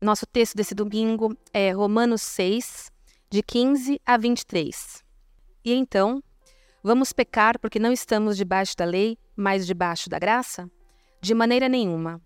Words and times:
Nosso 0.00 0.26
texto 0.26 0.54
desse 0.54 0.74
domingo 0.74 1.34
é 1.54 1.70
Romanos 1.70 2.20
6, 2.20 2.92
de 3.30 3.42
15 3.42 3.98
a 4.04 4.18
23. 4.18 5.02
E 5.64 5.72
então, 5.72 6.22
vamos 6.82 7.14
pecar 7.14 7.58
porque 7.58 7.78
não 7.78 7.90
estamos 7.90 8.36
debaixo 8.36 8.76
da 8.76 8.84
lei, 8.84 9.16
mas 9.34 9.66
debaixo 9.66 10.10
da 10.10 10.18
graça? 10.18 10.70
De 11.18 11.32
maneira 11.32 11.66
nenhuma. 11.66 12.20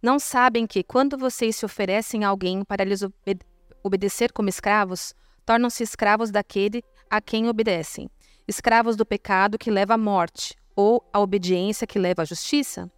Não 0.00 0.20
sabem 0.20 0.68
que, 0.68 0.84
quando 0.84 1.18
vocês 1.18 1.56
se 1.56 1.64
oferecem 1.64 2.24
a 2.24 2.28
alguém 2.28 2.64
para 2.64 2.84
lhes 2.84 3.02
obede 3.02 3.44
obedecer 3.82 4.30
como 4.30 4.48
escravos, 4.48 5.12
tornam-se 5.44 5.82
escravos 5.82 6.30
daquele 6.30 6.80
a 7.10 7.20
quem 7.20 7.48
obedecem, 7.48 8.08
escravos 8.46 8.94
do 8.94 9.04
pecado 9.04 9.58
que 9.58 9.70
leva 9.70 9.94
à 9.94 9.98
morte, 9.98 10.54
ou 10.76 11.04
a 11.12 11.18
obediência 11.18 11.88
que 11.88 11.98
leva 11.98 12.22
à 12.22 12.24
justiça? 12.24 12.88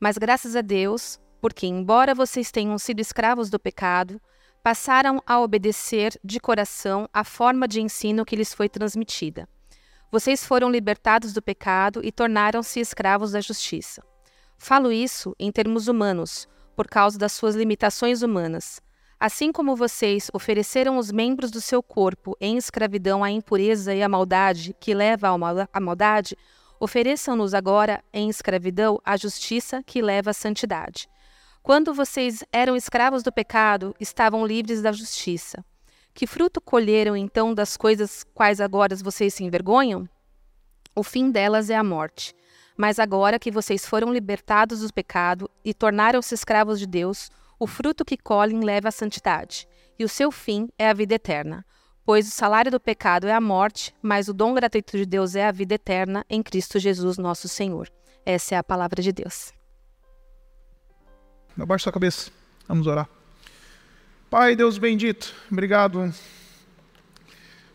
Mas 0.00 0.16
graças 0.16 0.56
a 0.56 0.62
Deus, 0.62 1.20
porque, 1.40 1.66
embora 1.66 2.14
vocês 2.14 2.50
tenham 2.50 2.78
sido 2.78 3.00
escravos 3.00 3.48
do 3.48 3.58
pecado, 3.58 4.20
passaram 4.62 5.22
a 5.26 5.40
obedecer 5.40 6.18
de 6.22 6.38
coração 6.38 7.08
a 7.12 7.24
forma 7.24 7.66
de 7.66 7.80
ensino 7.80 8.24
que 8.24 8.36
lhes 8.36 8.52
foi 8.52 8.68
transmitida. 8.68 9.48
Vocês 10.12 10.44
foram 10.44 10.70
libertados 10.70 11.32
do 11.32 11.40
pecado 11.40 12.00
e 12.04 12.12
tornaram-se 12.12 12.80
escravos 12.80 13.32
da 13.32 13.40
justiça. 13.40 14.02
Falo 14.58 14.92
isso 14.92 15.34
em 15.38 15.50
termos 15.50 15.88
humanos, 15.88 16.48
por 16.76 16.86
causa 16.86 17.18
das 17.18 17.32
suas 17.32 17.54
limitações 17.54 18.20
humanas. 18.20 18.82
Assim 19.18 19.52
como 19.52 19.76
vocês 19.76 20.30
ofereceram 20.32 20.98
os 20.98 21.12
membros 21.12 21.50
do 21.50 21.60
seu 21.60 21.82
corpo 21.82 22.36
em 22.40 22.56
escravidão 22.56 23.22
à 23.22 23.30
impureza 23.30 23.94
e 23.94 24.02
à 24.02 24.08
maldade, 24.08 24.74
que 24.80 24.94
leva 24.94 25.28
à 25.28 25.80
maldade, 25.80 26.36
ofereçam-nos 26.80 27.54
agora 27.54 28.02
em 28.12 28.28
escravidão 28.28 28.98
à 29.04 29.16
justiça, 29.16 29.82
que 29.82 30.00
leva 30.00 30.30
à 30.30 30.34
santidade. 30.34 31.08
Quando 31.62 31.92
vocês 31.92 32.42
eram 32.52 32.74
escravos 32.74 33.22
do 33.22 33.30
pecado, 33.30 33.94
estavam 34.00 34.46
livres 34.46 34.80
da 34.80 34.92
justiça. 34.92 35.64
Que 36.14 36.26
fruto 36.26 36.60
colheram 36.60 37.16
então 37.16 37.54
das 37.54 37.76
coisas 37.76 38.24
quais 38.34 38.60
agora 38.60 38.96
vocês 38.96 39.34
se 39.34 39.44
envergonham? 39.44 40.08
O 40.94 41.02
fim 41.02 41.30
delas 41.30 41.70
é 41.70 41.76
a 41.76 41.84
morte. 41.84 42.34
Mas 42.76 42.98
agora 42.98 43.38
que 43.38 43.50
vocês 43.50 43.84
foram 43.84 44.12
libertados 44.12 44.80
do 44.80 44.92
pecado 44.92 45.50
e 45.62 45.74
tornaram-se 45.74 46.34
escravos 46.34 46.78
de 46.78 46.86
Deus, 46.86 47.30
o 47.58 47.66
fruto 47.66 48.06
que 48.06 48.16
colhem 48.16 48.60
leva 48.60 48.88
à 48.88 48.92
santidade, 48.92 49.68
e 49.98 50.04
o 50.04 50.08
seu 50.08 50.32
fim 50.32 50.66
é 50.78 50.88
a 50.88 50.94
vida 50.94 51.14
eterna. 51.14 51.64
Pois 52.06 52.26
o 52.26 52.30
salário 52.30 52.70
do 52.70 52.80
pecado 52.80 53.28
é 53.28 53.32
a 53.32 53.40
morte, 53.40 53.94
mas 54.00 54.28
o 54.28 54.34
dom 54.34 54.54
gratuito 54.54 54.96
de 54.96 55.04
Deus 55.04 55.36
é 55.36 55.46
a 55.46 55.52
vida 55.52 55.74
eterna 55.74 56.24
em 56.28 56.42
Cristo 56.42 56.78
Jesus, 56.78 57.18
nosso 57.18 57.48
Senhor. 57.48 57.88
Essa 58.24 58.54
é 58.54 58.58
a 58.58 58.64
palavra 58.64 59.02
de 59.02 59.12
Deus. 59.12 59.52
Abaixa 61.58 61.84
sua 61.84 61.92
cabeça. 61.92 62.30
Vamos 62.66 62.86
orar. 62.86 63.08
Pai, 64.30 64.54
Deus 64.54 64.78
bendito, 64.78 65.34
obrigado. 65.50 66.12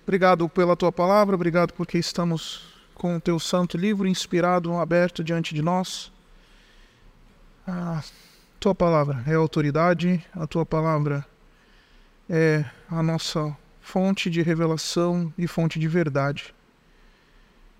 Obrigado 0.03 0.47
pela 0.47 0.75
tua 0.75 0.91
palavra, 0.91 1.35
obrigado 1.35 1.73
porque 1.73 1.97
estamos 1.97 2.73
com 2.93 3.17
o 3.17 3.19
teu 3.19 3.39
santo 3.39 3.77
livro 3.77 4.07
inspirado, 4.07 4.73
aberto 4.77 5.23
diante 5.23 5.53
de 5.53 5.61
nós. 5.61 6.11
A 7.67 8.01
tua 8.59 8.73
palavra 8.73 9.23
é 9.27 9.33
autoridade, 9.33 10.23
a 10.33 10.47
tua 10.47 10.65
palavra 10.65 11.25
é 12.29 12.63
a 12.89 13.03
nossa 13.03 13.55
fonte 13.81 14.29
de 14.29 14.41
revelação 14.41 15.33
e 15.37 15.47
fonte 15.47 15.77
de 15.77 15.87
verdade. 15.87 16.53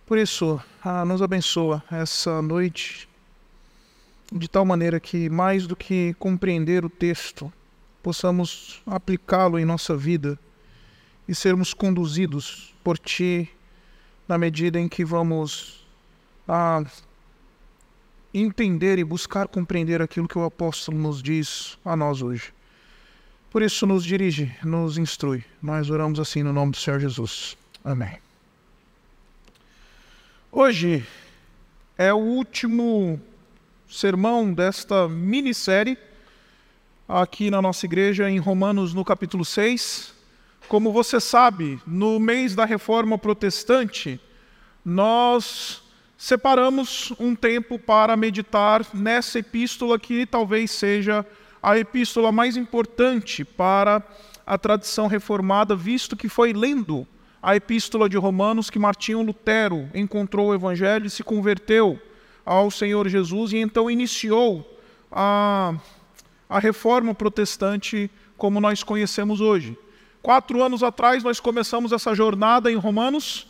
Por 0.06 0.18
isso, 0.18 0.62
ah, 0.84 1.06
nos 1.06 1.22
abençoa 1.22 1.84
essa 1.90 2.42
noite 2.42 3.08
de 4.31 4.48
tal 4.48 4.66
maneira 4.66 5.00
que, 5.00 5.30
mais 5.30 5.68
do 5.68 5.76
que 5.76 6.14
compreender 6.20 6.84
o 6.84 6.90
texto, 6.90 7.52
possamos 8.02 8.82
aplicá-lo 8.86 9.59
em 9.59 9.66
nossa 9.66 9.95
vida 9.95 10.40
e 11.28 11.34
sermos 11.34 11.73
conduzidos 11.73 12.73
por 12.84 12.98
Ti 12.98 13.50
na 14.28 14.38
medida 14.38 14.80
em 14.80 14.88
que 14.88 15.06
vamos 15.06 15.86
a 16.48 16.83
entender 18.33 18.99
e 18.99 19.04
buscar 19.04 19.48
compreender 19.48 20.02
aquilo 20.02 20.28
que 20.28 20.38
o 20.38 20.44
apóstolo 20.44 20.98
nos 20.98 21.22
diz 21.22 21.78
a 21.86 21.95
nós 21.95 22.22
hoje. 22.22 22.54
Por 23.49 23.61
isso, 23.61 23.86
nos 23.86 24.04
dirige, 24.04 24.54
nos 24.64 24.98
instrui. 24.98 25.44
Nós 25.61 25.89
oramos 25.89 26.20
assim 26.20 26.44
no 26.44 26.52
nome 26.52 26.72
do 26.72 26.78
Senhor 26.78 26.99
Jesus. 26.99 27.55
Amém. 27.83 28.17
Hoje 30.52 31.05
é 31.98 32.14
o 32.14 32.17
último 32.17 33.22
sermão 33.95 34.54
desta 34.54 35.08
minissérie 35.08 35.98
aqui 37.08 37.50
na 37.50 37.61
nossa 37.61 37.86
igreja 37.86 38.30
em 38.30 38.38
Romanos 38.38 38.94
no 38.94 39.06
capítulo 39.06 39.45
6. 39.45 40.14
Como 40.67 40.92
você 40.92 41.17
sabe, 41.22 41.80
no 41.88 42.20
mês 42.20 42.54
da 42.54 42.66
reforma 42.66 43.17
protestante, 43.17 44.20
nós 44.84 45.82
separamos 46.17 47.14
um 47.17 47.34
tempo 47.34 47.80
para 47.80 48.17
meditar 48.17 48.86
nessa 48.94 49.39
epístola 49.39 49.98
que 49.98 50.26
talvez 50.26 50.72
seja 50.72 51.26
a 51.64 51.78
epístola 51.80 52.34
mais 52.34 52.58
importante 52.58 53.45
para 53.45 54.04
a 54.45 54.58
tradição 54.58 55.08
reformada, 55.08 55.73
visto 55.73 56.17
que 56.17 56.28
foi 56.28 56.52
lendo 56.52 57.08
a 57.42 57.55
epístola 57.55 58.10
de 58.10 58.17
Romanos 58.17 58.70
que 58.70 58.78
Martinho 58.78 59.22
Lutero 59.22 59.89
encontrou 59.94 60.50
o 60.50 60.54
evangelho 60.54 61.05
e 61.05 61.10
se 61.10 61.23
converteu 61.23 61.98
ao 62.45 62.70
Senhor 62.70 63.08
Jesus 63.10 63.52
e 63.52 63.58
então 63.58 63.89
iniciou 63.89 64.80
a, 65.11 65.73
a 66.48 66.60
reforma 66.60 67.14
protestante 67.16 68.10
como 68.38 68.61
nós 68.61 68.83
conhecemos 68.83 69.42
hoje. 69.42 69.78
Quatro 70.22 70.61
anos 70.64 70.84
atrás 70.84 71.23
nós 71.23 71.39
começamos 71.39 71.92
essa 71.92 72.14
jornada 72.14 72.72
em 72.72 72.76
Romanos. 72.76 73.48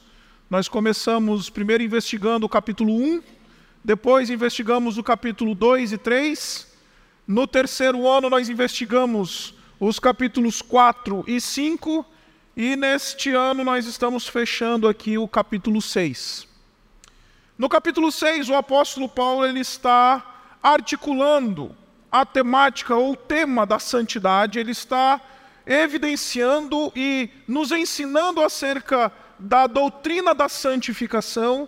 Nós 0.50 0.68
começamos 0.68 1.50
primeiro 1.50 1.84
investigando 1.84 2.46
o 2.46 2.50
capítulo 2.50 2.94
1, 2.94 3.22
depois 3.84 4.30
investigamos 4.30 4.98
o 4.98 5.04
capítulo 5.04 5.56
2 5.56 5.94
e 5.94 5.98
3. 5.98 6.76
No 7.28 7.48
terceiro 7.48 8.08
ano 8.08 8.30
nós 8.30 8.50
investigamos 8.50 9.56
os 9.80 10.00
capítulos 10.00 10.62
4 10.62 11.24
e 11.28 11.42
5. 11.42 12.06
E 12.56 12.76
neste 12.76 13.32
ano 13.32 13.64
nós 13.64 13.86
estamos 13.86 14.28
fechando 14.28 14.88
aqui 14.88 15.18
o 15.18 15.28
capítulo 15.28 15.82
6. 15.82 16.45
No 17.58 17.70
capítulo 17.70 18.12
6, 18.12 18.50
o 18.50 18.56
apóstolo 18.56 19.08
Paulo 19.08 19.46
ele 19.46 19.62
está 19.62 20.58
articulando 20.62 21.74
a 22.12 22.26
temática 22.26 22.96
ou 22.96 23.16
tema 23.16 23.66
da 23.66 23.80
santidade, 23.80 24.60
ele 24.60 24.72
está 24.72 25.22
evidenciando 25.66 26.92
e 26.94 27.30
nos 27.48 27.72
ensinando 27.72 28.42
acerca 28.42 29.10
da 29.40 29.68
doutrina 29.68 30.36
da 30.36 30.50
santificação 30.50 31.68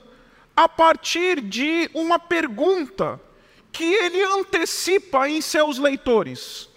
a 0.54 0.68
partir 0.68 1.40
de 1.40 1.90
uma 1.94 2.20
pergunta 2.20 3.18
que 3.72 3.86
ele 3.86 4.22
antecipa 4.24 5.30
em 5.30 5.40
seus 5.40 5.78
leitores. 5.78 6.68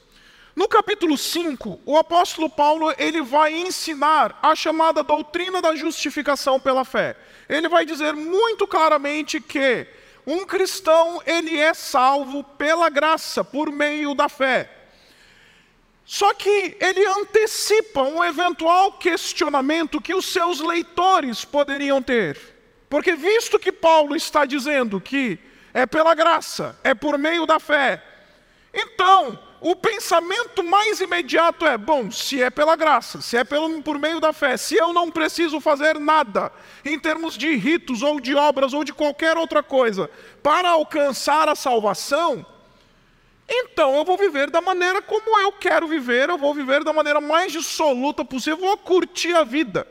No 0.55 0.69
capítulo 0.69 1.17
5, 1.17 1.81
o 1.87 1.97
apóstolo 1.97 2.51
Paulo 2.51 2.93
ele 2.99 3.23
vai 3.23 3.55
ensinar 3.55 4.39
a 4.43 4.55
chamada 4.55 5.03
doutrina 5.03 5.63
da 5.63 5.75
justificação 5.75 6.59
pela 6.59 6.85
fé 6.85 7.17
ele 7.51 7.69
vai 7.69 7.85
dizer 7.85 8.15
muito 8.15 8.67
claramente 8.67 9.41
que 9.41 9.87
um 10.25 10.47
cristão 10.47 11.21
ele 11.27 11.59
é 11.59 11.75
salvo 11.75 12.45
pela 12.45 12.89
graça, 12.89 13.43
por 13.43 13.73
meio 13.73 14.15
da 14.15 14.29
fé. 14.29 14.71
Só 16.05 16.33
que 16.33 16.77
ele 16.81 17.05
antecipa 17.07 18.03
um 18.03 18.23
eventual 18.23 18.93
questionamento 18.93 20.01
que 20.01 20.15
os 20.15 20.27
seus 20.27 20.61
leitores 20.61 21.45
poderiam 21.45 22.01
ter. 22.01 22.39
Porque, 22.89 23.15
visto 23.15 23.59
que 23.59 23.73
Paulo 23.73 24.15
está 24.15 24.45
dizendo 24.45 25.01
que 25.01 25.39
é 25.75 25.87
pela 25.87 26.15
graça, 26.15 26.79
é 26.85 26.95
por 26.95 27.19
meio 27.19 27.47
da 27.47 27.59
fé, 27.59 28.03
então 28.73 29.39
o 29.61 29.77
pensamento 29.77 30.65
mais 30.65 31.01
imediato 31.01 31.67
é: 31.67 31.77
bom, 31.77 32.11
se 32.11 32.43
é 32.43 32.49
pela 32.49 32.75
graça, 32.77 33.21
se 33.21 33.37
é 33.37 33.45
pelo, 33.45 33.83
por 33.83 33.99
meio 33.99 34.19
da 34.19 34.33
fé, 34.33 34.57
se 34.57 34.75
eu 34.75 34.93
não 34.93 35.11
preciso 35.11 35.61
fazer 35.61 35.99
nada 35.99 36.51
em 36.85 36.99
termos 36.99 37.37
de 37.37 37.55
ritos 37.57 38.03
ou 38.03 38.19
de 38.19 38.35
obras 38.35 38.73
ou 38.73 38.83
de 38.83 38.93
qualquer 38.93 39.37
outra 39.37 39.63
coisa 39.63 40.11
para 40.43 40.71
alcançar 40.71 41.49
a 41.49 41.55
salvação, 41.55 42.45
então 43.47 43.97
eu 43.97 44.05
vou 44.05 44.17
viver 44.17 44.51
da 44.51 44.63
maneira 44.63 45.03
como 45.03 45.39
eu 45.41 45.53
quero 45.53 45.87
viver, 45.87 46.31
eu 46.31 46.39
vou 46.39 46.55
viver 46.55 46.83
da 46.83 46.93
maneira 46.93 47.21
mais 47.21 47.53
dissoluta 47.53 48.25
possível, 48.25 48.59
vou 48.59 48.79
curtir 48.79 49.35
a 49.35 49.45
vida. 49.45 49.87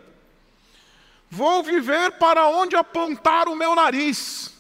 Vou 1.30 1.62
viver 1.62 2.14
para 2.14 2.48
onde 2.48 2.76
apontar 2.76 3.48
o 3.48 3.56
meu 3.56 3.76
nariz. 3.76 4.52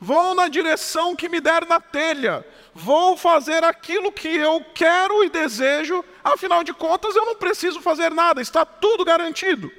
Vou 0.00 0.34
na 0.34 0.48
direção 0.48 1.14
que 1.14 1.28
me 1.28 1.40
der 1.40 1.64
na 1.64 1.78
telha 1.78 2.44
vou 2.74 3.16
fazer 3.16 3.64
aquilo 3.64 4.12
que 4.12 4.28
eu 4.28 4.64
quero 4.74 5.24
e 5.24 5.30
desejo, 5.30 6.04
afinal 6.22 6.64
de 6.64 6.72
contas 6.72 7.14
eu 7.14 7.26
não 7.26 7.36
preciso 7.36 7.80
fazer 7.80 8.10
nada, 8.10 8.40
está 8.40 8.64
tudo 8.64 9.04
garantido. 9.04 9.70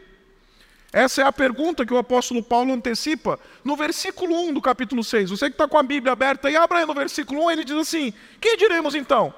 Essa 0.92 1.24
é 1.24 1.26
a 1.26 1.32
pergunta 1.32 1.86
que 1.86 1.94
o 1.94 1.98
apóstolo 1.98 2.44
Paulo 2.44 2.72
antecipa 2.72 3.40
no 3.64 3.76
versículo 3.76 4.36
1 4.50 4.54
do 4.54 4.62
capítulo 4.62 5.04
6. 5.04 5.32
Você 5.32 5.48
que 5.48 5.56
está 5.56 5.68
com 5.68 5.78
a 5.78 5.84
Bíblia 5.84 6.14
aberta 6.14 6.52
e 6.52 6.56
abra 6.56 6.80
aí 6.80 6.86
no 6.86 6.94
versículo 6.94 7.46
1, 7.46 7.52
ele 7.52 7.64
diz 7.64 7.76
assim: 7.76 8.14
Que 8.40 8.56
diremos 8.56 8.94
então? 8.94 9.34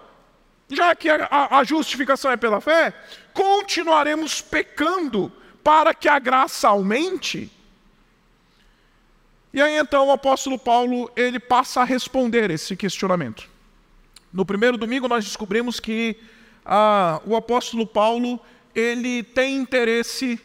já 0.69 0.96
que 0.96 1.10
a, 1.10 1.28
a 1.51 1.63
justificação 1.63 2.31
é 2.31 2.38
pela 2.38 2.60
fé, 2.60 2.94
continuaremos 3.34 4.42
pecando 4.42 5.31
para 5.63 5.94
que 5.94 6.08
a 6.08 6.19
graça 6.19 6.68
aumente? 6.68 7.51
E 9.56 9.62
aí 9.62 9.78
então 9.78 10.07
o 10.07 10.12
apóstolo 10.12 10.60
Paulo 10.60 11.10
ele 11.16 11.40
passa 11.40 11.80
a 11.80 11.86
responder 11.86 12.52
esse 12.52 12.75
questionamento. 12.75 13.50
No 14.34 14.46
primeiro 14.46 14.78
domingo 14.78 15.07
nós 15.07 15.24
descobrimos 15.24 15.80
que 15.80 16.18
ah, 16.66 17.22
o 17.25 17.38
apóstolo 17.38 17.88
Paulo 17.88 18.38
ele 18.75 19.24
tem 19.24 19.56
interesse 19.56 20.38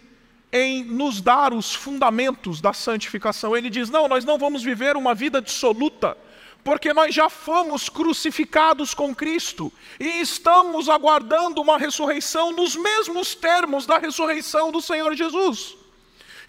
em 0.52 0.84
nos 0.84 1.20
dar 1.20 1.52
os 1.52 1.74
fundamentos 1.74 2.60
da 2.60 2.72
santificação. 2.72 3.56
Ele 3.56 3.68
diz: 3.68 3.90
não, 3.90 4.06
nós 4.06 4.24
não 4.24 4.38
vamos 4.38 4.62
viver 4.62 4.96
uma 4.96 5.12
vida 5.12 5.42
dissoluta, 5.42 6.16
porque 6.62 6.94
nós 6.94 7.12
já 7.12 7.28
fomos 7.28 7.88
crucificados 7.88 8.94
com 8.94 9.12
Cristo 9.12 9.72
e 9.98 10.20
estamos 10.20 10.88
aguardando 10.88 11.60
uma 11.60 11.76
ressurreição 11.76 12.52
nos 12.52 12.76
mesmos 12.76 13.34
termos 13.34 13.86
da 13.86 13.98
ressurreição 13.98 14.70
do 14.70 14.80
Senhor 14.80 15.16
Jesus. 15.16 15.79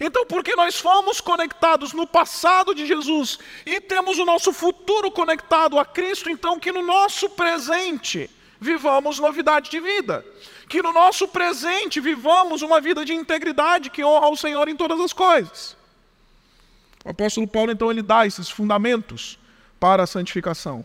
Então, 0.04 0.26
porque 0.26 0.56
nós 0.56 0.80
fomos 0.80 1.20
conectados 1.20 1.92
no 1.92 2.08
passado 2.08 2.74
de 2.74 2.84
Jesus 2.84 3.38
e 3.64 3.80
temos 3.80 4.18
o 4.18 4.24
nosso 4.24 4.52
futuro 4.52 5.12
conectado 5.12 5.78
a 5.78 5.84
Cristo, 5.84 6.28
então 6.28 6.58
que 6.58 6.72
no 6.72 6.82
nosso 6.82 7.30
presente 7.30 8.28
vivamos 8.60 9.20
novidade 9.20 9.70
de 9.70 9.78
vida. 9.78 10.26
Que 10.68 10.82
no 10.82 10.92
nosso 10.92 11.28
presente 11.28 12.00
vivamos 12.00 12.62
uma 12.62 12.80
vida 12.80 13.04
de 13.04 13.14
integridade 13.14 13.90
que 13.90 14.02
honra 14.02 14.26
ao 14.26 14.36
Senhor 14.36 14.68
em 14.68 14.74
todas 14.74 14.98
as 14.98 15.12
coisas. 15.12 15.76
O 17.04 17.10
apóstolo 17.10 17.46
Paulo, 17.46 17.70
então, 17.70 17.88
ele 17.88 18.02
dá 18.02 18.26
esses 18.26 18.50
fundamentos 18.50 19.38
para 19.78 20.02
a 20.02 20.06
santificação. 20.06 20.84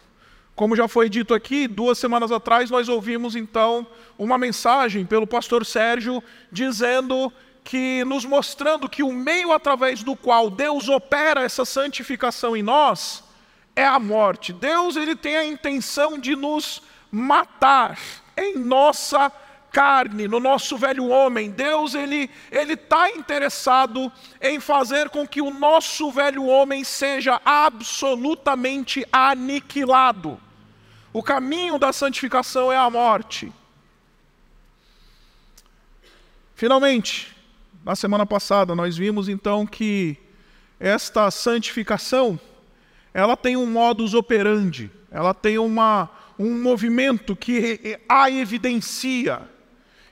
Como 0.55 0.75
já 0.75 0.87
foi 0.87 1.09
dito 1.09 1.33
aqui, 1.33 1.67
duas 1.67 1.97
semanas 1.97 2.31
atrás 2.31 2.69
nós 2.69 2.87
ouvimos 2.87 3.35
então 3.35 3.85
uma 4.17 4.37
mensagem 4.37 5.05
pelo 5.05 5.25
pastor 5.25 5.65
Sérgio 5.65 6.23
dizendo 6.51 7.31
que 7.67 8.05
nos 8.05 8.23
mostrando 8.23 8.87
que 8.87 9.03
o 9.03 9.11
meio 9.11 9.51
através 9.51 10.01
do 10.01 10.15
qual 10.15 10.49
Deus 10.49 10.87
opera 10.87 11.41
essa 11.41 11.65
santificação 11.65 12.55
em 12.55 12.63
nós 12.63 13.25
é 13.75 13.85
a 13.85 13.99
morte. 13.99 14.53
Deus 14.53 14.95
ele 14.95 15.17
tem 15.17 15.35
a 15.35 15.45
intenção 15.45 16.17
de 16.17 16.33
nos 16.33 16.81
matar 17.11 17.99
em 18.37 18.57
nossa 18.57 19.29
carne, 19.69 20.29
no 20.29 20.39
nosso 20.39 20.77
velho 20.77 21.09
homem. 21.09 21.51
Deus 21.51 21.93
ele 21.93 22.29
ele 22.49 22.75
está 22.75 23.09
interessado 23.09 24.09
em 24.41 24.61
fazer 24.61 25.09
com 25.09 25.27
que 25.27 25.41
o 25.41 25.51
nosso 25.51 26.09
velho 26.09 26.45
homem 26.45 26.85
seja 26.85 27.41
absolutamente 27.43 29.05
aniquilado. 29.11 30.39
O 31.11 31.21
caminho 31.21 31.77
da 31.77 31.91
santificação 31.91 32.71
é 32.71 32.77
a 32.77 32.89
morte. 32.89 33.51
Finalmente, 36.55 37.35
na 37.87 37.95
semana 37.95 38.25
passada 38.25 38.75
nós 38.75 38.97
vimos 38.97 39.29
então 39.29 39.65
que 39.65 40.17
esta 40.77 41.31
santificação 41.31 42.37
ela 43.13 43.37
tem 43.37 43.55
um 43.55 43.65
modus 43.65 44.13
operandi, 44.13 44.91
ela 45.09 45.33
tem 45.33 45.57
uma 45.57 46.09
um 46.37 46.61
movimento 46.61 47.33
que 47.33 47.97
a 48.09 48.29
evidencia. 48.29 49.41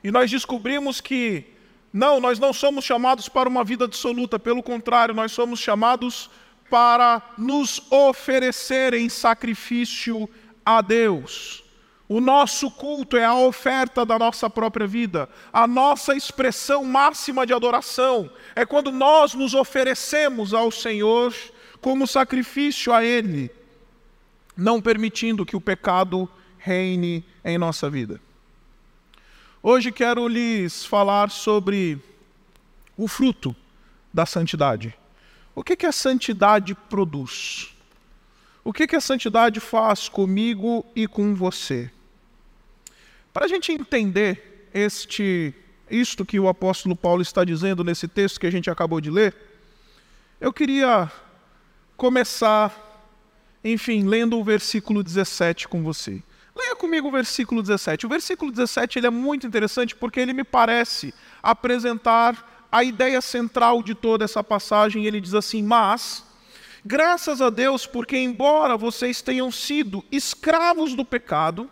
E 0.02 0.10
nós 0.10 0.32
descobrimos 0.32 1.02
que, 1.02 1.44
não, 1.92 2.22
nós 2.22 2.40
não 2.40 2.54
somos 2.54 2.86
chamados 2.86 3.28
para 3.28 3.50
uma 3.50 3.64
vida 3.64 3.84
absoluta, 3.84 4.40
pelo 4.40 4.64
contrário, 4.64 5.14
nós 5.14 5.34
somos 5.34 5.60
chamados 5.60 6.30
para 6.70 7.22
nos 7.38 7.82
oferecer 7.92 8.94
em 8.94 9.10
sacrifício 9.10 10.30
a 10.66 10.82
Deus. 10.82 11.65
O 12.08 12.22
nosso 12.22 12.70
culto 12.70 13.18
é 13.18 13.26
a 13.26 13.36
oferta 13.36 14.06
da 14.06 14.20
nossa 14.20 14.50
própria 14.50 14.86
vida. 14.86 15.28
A 15.52 15.66
nossa 15.66 16.16
expressão 16.16 16.84
máxima 16.84 17.46
de 17.46 17.54
adoração 17.54 18.30
é 18.56 18.66
quando 18.66 18.92
nós 18.92 19.34
nos 19.34 19.54
oferecemos 19.54 20.54
ao 20.54 20.70
Senhor 20.70 21.34
como 21.82 22.06
sacrifício 22.06 22.94
a 22.94 23.04
Ele 23.04 23.52
não 24.56 24.82
permitindo 24.82 25.46
que 25.46 25.56
o 25.56 25.62
pecado 25.62 26.30
reine 26.58 27.26
em 27.44 27.58
nossa 27.58 27.90
vida. 27.90 28.22
Hoje 29.62 29.92
quero 29.92 30.28
lhes 30.28 30.86
falar 30.86 31.30
sobre 31.30 32.00
o 32.96 33.08
fruto 33.08 33.56
da 34.14 34.26
santidade. 34.26 34.96
O 35.54 35.64
que, 35.64 35.76
que 35.76 35.86
a 35.86 35.92
santidade 35.92 36.76
produz? 36.76 37.75
O 38.66 38.74
que, 38.74 38.86
que 38.86 38.98
a 38.98 39.02
santidade 39.02 39.62
faz 39.62 40.10
comigo 40.10 40.86
e 40.94 41.08
com 41.08 41.34
você? 41.34 41.90
Para 43.32 43.46
a 43.46 43.48
gente 43.48 43.72
entender 43.72 44.70
este, 44.74 45.54
isto 45.90 46.26
que 46.26 46.38
o 46.38 46.50
apóstolo 46.50 46.98
Paulo 46.98 47.22
está 47.22 47.46
dizendo 47.46 47.84
nesse 47.84 48.10
texto 48.10 48.40
que 48.40 48.48
a 48.48 48.52
gente 48.52 48.70
acabou 48.70 49.00
de 49.00 49.10
ler, 49.10 49.34
eu 50.42 50.52
queria 50.52 51.10
começar 51.96 52.86
enfim, 53.66 54.04
lendo 54.04 54.38
o 54.38 54.44
versículo 54.44 55.02
17 55.04 55.68
com 55.68 55.84
você. 55.84 56.22
Leia 56.56 56.76
comigo 56.76 57.08
o 57.08 57.12
versículo 57.12 57.62
17. 57.62 58.06
O 58.06 58.10
versículo 58.10 58.52
17 58.52 59.00
ele 59.00 59.08
é 59.08 59.10
muito 59.10 59.48
interessante 59.48 59.96
porque 59.96 60.20
ele 60.20 60.34
me 60.34 60.44
parece 60.44 61.14
apresentar 61.42 62.68
a 62.72 62.84
ideia 62.84 63.20
central 63.22 63.82
de 63.82 63.96
toda 63.96 64.24
essa 64.24 64.44
passagem. 64.44 65.06
Ele 65.06 65.20
diz 65.20 65.34
assim: 65.34 65.64
Mas, 65.64 66.24
graças 66.86 67.42
a 67.42 67.50
Deus, 67.50 67.86
porque 67.88 68.16
embora 68.18 68.78
vocês 68.78 69.22
tenham 69.22 69.52
sido 69.52 70.06
escravos 70.12 70.94
do 70.94 71.04
pecado, 71.04 71.70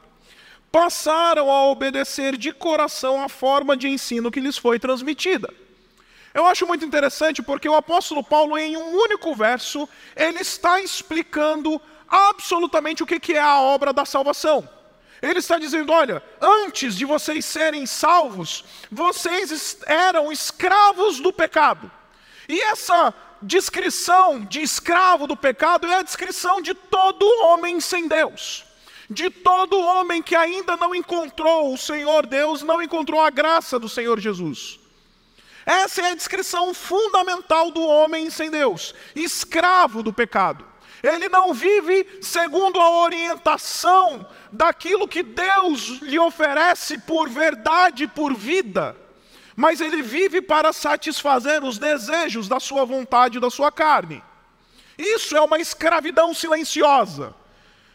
passaram 0.71 1.51
a 1.51 1.65
obedecer 1.65 2.35
de 2.35 2.51
coração 2.51 3.21
a 3.21 3.29
forma 3.29 3.77
de 3.77 3.87
ensino 3.87 4.31
que 4.31 4.39
lhes 4.39 4.57
foi 4.57 4.79
transmitida. 4.79 5.53
Eu 6.33 6.47
acho 6.47 6.65
muito 6.65 6.83
interessante 6.83 7.43
porque 7.43 7.69
o 7.69 7.75
apóstolo 7.75 8.23
Paulo, 8.23 8.57
em 8.57 8.75
um 8.75 8.95
único 8.95 9.35
verso, 9.35 9.87
ele 10.15 10.39
está 10.39 10.81
explicando 10.81 11.79
absolutamente 12.07 13.03
o 13.03 13.05
que 13.05 13.33
é 13.33 13.39
a 13.39 13.61
obra 13.61 13.93
da 13.93 14.03
salvação. 14.03 14.67
Ele 15.21 15.37
está 15.37 15.59
dizendo: 15.59 15.93
olha, 15.93 16.23
antes 16.41 16.95
de 16.95 17.05
vocês 17.05 17.45
serem 17.45 17.85
salvos, 17.85 18.65
vocês 18.91 19.77
eram 19.85 20.31
escravos 20.31 21.19
do 21.19 21.31
pecado. 21.31 21.89
E 22.49 22.59
essa 22.61 23.13
descrição 23.43 24.41
de 24.41 24.61
escravo 24.61 25.27
do 25.27 25.35
pecado 25.35 25.87
é 25.87 25.95
a 25.95 26.01
descrição 26.01 26.61
de 26.61 26.73
todo 26.73 27.25
homem 27.43 27.79
sem 27.79 28.07
Deus. 28.07 28.65
De 29.09 29.29
todo 29.29 29.79
homem 29.79 30.23
que 30.23 30.35
ainda 30.35 30.77
não 30.77 30.95
encontrou 30.95 31.73
o 31.73 31.77
Senhor 31.77 32.25
Deus, 32.25 32.63
não 32.63 32.81
encontrou 32.81 33.21
a 33.21 33.29
graça 33.29 33.77
do 33.77 33.89
Senhor 33.89 34.19
Jesus. 34.19 34.79
Essa 35.65 36.01
é 36.01 36.11
a 36.11 36.15
descrição 36.15 36.73
fundamental 36.73 37.71
do 37.71 37.81
homem 37.81 38.29
sem 38.29 38.49
Deus, 38.49 38.93
escravo 39.15 40.01
do 40.01 40.11
pecado. 40.11 40.65
Ele 41.01 41.27
não 41.27 41.53
vive 41.53 42.19
segundo 42.21 42.79
a 42.79 43.01
orientação 43.01 44.25
daquilo 44.51 45.07
que 45.07 45.21
Deus 45.21 45.99
lhe 46.01 46.17
oferece 46.17 46.97
por 46.99 47.29
verdade, 47.29 48.07
por 48.07 48.33
vida, 48.33 48.95
mas 49.55 49.81
ele 49.81 50.01
vive 50.01 50.41
para 50.41 50.73
satisfazer 50.73 51.63
os 51.63 51.77
desejos 51.77 52.47
da 52.47 52.59
sua 52.59 52.85
vontade 52.85 53.37
e 53.37 53.41
da 53.41 53.49
sua 53.49 53.71
carne. 53.71 54.23
Isso 54.97 55.35
é 55.35 55.41
uma 55.41 55.59
escravidão 55.59 56.33
silenciosa, 56.33 57.33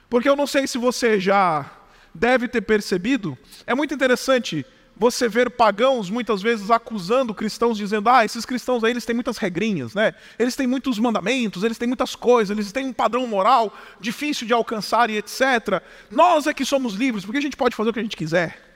porque 0.09 0.29
eu 0.29 0.37
não 0.37 0.47
sei 0.47 0.67
se 0.67 0.79
você 0.79 1.21
já 1.21 1.71
deve 2.15 2.49
ter 2.49 2.63
percebido, 2.63 3.37
é 3.67 3.75
muito 3.75 3.95
interessante 3.95 4.67
você 4.99 5.29
ver 5.29 5.49
pagãos 5.51 6.11
muitas 6.11 6.43
vezes 6.43 6.71
acusando 6.71 7.33
cristãos, 7.33 7.79
dizendo: 7.79 8.11
ah, 8.11 8.25
esses 8.25 8.45
cristãos 8.45 8.83
aí 8.83 8.91
eles 8.91 9.05
têm 9.05 9.15
muitas 9.15 9.39
regrinhas, 9.39 9.95
né? 9.95 10.13
Eles 10.39 10.57
têm 10.57 10.67
muitos 10.67 10.99
mandamentos, 10.99 11.63
eles 11.63 11.79
têm 11.79 11.87
muitas 11.87 12.17
coisas, 12.17 12.57
eles 12.57 12.73
têm 12.73 12.87
um 12.87 12.93
padrão 12.93 13.27
moral 13.27 13.73
difícil 14.01 14.47
de 14.47 14.53
alcançar 14.53 15.09
e 15.09 15.17
etc. 15.17 15.81
Nós 16.11 16.47
é 16.49 16.53
que 16.53 16.65
somos 16.65 16.95
livres, 16.95 17.25
porque 17.25 17.39
a 17.39 17.43
gente 17.43 17.57
pode 17.57 17.77
fazer 17.77 17.91
o 17.91 17.93
que 17.93 18.01
a 18.01 18.03
gente 18.03 18.17
quiser. 18.17 18.68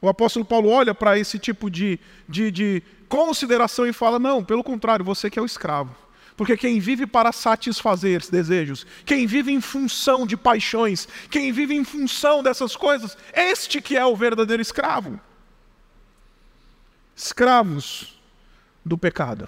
O 0.00 0.08
apóstolo 0.08 0.44
Paulo 0.44 0.70
olha 0.70 0.94
para 0.94 1.18
esse 1.18 1.38
tipo 1.38 1.70
de, 1.70 2.00
de, 2.28 2.50
de 2.50 2.82
consideração 3.08 3.86
e 3.86 3.92
fala: 3.92 4.18
não, 4.18 4.42
pelo 4.42 4.64
contrário, 4.64 5.04
você 5.04 5.28
que 5.28 5.38
é 5.38 5.42
o 5.42 5.46
escravo. 5.46 5.94
Porque 6.36 6.56
quem 6.56 6.80
vive 6.80 7.06
para 7.06 7.32
satisfazer 7.32 8.22
desejos, 8.30 8.86
quem 9.04 9.26
vive 9.26 9.52
em 9.52 9.60
função 9.60 10.26
de 10.26 10.38
paixões, 10.38 11.06
quem 11.30 11.52
vive 11.52 11.74
em 11.74 11.84
função 11.84 12.42
dessas 12.42 12.74
coisas, 12.74 13.14
este 13.34 13.82
que 13.82 13.94
é 13.94 14.06
o 14.06 14.16
verdadeiro 14.16 14.62
escravo. 14.62 15.20
Escravos 17.14 18.18
do 18.82 18.96
pecado. 18.96 19.46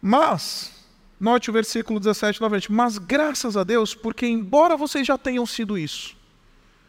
Mas, 0.00 0.72
note 1.20 1.50
o 1.50 1.52
versículo 1.52 2.00
17 2.00 2.40
novamente, 2.40 2.72
mas 2.72 2.96
graças 2.96 3.58
a 3.58 3.64
Deus, 3.64 3.94
porque 3.94 4.26
embora 4.26 4.74
vocês 4.74 5.06
já 5.06 5.18
tenham 5.18 5.44
sido 5.44 5.76
isso, 5.76 6.16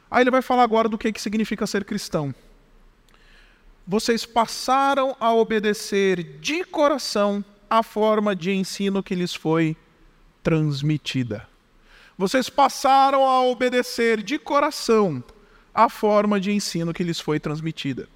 aí 0.10 0.24
ele 0.24 0.32
vai 0.32 0.42
falar 0.42 0.64
agora 0.64 0.90
do 0.90 0.98
que, 0.98 1.12
que 1.12 1.22
significa 1.22 1.68
ser 1.68 1.84
cristão 1.84 2.34
vocês 3.88 4.26
passaram 4.26 5.16
a 5.20 5.34
obedecer 5.34 6.24
de 6.40 6.64
coração 6.64 7.46
a 7.70 7.84
forma 7.84 8.36
de 8.36 8.52
ensino 8.52 9.04
que 9.04 9.14
lhes 9.14 9.34
foi 9.34 9.76
transmitida. 10.42 11.48
vocês 12.18 12.50
passaram 12.50 13.26
a 13.26 13.42
obedecer 13.42 14.24
de 14.24 14.40
coração 14.40 15.24
a 15.74 15.90
forma 15.90 16.40
de 16.40 16.52
ensino 16.52 16.94
que 16.94 17.04
lhes 17.04 17.20
foi 17.20 17.40
transmitida. 17.40 18.08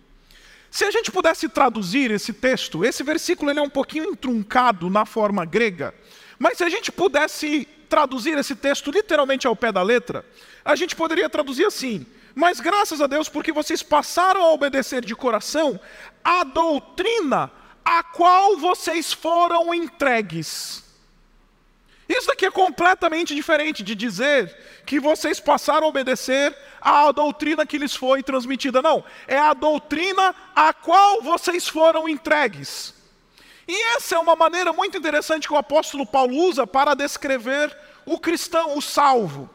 Se 0.71 0.85
a 0.85 0.91
gente 0.91 1.11
pudesse 1.11 1.49
traduzir 1.49 2.09
esse 2.09 2.31
texto, 2.31 2.85
esse 2.85 3.03
versículo 3.03 3.51
ele 3.51 3.59
é 3.59 3.63
um 3.63 3.69
pouquinho 3.69 4.05
entruncado 4.05 4.89
na 4.89 5.05
forma 5.05 5.43
grega, 5.43 5.93
mas 6.37 6.57
se 6.57 6.63
a 6.63 6.69
gente 6.69 6.91
pudesse 6.91 7.67
traduzir 7.89 8.37
esse 8.37 8.55
texto 8.55 8.91
literalmente 8.91 9.47
ao 9.47 9.55
pé 9.55 9.71
da 9.71 9.81
letra, 9.81 10.23
a 10.63 10.75
gente 10.75 10.95
poderia 10.95 11.29
traduzir 11.29 11.65
assim: 11.65 12.05
Mas 12.35 12.59
graças 12.59 13.01
a 13.01 13.07
Deus, 13.07 13.27
porque 13.27 13.51
vocês 13.51 13.81
passaram 13.81 14.43
a 14.43 14.53
obedecer 14.53 15.03
de 15.03 15.15
coração 15.15 15.79
a 16.23 16.43
doutrina 16.43 17.51
a 17.83 18.03
qual 18.03 18.57
vocês 18.57 19.11
foram 19.11 19.73
entregues. 19.73 20.87
Isso 22.07 22.27
daqui 22.27 22.45
é 22.45 22.51
completamente 22.51 23.35
diferente 23.35 23.83
de 23.83 23.93
dizer 23.93 24.55
que 24.85 24.99
vocês 24.99 25.39
passaram 25.39 25.85
a 25.85 25.89
obedecer 25.89 26.55
à 26.81 27.11
doutrina 27.11 27.67
que 27.67 27.77
lhes 27.77 27.95
foi 27.95 28.23
transmitida. 28.23 28.81
Não, 28.81 29.03
é 29.27 29.37
a 29.37 29.53
doutrina 29.53 30.33
a 30.55 30.73
qual 30.73 31.21
vocês 31.21 31.67
foram 31.67 32.09
entregues. 32.09 32.98
E 33.71 33.81
essa 33.95 34.15
é 34.15 34.19
uma 34.19 34.35
maneira 34.35 34.73
muito 34.73 34.97
interessante 34.97 35.47
que 35.47 35.53
o 35.53 35.57
apóstolo 35.57 36.03
Paulo 36.03 36.35
usa 36.35 36.65
para 36.65 36.95
descrever 36.95 37.71
o 38.03 38.17
cristão, 38.17 38.75
o 38.75 38.81
salvo. 38.81 39.47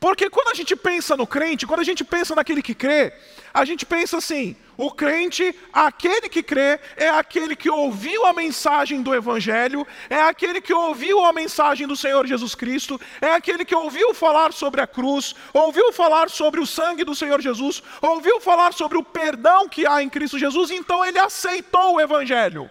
Porque 0.00 0.28
quando 0.28 0.48
a 0.48 0.54
gente 0.54 0.74
pensa 0.74 1.16
no 1.16 1.24
crente, 1.24 1.68
quando 1.68 1.78
a 1.78 1.84
gente 1.84 2.02
pensa 2.02 2.34
naquele 2.34 2.60
que 2.60 2.74
crê, 2.74 3.12
a 3.54 3.64
gente 3.64 3.86
pensa 3.86 4.16
assim: 4.16 4.56
o 4.76 4.90
crente, 4.90 5.54
aquele 5.72 6.28
que 6.28 6.42
crê, 6.42 6.80
é 6.96 7.10
aquele 7.10 7.54
que 7.54 7.70
ouviu 7.70 8.26
a 8.26 8.32
mensagem 8.32 9.02
do 9.02 9.14
Evangelho, 9.14 9.86
é 10.08 10.22
aquele 10.22 10.60
que 10.60 10.74
ouviu 10.74 11.24
a 11.24 11.32
mensagem 11.32 11.86
do 11.86 11.94
Senhor 11.94 12.26
Jesus 12.26 12.56
Cristo, 12.56 13.00
é 13.20 13.30
aquele 13.34 13.64
que 13.64 13.74
ouviu 13.74 14.12
falar 14.12 14.52
sobre 14.52 14.80
a 14.80 14.86
cruz, 14.88 15.36
ouviu 15.52 15.92
falar 15.92 16.28
sobre 16.28 16.58
o 16.58 16.66
sangue 16.66 17.04
do 17.04 17.14
Senhor 17.14 17.40
Jesus, 17.40 17.84
ouviu 18.02 18.40
falar 18.40 18.72
sobre 18.72 18.98
o 18.98 19.04
perdão 19.04 19.68
que 19.68 19.86
há 19.86 20.02
em 20.02 20.08
Cristo 20.08 20.40
Jesus, 20.40 20.72
então 20.72 21.04
ele 21.04 21.20
aceitou 21.20 21.94
o 21.94 22.00
Evangelho. 22.00 22.68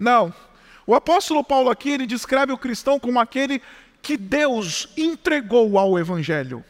Não. 0.00 0.32
O 0.86 0.94
apóstolo 0.94 1.44
Paulo 1.44 1.68
aqui 1.68 1.90
ele 1.90 2.06
descreve 2.06 2.52
o 2.52 2.58
cristão 2.58 2.98
como 2.98 3.20
aquele 3.20 3.62
que 4.00 4.16
Deus 4.16 4.88
entregou 4.96 5.78
ao 5.78 5.98
Evangelho. 5.98 6.64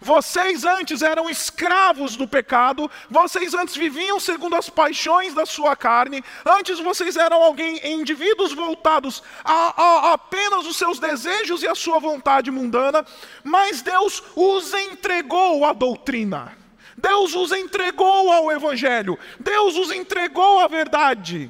Vocês 0.00 0.64
antes 0.64 1.00
eram 1.00 1.30
escravos 1.30 2.16
do 2.16 2.26
pecado, 2.26 2.90
vocês 3.08 3.54
antes 3.54 3.76
viviam 3.76 4.18
segundo 4.18 4.56
as 4.56 4.68
paixões 4.68 5.32
da 5.32 5.46
sua 5.46 5.76
carne, 5.76 6.24
antes 6.44 6.80
vocês 6.80 7.16
eram 7.16 7.40
alguém, 7.40 7.80
indivíduos 7.84 8.52
voltados 8.52 9.22
a, 9.44 9.80
a, 9.80 10.12
apenas 10.14 10.66
os 10.66 10.76
seus 10.76 10.98
desejos 10.98 11.62
e 11.62 11.68
a 11.68 11.76
sua 11.76 12.00
vontade 12.00 12.50
mundana, 12.50 13.06
mas 13.44 13.80
Deus 13.80 14.20
os 14.34 14.74
entregou 14.74 15.64
à 15.64 15.72
doutrina, 15.72 16.52
Deus 16.98 17.36
os 17.36 17.52
entregou 17.52 18.32
ao 18.32 18.50
Evangelho, 18.50 19.16
Deus 19.38 19.76
os 19.76 19.92
entregou 19.92 20.58
à 20.58 20.66
verdade. 20.66 21.48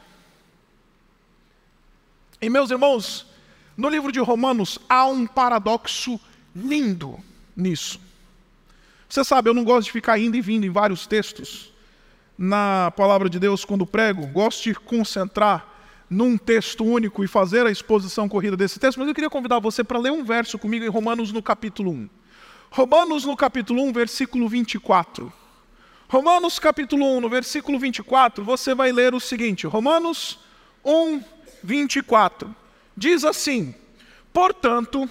E 2.43 2.51
meus 2.51 2.73
irmãos, 2.73 3.25
no 3.77 3.89
livro 3.89 4.11
de 4.11 4.19
Romanos 4.19 4.77
há 4.89 5.07
um 5.07 5.29
paradoxo 5.29 6.19
lindo 6.57 7.17
nisso. 7.57 8.01
Você 9.09 9.23
sabe, 9.23 9.49
eu 9.49 9.55
não 9.55 9.63
gosto 9.63 9.87
de 9.87 9.93
ficar 9.93 10.19
indo 10.19 10.37
e 10.37 10.41
vindo 10.41 10.67
em 10.67 10.71
vários 10.71 11.07
textos 11.07 11.73
na 12.37 12.93
palavra 12.97 13.31
de 13.31 13.39
Deus 13.39 13.65
quando 13.65 13.87
prego, 13.87 14.27
gosto 14.27 14.65
de 14.65 14.75
concentrar 14.75 15.69
num 16.11 16.37
texto 16.37 16.85
único 16.85 17.23
e 17.23 17.29
fazer 17.29 17.65
a 17.65 17.71
exposição 17.71 18.29
corrida 18.29 18.57
desse 18.57 18.81
texto, 18.81 18.99
mas 18.99 19.07
eu 19.07 19.15
queria 19.15 19.31
convidar 19.31 19.61
você 19.61 19.85
para 19.85 20.01
ler 20.01 20.11
um 20.11 20.25
verso 20.25 20.59
comigo 20.59 20.85
em 20.85 20.89
Romanos 20.89 21.31
no 21.31 21.41
capítulo 21.41 21.93
1. 21.93 22.11
Romanos 22.73 23.25
no 23.25 23.37
capítulo 23.37 23.85
1, 23.85 23.93
versículo 23.93 24.49
24. 24.49 25.33
Romanos 26.09 26.59
capítulo 26.59 27.07
1, 27.19 27.21
no 27.21 27.29
versículo 27.29 27.79
24, 27.79 28.45
você 28.45 28.75
vai 28.75 28.91
ler 28.91 29.15
o 29.15 29.21
seguinte: 29.21 29.65
Romanos 29.65 30.41
1, 30.85 31.23
24 31.63 32.55
diz 32.97 33.25
assim: 33.25 33.75
Portanto, 34.33 35.09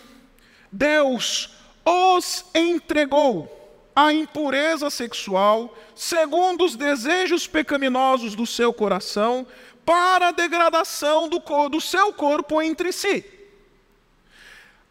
Deus 0.71 1.49
os 1.85 2.45
entregou 2.53 3.57
à 3.95 4.13
impureza 4.13 4.89
sexual, 4.89 5.75
segundo 5.95 6.63
os 6.63 6.75
desejos 6.75 7.47
pecaminosos 7.47 8.35
do 8.35 8.45
seu 8.45 8.73
coração, 8.73 9.45
para 9.85 10.29
a 10.29 10.31
degradação 10.31 11.27
do, 11.27 11.39
do 11.69 11.81
seu 11.81 12.13
corpo 12.13 12.61
entre 12.61 12.91
si. 12.91 13.25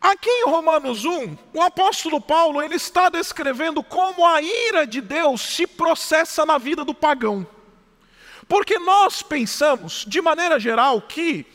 Aqui 0.00 0.31
em 0.31 0.45
Romanos 0.49 1.05
1, 1.05 1.37
o 1.52 1.61
apóstolo 1.61 2.21
Paulo 2.21 2.62
ele 2.62 2.75
está 2.75 3.11
descrevendo 3.11 3.83
como 3.83 4.26
a 4.26 4.40
ira 4.40 4.87
de 4.87 5.00
Deus 5.00 5.43
se 5.43 5.67
processa 5.67 6.47
na 6.47 6.57
vida 6.57 6.85
do 6.85 6.95
pagão. 6.95 7.47
Porque 8.50 8.80
nós 8.80 9.23
pensamos, 9.23 10.04
de 10.09 10.21
maneira 10.21 10.59
geral, 10.59 11.00
que 11.00 11.47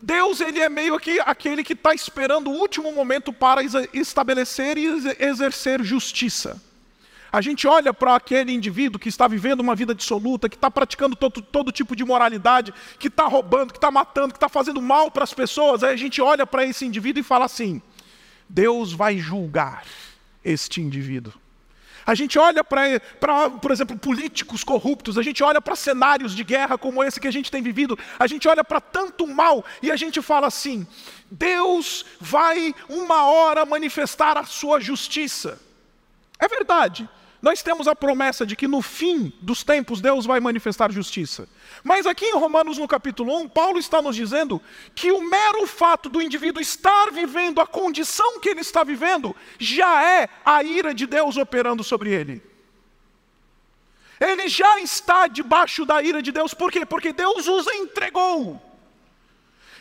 Deus 0.00 0.40
ele 0.40 0.58
é 0.58 0.70
meio 0.70 0.98
que 0.98 1.20
aquele 1.20 1.62
que 1.62 1.74
está 1.74 1.92
esperando 1.92 2.48
o 2.48 2.54
último 2.54 2.90
momento 2.92 3.30
para 3.30 3.60
estabelecer 3.92 4.78
e 4.78 4.86
exercer 5.18 5.84
justiça. 5.84 6.58
A 7.30 7.42
gente 7.42 7.66
olha 7.66 7.92
para 7.92 8.14
aquele 8.14 8.54
indivíduo 8.54 8.98
que 8.98 9.10
está 9.10 9.28
vivendo 9.28 9.60
uma 9.60 9.76
vida 9.76 9.94
dissoluta, 9.94 10.48
que 10.48 10.56
está 10.56 10.70
praticando 10.70 11.14
todo, 11.14 11.42
todo 11.42 11.70
tipo 11.70 11.94
de 11.94 12.06
moralidade, 12.06 12.72
que 12.98 13.08
está 13.08 13.26
roubando, 13.26 13.72
que 13.72 13.76
está 13.78 13.90
matando, 13.90 14.32
que 14.32 14.38
está 14.38 14.48
fazendo 14.48 14.80
mal 14.80 15.10
para 15.10 15.24
as 15.24 15.34
pessoas, 15.34 15.84
aí 15.84 15.92
a 15.92 15.96
gente 15.96 16.22
olha 16.22 16.46
para 16.46 16.64
esse 16.64 16.86
indivíduo 16.86 17.20
e 17.20 17.22
fala 17.22 17.44
assim: 17.44 17.82
Deus 18.48 18.94
vai 18.94 19.18
julgar 19.18 19.84
este 20.42 20.80
indivíduo. 20.80 21.43
A 22.06 22.14
gente 22.14 22.38
olha 22.38 22.62
para, 22.62 23.00
por 23.50 23.70
exemplo, 23.70 23.96
políticos 23.98 24.62
corruptos, 24.62 25.16
a 25.16 25.22
gente 25.22 25.42
olha 25.42 25.60
para 25.60 25.74
cenários 25.74 26.34
de 26.34 26.44
guerra 26.44 26.76
como 26.76 27.02
esse 27.02 27.20
que 27.20 27.28
a 27.28 27.32
gente 27.32 27.50
tem 27.50 27.62
vivido, 27.62 27.98
a 28.18 28.26
gente 28.26 28.46
olha 28.46 28.62
para 28.62 28.80
tanto 28.80 29.26
mal 29.26 29.64
e 29.82 29.90
a 29.90 29.96
gente 29.96 30.20
fala 30.20 30.46
assim: 30.46 30.86
Deus 31.30 32.04
vai 32.20 32.74
uma 32.88 33.24
hora 33.24 33.64
manifestar 33.64 34.36
a 34.36 34.44
sua 34.44 34.80
justiça. 34.80 35.58
É 36.38 36.48
verdade. 36.48 37.08
Nós 37.44 37.62
temos 37.62 37.86
a 37.86 37.94
promessa 37.94 38.46
de 38.46 38.56
que 38.56 38.66
no 38.66 38.80
fim 38.80 39.30
dos 39.38 39.62
tempos 39.62 40.00
Deus 40.00 40.24
vai 40.24 40.40
manifestar 40.40 40.90
justiça. 40.90 41.46
Mas 41.82 42.06
aqui 42.06 42.24
em 42.24 42.32
Romanos, 42.32 42.78
no 42.78 42.88
capítulo 42.88 43.38
1, 43.40 43.50
Paulo 43.50 43.78
está 43.78 44.00
nos 44.00 44.16
dizendo 44.16 44.62
que 44.94 45.12
o 45.12 45.20
mero 45.20 45.66
fato 45.66 46.08
do 46.08 46.22
indivíduo 46.22 46.62
estar 46.62 47.10
vivendo 47.12 47.60
a 47.60 47.66
condição 47.66 48.40
que 48.40 48.48
ele 48.48 48.62
está 48.62 48.82
vivendo 48.82 49.36
já 49.58 50.02
é 50.02 50.30
a 50.42 50.62
ira 50.62 50.94
de 50.94 51.06
Deus 51.06 51.36
operando 51.36 51.84
sobre 51.84 52.14
ele. 52.14 52.42
Ele 54.18 54.48
já 54.48 54.80
está 54.80 55.26
debaixo 55.26 55.84
da 55.84 56.02
ira 56.02 56.22
de 56.22 56.32
Deus, 56.32 56.54
por 56.54 56.72
quê? 56.72 56.86
Porque 56.86 57.12
Deus 57.12 57.46
os 57.46 57.66
entregou. 57.66 58.58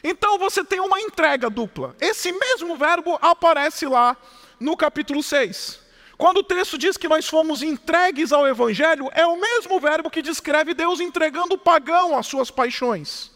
Então 0.04 0.38
você 0.38 0.66
tem 0.66 0.82
uma 0.82 1.00
entrega 1.00 1.50
dupla. 1.50 1.96
Esse 2.02 2.30
mesmo 2.30 2.76
verbo 2.76 3.18
aparece 3.22 3.86
lá 3.86 4.18
no 4.60 4.76
capítulo 4.76 5.24
6. 5.24 5.83
Quando 6.24 6.38
o 6.38 6.44
texto 6.44 6.78
diz 6.78 6.96
que 6.96 7.10
nós 7.10 7.28
fomos 7.28 7.62
entregues 7.62 8.32
ao 8.32 8.48
Evangelho, 8.48 9.10
é 9.12 9.28
o 9.28 9.38
mesmo 9.38 9.78
verbo 9.78 10.10
que 10.10 10.22
descreve 10.22 10.74
Deus 10.74 11.02
entregando 11.02 11.56
o 11.56 11.58
pagão 11.58 12.18
às 12.18 12.26
suas 12.28 12.50
paixões. 12.50 13.30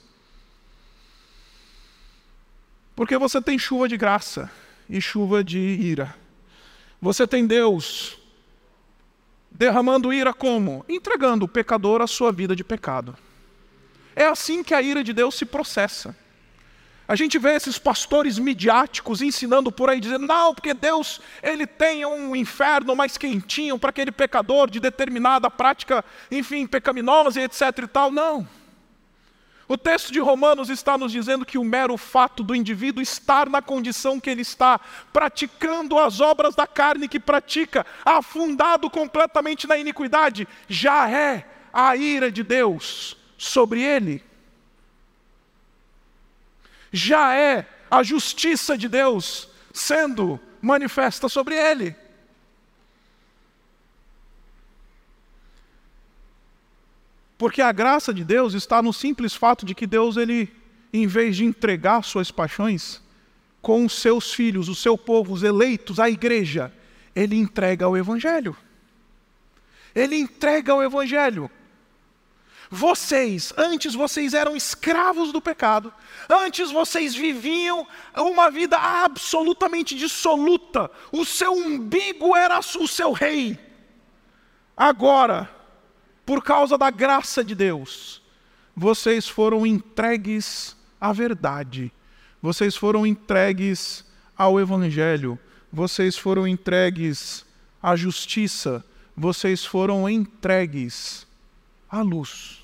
Porque 2.95 3.17
você 3.17 3.41
tem 3.41 3.59
chuva 3.59 3.89
de 3.89 3.97
graça 3.97 4.49
e 4.89 5.01
chuva 5.01 5.43
de 5.43 5.59
ira. 5.59 6.15
Você 7.01 7.27
tem 7.27 7.45
Deus 7.45 8.17
derramando 9.51 10.13
ira 10.13 10.33
como? 10.33 10.85
Entregando 10.87 11.43
o 11.43 11.49
pecador 11.49 12.01
à 12.01 12.07
sua 12.07 12.31
vida 12.31 12.55
de 12.55 12.63
pecado. 12.63 13.17
É 14.15 14.27
assim 14.27 14.63
que 14.63 14.73
a 14.73 14.81
ira 14.81 15.03
de 15.03 15.11
Deus 15.11 15.35
se 15.35 15.45
processa. 15.45 16.15
A 17.07 17.15
gente 17.15 17.39
vê 17.39 17.53
esses 17.53 17.77
pastores 17.77 18.37
midiáticos 18.37 19.21
ensinando 19.21 19.71
por 19.71 19.89
aí, 19.89 19.99
dizendo, 19.99 20.27
não, 20.27 20.53
porque 20.53 20.73
Deus 20.73 21.21
ele 21.41 21.65
tem 21.65 22.05
um 22.05 22.35
inferno 22.35 22.93
mais 22.97 23.17
quentinho 23.17 23.79
para 23.79 23.91
aquele 23.91 24.11
pecador 24.11 24.69
de 24.69 24.79
determinada 24.79 25.49
prática, 25.49 26.03
enfim, 26.29 26.67
pecaminosa 26.67 27.39
e 27.39 27.45
etc 27.45 27.61
e 27.83 27.87
tal. 27.87 28.11
Não. 28.11 28.45
O 29.69 29.77
texto 29.77 30.11
de 30.11 30.19
Romanos 30.19 30.69
está 30.69 30.97
nos 30.97 31.13
dizendo 31.13 31.45
que 31.45 31.57
o 31.57 31.63
mero 31.63 31.95
fato 31.95 32.43
do 32.43 32.53
indivíduo 32.53 33.01
estar 33.01 33.49
na 33.49 33.61
condição 33.61 34.19
que 34.19 34.29
ele 34.29 34.41
está, 34.41 34.79
praticando 35.13 35.97
as 35.97 36.19
obras 36.19 36.55
da 36.55 36.67
carne 36.67 37.07
que 37.07 37.19
pratica, 37.19 37.85
afundado 38.03 38.89
completamente 38.89 39.65
na 39.65 39.77
iniquidade, 39.77 40.47
já 40.67 41.09
é 41.09 41.45
a 41.71 41.95
ira 41.95 42.29
de 42.29 42.43
Deus 42.43 43.17
sobre 43.37 43.81
ele 43.81 44.26
já 46.91 47.35
é 47.35 47.67
a 47.89 48.03
justiça 48.03 48.77
de 48.77 48.87
Deus 48.87 49.49
sendo 49.73 50.39
manifesta 50.61 51.29
sobre 51.29 51.55
ele. 51.55 51.95
Porque 57.37 57.61
a 57.61 57.71
graça 57.71 58.13
de 58.13 58.23
Deus 58.23 58.53
está 58.53 58.81
no 58.81 58.91
simples 58.91 59.35
fato 59.35 59.65
de 59.65 59.75
que 59.75 59.85
Deus, 59.85 60.17
ele, 60.17 60.51
em 60.91 61.05
vez 61.05 61.37
de 61.37 61.45
entregar 61.45 62.03
suas 62.03 62.31
paixões, 62.31 62.99
com 63.61 63.85
os 63.85 63.93
seus 63.93 64.33
filhos, 64.33 64.67
o 64.69 64.75
seu 64.75 64.97
povo, 64.97 65.33
os 65.33 65.43
eleitos, 65.43 65.99
a 65.99 66.09
igreja, 66.09 66.73
ele 67.15 67.35
entrega 67.35 67.87
o 67.87 67.95
Evangelho. 67.95 68.55
Ele 69.93 70.15
entrega 70.15 70.73
o 70.73 70.81
Evangelho. 70.81 71.49
Vocês, 72.69 73.53
antes 73.57 73.93
vocês 73.93 74.33
eram 74.33 74.55
escravos 74.55 75.31
do 75.31 75.41
pecado, 75.41 75.93
antes 76.29 76.69
vocês 76.69 77.15
viviam 77.15 77.87
uma 78.15 78.51
vida 78.51 78.77
absolutamente 78.77 79.95
dissoluta, 79.95 80.91
o 81.11 81.23
seu 81.23 81.53
umbigo 81.53 82.35
era 82.35 82.59
o 82.59 82.87
seu 82.87 83.13
rei. 83.13 83.57
Agora, 84.75 85.49
por 86.25 86.43
causa 86.43 86.77
da 86.77 86.89
graça 86.89 87.41
de 87.41 87.55
Deus, 87.55 88.21
vocês 88.75 89.27
foram 89.27 89.65
entregues 89.65 90.75
à 90.99 91.13
verdade, 91.13 91.91
vocês 92.41 92.75
foram 92.75 93.07
entregues 93.07 94.05
ao 94.37 94.59
Evangelho, 94.59 95.39
vocês 95.71 96.17
foram 96.17 96.45
entregues 96.45 97.45
à 97.81 97.95
justiça, 97.95 98.85
vocês 99.15 99.65
foram 99.65 100.07
entregues 100.09 101.25
à 101.89 102.01
luz. 102.01 102.56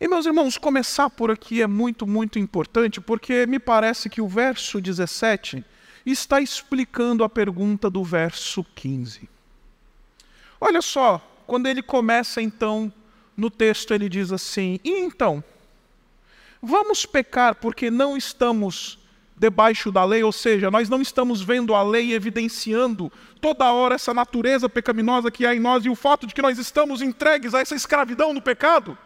E 0.00 0.06
meus 0.06 0.26
irmãos, 0.26 0.56
começar 0.56 1.10
por 1.10 1.28
aqui 1.28 1.60
é 1.60 1.66
muito, 1.66 2.06
muito 2.06 2.38
importante, 2.38 3.00
porque 3.00 3.46
me 3.46 3.58
parece 3.58 4.08
que 4.08 4.20
o 4.20 4.28
verso 4.28 4.80
17 4.80 5.64
está 6.06 6.40
explicando 6.40 7.24
a 7.24 7.28
pergunta 7.28 7.90
do 7.90 8.04
verso 8.04 8.64
15. 8.76 9.28
Olha 10.60 10.80
só, 10.80 11.20
quando 11.48 11.66
ele 11.66 11.82
começa 11.82 12.40
então 12.40 12.92
no 13.36 13.50
texto, 13.50 13.92
ele 13.92 14.08
diz 14.08 14.30
assim: 14.30 14.78
E 14.84 15.00
então? 15.00 15.42
Vamos 16.62 17.04
pecar 17.04 17.56
porque 17.56 17.90
não 17.90 18.16
estamos 18.16 19.00
debaixo 19.36 19.90
da 19.90 20.04
lei, 20.04 20.22
ou 20.22 20.32
seja, 20.32 20.70
nós 20.70 20.88
não 20.88 21.02
estamos 21.02 21.42
vendo 21.42 21.74
a 21.74 21.82
lei 21.82 22.12
evidenciando 22.12 23.10
toda 23.40 23.72
hora 23.72 23.96
essa 23.96 24.14
natureza 24.14 24.68
pecaminosa 24.68 25.28
que 25.28 25.44
há 25.44 25.54
em 25.56 25.60
nós 25.60 25.84
e 25.84 25.90
o 25.90 25.96
fato 25.96 26.24
de 26.24 26.34
que 26.34 26.42
nós 26.42 26.56
estamos 26.56 27.02
entregues 27.02 27.52
a 27.52 27.60
essa 27.60 27.74
escravidão 27.74 28.32
no 28.32 28.40
pecado. 28.40 28.96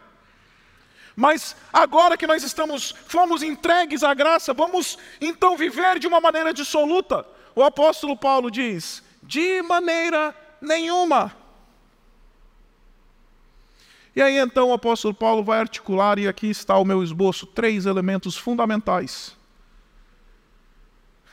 Mas 1.15 1.55
agora 1.71 2.17
que 2.17 2.25
nós 2.25 2.43
estamos, 2.43 2.93
fomos 3.07 3.43
entregues 3.43 4.03
à 4.03 4.13
graça, 4.13 4.53
vamos 4.53 4.97
então 5.21 5.55
viver 5.55 5.99
de 5.99 6.07
uma 6.07 6.19
maneira 6.19 6.53
dissoluta. 6.53 7.25
O 7.55 7.63
apóstolo 7.63 8.17
Paulo 8.17 8.49
diz: 8.49 9.03
de 9.21 9.61
maneira 9.61 10.35
nenhuma. 10.59 11.35
E 14.15 14.21
aí 14.21 14.37
então 14.37 14.69
o 14.69 14.73
apóstolo 14.73 15.13
Paulo 15.13 15.43
vai 15.43 15.59
articular, 15.59 16.19
e 16.19 16.27
aqui 16.27 16.49
está 16.49 16.77
o 16.77 16.85
meu 16.85 17.03
esboço, 17.03 17.45
três 17.47 17.85
elementos 17.85 18.37
fundamentais 18.37 19.35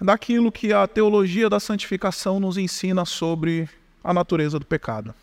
daquilo 0.00 0.50
que 0.50 0.72
a 0.72 0.86
teologia 0.86 1.50
da 1.50 1.60
santificação 1.60 2.40
nos 2.40 2.56
ensina 2.56 3.04
sobre 3.04 3.68
a 4.02 4.14
natureza 4.14 4.58
do 4.58 4.64
pecado. 4.64 5.14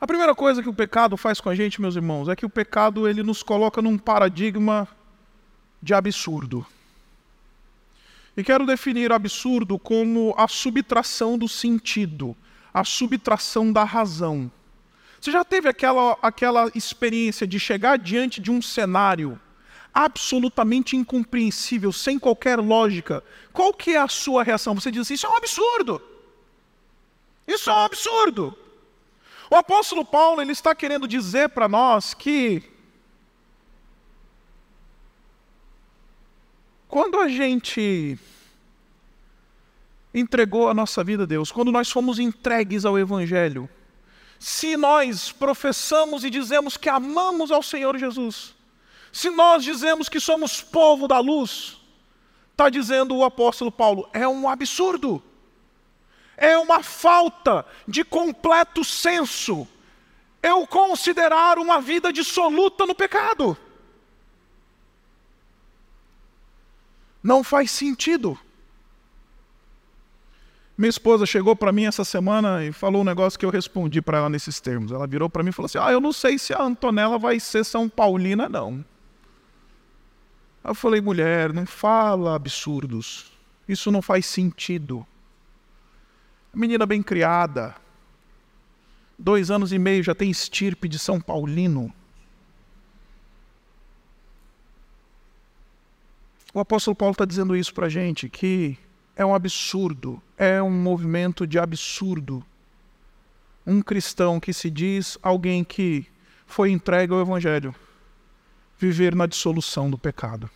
A 0.00 0.06
primeira 0.06 0.32
coisa 0.32 0.62
que 0.62 0.68
o 0.68 0.74
pecado 0.74 1.16
faz 1.16 1.40
com 1.40 1.48
a 1.48 1.54
gente, 1.56 1.80
meus 1.80 1.96
irmãos, 1.96 2.28
é 2.28 2.36
que 2.36 2.46
o 2.46 2.50
pecado 2.50 3.08
ele 3.08 3.22
nos 3.22 3.42
coloca 3.42 3.82
num 3.82 3.98
paradigma 3.98 4.86
de 5.82 5.92
absurdo. 5.92 6.64
E 8.36 8.44
quero 8.44 8.64
definir 8.64 9.12
absurdo 9.12 9.76
como 9.76 10.32
a 10.38 10.46
subtração 10.46 11.36
do 11.36 11.48
sentido, 11.48 12.36
a 12.72 12.84
subtração 12.84 13.72
da 13.72 13.82
razão. 13.82 14.48
Você 15.20 15.32
já 15.32 15.44
teve 15.44 15.68
aquela, 15.68 16.16
aquela 16.22 16.70
experiência 16.76 17.44
de 17.44 17.58
chegar 17.58 17.98
diante 17.98 18.40
de 18.40 18.52
um 18.52 18.62
cenário 18.62 19.40
absolutamente 19.92 20.96
incompreensível, 20.96 21.90
sem 21.90 22.20
qualquer 22.20 22.60
lógica? 22.60 23.24
Qual 23.52 23.74
que 23.74 23.94
é 23.94 23.98
a 23.98 24.06
sua 24.06 24.44
reação? 24.44 24.76
Você 24.76 24.92
diz 24.92 25.00
assim, 25.00 25.14
isso 25.14 25.26
é 25.26 25.30
um 25.30 25.36
absurdo. 25.36 26.00
Isso 27.48 27.68
é 27.68 27.72
um 27.72 27.78
absurdo. 27.78 28.56
O 29.50 29.56
apóstolo 29.56 30.04
Paulo 30.04 30.42
ele 30.42 30.52
está 30.52 30.74
querendo 30.74 31.08
dizer 31.08 31.48
para 31.48 31.66
nós 31.66 32.12
que 32.12 32.62
quando 36.86 37.18
a 37.18 37.28
gente 37.28 38.18
entregou 40.12 40.68
a 40.68 40.74
nossa 40.74 41.02
vida 41.02 41.22
a 41.22 41.26
Deus, 41.26 41.50
quando 41.50 41.72
nós 41.72 41.90
fomos 41.90 42.18
entregues 42.18 42.84
ao 42.84 42.98
Evangelho, 42.98 43.68
se 44.38 44.76
nós 44.76 45.32
professamos 45.32 46.24
e 46.24 46.30
dizemos 46.30 46.76
que 46.76 46.88
amamos 46.88 47.50
ao 47.50 47.62
Senhor 47.62 47.96
Jesus, 47.96 48.54
se 49.10 49.30
nós 49.30 49.64
dizemos 49.64 50.08
que 50.08 50.20
somos 50.20 50.60
povo 50.60 51.08
da 51.08 51.18
luz, 51.18 51.78
está 52.52 52.68
dizendo 52.68 53.16
o 53.16 53.24
apóstolo 53.24 53.72
Paulo, 53.72 54.08
é 54.12 54.28
um 54.28 54.48
absurdo 54.48 55.22
é 56.38 56.56
uma 56.56 56.82
falta 56.82 57.66
de 57.86 58.04
completo 58.04 58.84
senso 58.84 59.66
eu 60.40 60.66
considerar 60.66 61.58
uma 61.58 61.80
vida 61.80 62.12
dissoluta 62.12 62.86
no 62.86 62.94
pecado. 62.94 63.58
Não 67.20 67.42
faz 67.42 67.72
sentido. 67.72 68.38
Minha 70.76 70.90
esposa 70.90 71.26
chegou 71.26 71.56
para 71.56 71.72
mim 71.72 71.86
essa 71.86 72.04
semana 72.04 72.64
e 72.64 72.72
falou 72.72 73.02
um 73.02 73.04
negócio 73.04 73.36
que 73.36 73.44
eu 73.44 73.50
respondi 73.50 74.00
para 74.00 74.18
ela 74.18 74.30
nesses 74.30 74.60
termos. 74.60 74.92
Ela 74.92 75.08
virou 75.08 75.28
para 75.28 75.42
mim 75.42 75.50
e 75.50 75.52
falou 75.52 75.66
assim: 75.66 75.78
Ah, 75.78 75.90
eu 75.90 76.00
não 76.00 76.12
sei 76.12 76.38
se 76.38 76.54
a 76.54 76.62
Antonella 76.62 77.18
vai 77.18 77.40
ser 77.40 77.64
São 77.64 77.88
Paulina, 77.88 78.48
não. 78.48 78.84
Eu 80.62 80.74
falei, 80.74 81.00
mulher, 81.00 81.52
não 81.52 81.66
fala 81.66 82.36
absurdos. 82.36 83.32
Isso 83.68 83.90
não 83.90 84.02
faz 84.02 84.26
sentido. 84.26 85.04
Menina 86.58 86.84
bem 86.84 87.00
criada. 87.04 87.76
Dois 89.16 89.48
anos 89.48 89.72
e 89.72 89.78
meio 89.78 90.02
já 90.02 90.12
tem 90.12 90.28
estirpe 90.28 90.88
de 90.88 90.98
São 90.98 91.20
Paulino. 91.20 91.94
O 96.52 96.58
apóstolo 96.58 96.96
Paulo 96.96 97.12
está 97.12 97.24
dizendo 97.24 97.54
isso 97.54 97.72
para 97.72 97.86
a 97.86 97.88
gente, 97.88 98.28
que 98.28 98.76
é 99.14 99.24
um 99.24 99.36
absurdo, 99.36 100.20
é 100.36 100.60
um 100.60 100.68
movimento 100.68 101.46
de 101.46 101.60
absurdo. 101.60 102.44
Um 103.64 103.80
cristão 103.80 104.40
que 104.40 104.52
se 104.52 104.68
diz 104.68 105.16
alguém 105.22 105.62
que 105.62 106.08
foi 106.44 106.72
entregue 106.72 107.12
ao 107.12 107.20
Evangelho, 107.20 107.72
viver 108.76 109.14
na 109.14 109.26
dissolução 109.26 109.88
do 109.88 109.96
pecado. 109.96 110.50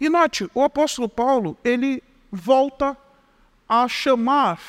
E 0.00 0.08
note, 0.08 0.48
o 0.54 0.62
apóstolo 0.62 1.08
Paulo, 1.08 1.58
ele 1.64 2.00
volta 2.30 2.96
a 3.68 3.86
chamar 3.86 4.60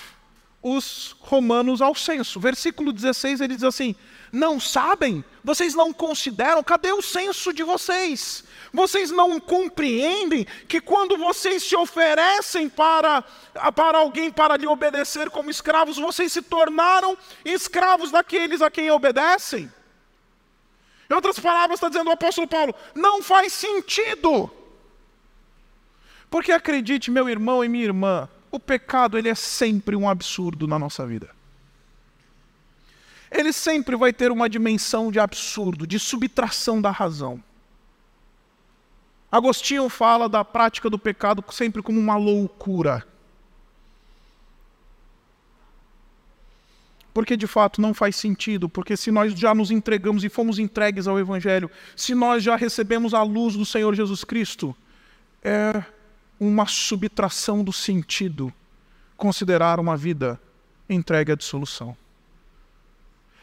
os 0.61 1.15
romanos 1.19 1.81
ao 1.81 1.95
senso. 1.95 2.39
Versículo 2.39 2.91
16 2.91 3.41
ele 3.41 3.55
diz 3.55 3.63
assim: 3.63 3.95
Não 4.31 4.59
sabem? 4.59 5.23
Vocês 5.43 5.73
não 5.73 5.93
consideram? 5.93 6.61
Cadê 6.63 6.91
o 6.91 7.01
senso 7.01 7.53
de 7.53 7.63
vocês? 7.63 8.43
Vocês 8.73 9.09
não 9.09 9.39
compreendem 9.39 10.45
que 10.67 10.81
quando 10.81 11.17
vocês 11.17 11.63
se 11.63 11.75
oferecem 11.75 12.69
para, 12.69 13.23
para 13.73 13.97
alguém 13.97 14.29
para 14.29 14.57
lhe 14.57 14.67
obedecer 14.67 15.29
como 15.29 15.49
escravos, 15.49 15.97
vocês 15.97 16.31
se 16.31 16.41
tornaram 16.41 17.17
escravos 17.43 18.11
daqueles 18.11 18.61
a 18.61 18.69
quem 18.69 18.91
obedecem? 18.91 19.71
Em 21.09 21.13
outras 21.13 21.39
palavras, 21.39 21.77
está 21.77 21.89
dizendo 21.89 22.09
o 22.09 22.13
apóstolo 22.13 22.47
Paulo: 22.47 22.75
não 22.93 23.23
faz 23.23 23.53
sentido. 23.53 24.51
Porque 26.29 26.51
acredite, 26.51 27.09
meu 27.09 27.27
irmão 27.27 27.65
e 27.65 27.69
minha 27.69 27.85
irmã, 27.85 28.29
o 28.51 28.59
pecado 28.59 29.17
ele 29.17 29.29
é 29.29 29.35
sempre 29.35 29.95
um 29.95 30.09
absurdo 30.09 30.67
na 30.67 30.79
nossa 30.79 31.05
vida. 31.05 31.29
Ele 33.31 33.53
sempre 33.53 33.95
vai 33.95 34.11
ter 34.11 34.31
uma 34.31 34.49
dimensão 34.49 35.11
de 35.11 35.19
absurdo, 35.19 35.85
de 35.85 35.99
subtração 35.99 36.81
da 36.81 36.89
razão. 36.89 37.43
Agostinho 39.31 39.87
fala 39.89 40.27
da 40.27 40.43
prática 40.43 40.89
do 40.89 40.97
pecado 40.97 41.43
sempre 41.51 41.83
como 41.83 41.99
uma 41.99 42.17
loucura. 42.17 43.05
Porque 47.13 47.37
de 47.37 47.45
fato 47.45 47.81
não 47.81 47.93
faz 47.93 48.15
sentido, 48.15 48.67
porque 48.67 48.97
se 48.97 49.11
nós 49.11 49.33
já 49.33 49.53
nos 49.53 49.69
entregamos 49.69 50.23
e 50.23 50.29
fomos 50.29 50.57
entregues 50.57 51.07
ao 51.07 51.19
Evangelho, 51.19 51.69
se 51.95 52.15
nós 52.15 52.43
já 52.43 52.55
recebemos 52.55 53.13
a 53.13 53.21
luz 53.21 53.55
do 53.55 53.65
Senhor 53.65 53.93
Jesus 53.93 54.23
Cristo, 54.23 54.75
é 55.43 55.83
uma 56.39 56.65
subtração 56.65 57.63
do 57.63 57.73
sentido 57.73 58.53
considerar 59.17 59.79
uma 59.79 59.97
vida 59.97 60.39
entregue 60.89 61.33
à 61.33 61.35
dissolução. 61.35 61.95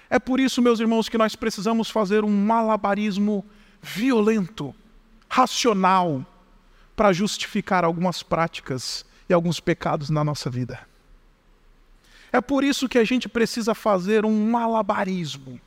É 0.08 0.18
por 0.18 0.40
isso, 0.40 0.62
meus 0.62 0.80
irmãos, 0.80 1.08
que 1.08 1.18
nós 1.18 1.36
precisamos 1.36 1.90
fazer 1.90 2.24
um 2.24 2.30
malabarismo 2.30 3.44
violento, 3.82 4.74
racional, 5.28 6.24
para 6.94 7.12
justificar 7.12 7.84
algumas 7.84 8.22
práticas 8.22 9.04
e 9.28 9.34
alguns 9.34 9.60
pecados 9.60 10.08
na 10.08 10.24
nossa 10.24 10.48
vida. 10.48 10.80
É 12.32 12.40
por 12.40 12.64
isso 12.64 12.88
que 12.88 12.98
a 12.98 13.04
gente 13.04 13.28
precisa 13.28 13.74
fazer 13.74 14.24
um 14.24 14.50
malabarismo 14.50 15.60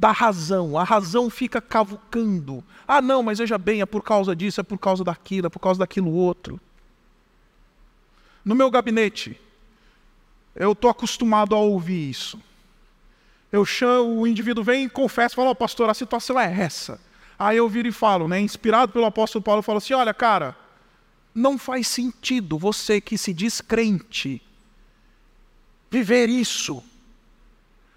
da 0.00 0.12
razão. 0.12 0.78
A 0.78 0.82
razão 0.82 1.28
fica 1.28 1.60
cavucando. 1.60 2.64
Ah, 2.88 3.02
não, 3.02 3.22
mas 3.22 3.38
veja 3.38 3.58
bem, 3.58 3.82
é 3.82 3.86
por 3.86 4.02
causa 4.02 4.34
disso, 4.34 4.58
é 4.58 4.64
por 4.64 4.78
causa 4.78 5.04
daquilo, 5.04 5.46
é 5.46 5.50
por 5.50 5.58
causa 5.58 5.78
daquilo 5.78 6.10
outro. 6.10 6.58
No 8.42 8.54
meu 8.54 8.70
gabinete, 8.70 9.38
eu 10.56 10.72
estou 10.72 10.90
acostumado 10.90 11.54
a 11.54 11.58
ouvir 11.58 12.08
isso. 12.08 12.40
Eu 13.52 13.66
chamo, 13.66 14.22
o 14.22 14.26
indivíduo 14.26 14.64
vem 14.64 14.86
e 14.86 14.88
confessa, 14.88 15.34
fala, 15.34 15.50
oh, 15.50 15.54
pastor, 15.54 15.90
a 15.90 15.94
situação 15.94 16.40
é 16.40 16.50
essa. 16.62 16.98
Aí 17.38 17.58
eu 17.58 17.68
viro 17.68 17.86
e 17.86 17.92
falo, 17.92 18.26
né, 18.26 18.40
inspirado 18.40 18.92
pelo 18.92 19.04
apóstolo 19.04 19.44
Paulo, 19.44 19.58
eu 19.58 19.62
falo 19.62 19.78
assim, 19.78 19.92
olha, 19.92 20.14
cara, 20.14 20.56
não 21.34 21.58
faz 21.58 21.86
sentido 21.86 22.56
você 22.56 23.02
que 23.02 23.18
se 23.18 23.34
diz 23.34 23.60
crente 23.60 24.40
viver 25.90 26.30
isso. 26.30 26.82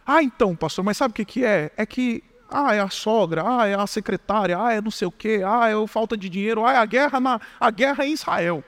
Ah, 0.05 0.21
então, 0.21 0.55
pastor, 0.55 0.83
mas 0.83 0.97
sabe 0.97 1.11
o 1.11 1.15
que, 1.15 1.25
que 1.25 1.45
é? 1.45 1.71
É 1.77 1.85
que, 1.85 2.23
ah, 2.49 2.73
é 2.75 2.79
a 2.79 2.89
sogra, 2.89 3.43
ah, 3.45 3.67
é 3.67 3.73
a 3.73 3.87
secretária, 3.87 4.57
ah, 4.59 4.73
é 4.73 4.81
não 4.81 4.91
sei 4.91 5.07
o 5.07 5.11
quê, 5.11 5.41
ah, 5.45 5.69
é 5.69 5.87
falta 5.87 6.17
de 6.17 6.29
dinheiro, 6.29 6.65
ah, 6.65 6.73
é 6.73 6.77
a 6.77 6.85
guerra, 6.85 7.19
na, 7.19 7.39
a 7.59 7.71
guerra 7.71 8.05
em 8.05 8.13
Israel. 8.13 8.63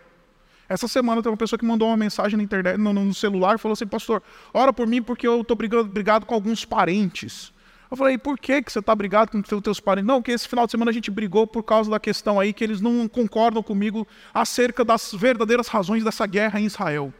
Essa 0.67 0.87
semana 0.87 1.21
tem 1.21 1.31
uma 1.31 1.37
pessoa 1.37 1.59
que 1.59 1.65
mandou 1.65 1.89
uma 1.89 1.97
mensagem 1.97 2.37
na 2.37 2.43
internet, 2.43 2.77
no, 2.77 2.91
no 2.91 3.13
celular, 3.13 3.59
falou 3.59 3.73
assim, 3.73 3.85
pastor, 3.85 4.23
ora 4.53 4.73
por 4.73 4.87
mim 4.87 5.01
porque 5.01 5.27
eu 5.27 5.41
estou 5.41 5.55
brigado, 5.55 5.85
brigado 5.85 6.25
com 6.25 6.33
alguns 6.33 6.65
parentes. 6.65 7.53
Eu 7.89 7.95
falei, 7.95 8.17
por 8.17 8.39
que, 8.39 8.63
que 8.63 8.71
você 8.71 8.79
está 8.79 8.95
brigado 8.95 9.31
com 9.31 9.39
os 9.39 9.61
teus 9.61 9.79
parentes? 9.79 10.07
Não, 10.07 10.21
que 10.21 10.31
esse 10.31 10.47
final 10.47 10.65
de 10.65 10.71
semana 10.71 10.89
a 10.89 10.93
gente 10.93 11.11
brigou 11.11 11.45
por 11.45 11.61
causa 11.61 11.89
da 11.89 11.99
questão 11.99 12.39
aí 12.39 12.51
que 12.51 12.63
eles 12.63 12.81
não 12.81 13.07
concordam 13.07 13.61
comigo 13.61 14.07
acerca 14.33 14.83
das 14.83 15.13
verdadeiras 15.13 15.67
razões 15.67 16.03
dessa 16.03 16.25
guerra 16.25 16.59
em 16.59 16.65
Israel. 16.65 17.13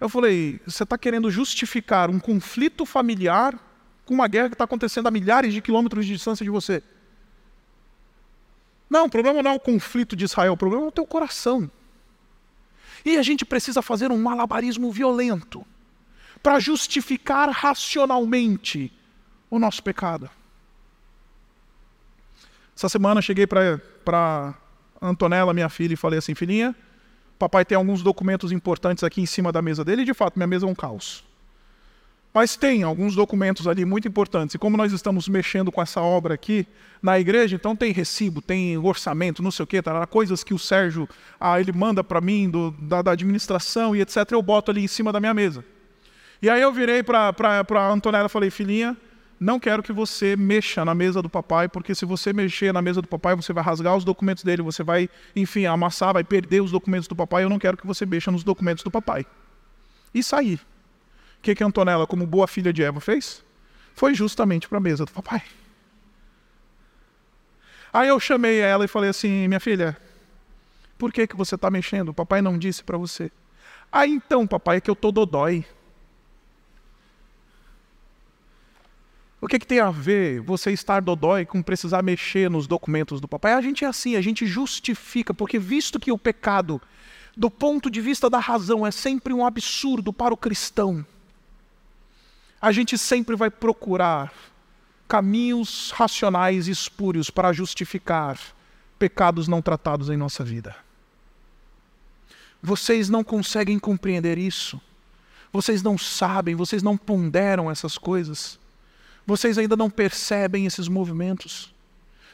Eu 0.00 0.08
falei, 0.08 0.58
você 0.66 0.82
está 0.82 0.96
querendo 0.96 1.30
justificar 1.30 2.08
um 2.08 2.18
conflito 2.18 2.86
familiar 2.86 3.58
com 4.06 4.14
uma 4.14 4.26
guerra 4.26 4.48
que 4.48 4.54
está 4.54 4.64
acontecendo 4.64 5.06
a 5.06 5.10
milhares 5.10 5.52
de 5.52 5.60
quilômetros 5.60 6.06
de 6.06 6.14
distância 6.14 6.42
de 6.42 6.50
você? 6.50 6.82
Não, 8.88 9.06
o 9.06 9.10
problema 9.10 9.42
não 9.42 9.50
é 9.52 9.54
o 9.54 9.60
conflito 9.60 10.16
de 10.16 10.24
Israel, 10.24 10.54
o 10.54 10.56
problema 10.56 10.86
é 10.86 10.88
o 10.88 10.92
teu 10.92 11.06
coração. 11.06 11.70
E 13.04 13.18
a 13.18 13.22
gente 13.22 13.44
precisa 13.44 13.82
fazer 13.82 14.10
um 14.10 14.20
malabarismo 14.20 14.90
violento 14.90 15.64
para 16.42 16.58
justificar 16.58 17.50
racionalmente 17.50 18.92
o 19.50 19.58
nosso 19.58 19.82
pecado. 19.82 20.30
Essa 22.74 22.88
semana 22.88 23.20
cheguei 23.20 23.46
para 23.46 24.54
Antonella, 25.00 25.52
minha 25.52 25.68
filha, 25.68 25.92
e 25.92 25.96
falei 25.96 26.18
assim: 26.18 26.34
filhinha, 26.34 26.74
papai 27.40 27.64
tem 27.64 27.74
alguns 27.74 28.02
documentos 28.02 28.52
importantes 28.52 29.02
aqui 29.02 29.22
em 29.22 29.26
cima 29.26 29.50
da 29.50 29.62
mesa 29.62 29.82
dele, 29.82 30.02
e 30.02 30.04
de 30.04 30.12
fato, 30.12 30.36
minha 30.36 30.46
mesa 30.46 30.66
é 30.66 30.68
um 30.68 30.74
caos. 30.74 31.24
Mas 32.34 32.54
tem 32.54 32.82
alguns 32.84 33.16
documentos 33.16 33.66
ali 33.66 33.84
muito 33.84 34.06
importantes. 34.06 34.54
E 34.54 34.58
como 34.58 34.76
nós 34.76 34.92
estamos 34.92 35.26
mexendo 35.26 35.72
com 35.72 35.82
essa 35.82 36.00
obra 36.00 36.34
aqui 36.34 36.64
na 37.02 37.18
igreja, 37.18 37.56
então 37.56 37.74
tem 37.74 37.92
recibo, 37.92 38.40
tem 38.40 38.76
orçamento, 38.78 39.42
não 39.42 39.50
sei 39.50 39.64
o 39.64 39.66
quê, 39.66 39.82
tá, 39.82 40.06
coisas 40.06 40.44
que 40.44 40.54
o 40.54 40.58
Sérgio 40.58 41.08
ah, 41.40 41.58
ele 41.58 41.72
manda 41.72 42.04
para 42.04 42.20
mim 42.20 42.48
do, 42.48 42.70
da, 42.72 43.02
da, 43.02 43.12
administração 43.12 43.96
e 43.96 44.00
etc. 44.00 44.18
Eu 44.30 44.42
boto 44.42 44.70
ali 44.70 44.84
em 44.84 44.86
cima 44.86 45.10
da 45.10 45.18
minha 45.18 45.34
mesa. 45.34 45.64
E 46.40 46.48
aí 46.48 46.60
eu 46.60 46.72
virei 46.72 47.02
para 47.02 47.34
a 47.68 47.90
Antonella 47.90 48.26
e 48.26 48.30
falei, 48.30 48.50
filhinha, 48.50 48.96
não 49.40 49.58
quero 49.58 49.82
que 49.82 49.90
você 49.90 50.36
mexa 50.36 50.84
na 50.84 50.94
mesa 50.94 51.22
do 51.22 51.30
papai, 51.30 51.66
porque 51.66 51.94
se 51.94 52.04
você 52.04 52.30
mexer 52.30 52.74
na 52.74 52.82
mesa 52.82 53.00
do 53.00 53.08
papai, 53.08 53.34
você 53.34 53.54
vai 53.54 53.64
rasgar 53.64 53.96
os 53.96 54.04
documentos 54.04 54.44
dele, 54.44 54.60
você 54.60 54.82
vai, 54.82 55.08
enfim, 55.34 55.64
amassar, 55.64 56.12
vai 56.12 56.22
perder 56.22 56.60
os 56.60 56.70
documentos 56.70 57.08
do 57.08 57.16
papai. 57.16 57.42
Eu 57.42 57.48
não 57.48 57.58
quero 57.58 57.78
que 57.78 57.86
você 57.86 58.04
mexa 58.04 58.30
nos 58.30 58.44
documentos 58.44 58.84
do 58.84 58.90
papai. 58.90 59.24
E 60.12 60.22
saí. 60.22 60.56
O 60.56 60.60
que, 61.40 61.54
que 61.54 61.64
Antonella, 61.64 62.06
como 62.06 62.26
boa 62.26 62.46
filha 62.46 62.70
de 62.70 62.82
Eva, 62.82 63.00
fez? 63.00 63.42
Foi 63.94 64.12
justamente 64.12 64.68
para 64.68 64.76
a 64.76 64.80
mesa 64.80 65.06
do 65.06 65.10
papai. 65.10 65.42
Aí 67.90 68.08
eu 68.08 68.20
chamei 68.20 68.60
ela 68.60 68.84
e 68.84 68.88
falei 68.88 69.08
assim: 69.08 69.48
minha 69.48 69.58
filha, 69.58 69.96
por 70.98 71.10
que, 71.10 71.26
que 71.26 71.34
você 71.34 71.54
está 71.54 71.70
mexendo? 71.70 72.10
O 72.10 72.14
papai 72.14 72.42
não 72.42 72.58
disse 72.58 72.84
para 72.84 72.98
você. 72.98 73.32
Ah, 73.90 74.06
então, 74.06 74.46
papai, 74.46 74.76
é 74.76 74.80
que 74.82 74.90
eu 74.90 74.94
tô 74.94 75.10
dodói. 75.10 75.64
O 79.40 79.48
que, 79.48 79.58
que 79.58 79.66
tem 79.66 79.80
a 79.80 79.90
ver 79.90 80.40
você 80.40 80.70
estar 80.70 81.00
dodói 81.00 81.46
com 81.46 81.62
precisar 81.62 82.02
mexer 82.02 82.50
nos 82.50 82.66
documentos 82.66 83.20
do 83.20 83.28
papai? 83.28 83.54
A 83.54 83.60
gente 83.62 83.84
é 83.84 83.88
assim, 83.88 84.14
a 84.14 84.20
gente 84.20 84.46
justifica, 84.46 85.32
porque 85.32 85.58
visto 85.58 85.98
que 85.98 86.12
o 86.12 86.18
pecado, 86.18 86.80
do 87.34 87.50
ponto 87.50 87.90
de 87.90 88.02
vista 88.02 88.28
da 88.28 88.38
razão, 88.38 88.86
é 88.86 88.90
sempre 88.90 89.32
um 89.32 89.46
absurdo 89.46 90.12
para 90.12 90.34
o 90.34 90.36
cristão, 90.36 91.04
a 92.60 92.70
gente 92.70 92.98
sempre 92.98 93.34
vai 93.34 93.50
procurar 93.50 94.30
caminhos 95.08 95.90
racionais 95.92 96.68
e 96.68 96.70
espúrios 96.70 97.30
para 97.30 97.52
justificar 97.52 98.38
pecados 98.98 99.48
não 99.48 99.62
tratados 99.62 100.10
em 100.10 100.16
nossa 100.16 100.44
vida. 100.44 100.76
Vocês 102.62 103.08
não 103.08 103.24
conseguem 103.24 103.78
compreender 103.78 104.36
isso. 104.36 104.78
Vocês 105.50 105.82
não 105.82 105.96
sabem, 105.96 106.54
vocês 106.54 106.82
não 106.82 106.96
ponderam 106.96 107.70
essas 107.70 107.96
coisas. 107.96 108.59
Vocês 109.30 109.56
ainda 109.58 109.76
não 109.76 109.88
percebem 109.88 110.66
esses 110.66 110.88
movimentos? 110.88 111.72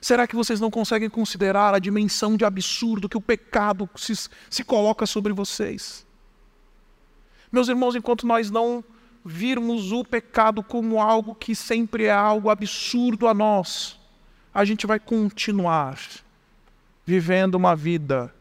Será 0.01 0.27
que 0.27 0.35
vocês 0.35 0.59
não 0.59 0.71
conseguem 0.71 1.11
considerar 1.11 1.75
a 1.75 1.79
dimensão 1.79 2.39
de 2.39 2.45
absurdo 2.45 3.07
que 3.07 3.19
o 3.19 3.21
pecado 3.21 3.87
se, 3.95 4.15
se 4.49 4.65
coloca 4.65 5.05
sobre 5.05 5.31
vocês? 5.35 6.07
Meus 7.53 7.69
irmãos, 7.69 7.95
enquanto 7.95 8.27
nós 8.27 8.51
não 8.51 8.83
virmos 9.23 9.93
o 9.93 10.03
pecado 10.07 10.63
como 10.63 10.99
algo 10.99 11.35
que 11.35 11.55
sempre 11.55 12.05
é 12.05 12.13
algo 12.13 12.49
absurdo 12.49 13.29
a 13.29 13.35
nós, 13.35 14.01
a 14.55 14.65
gente 14.65 14.87
vai 14.87 14.99
continuar 14.99 15.99
vivendo 17.05 17.57
uma 17.57 17.77
vida 17.77 18.35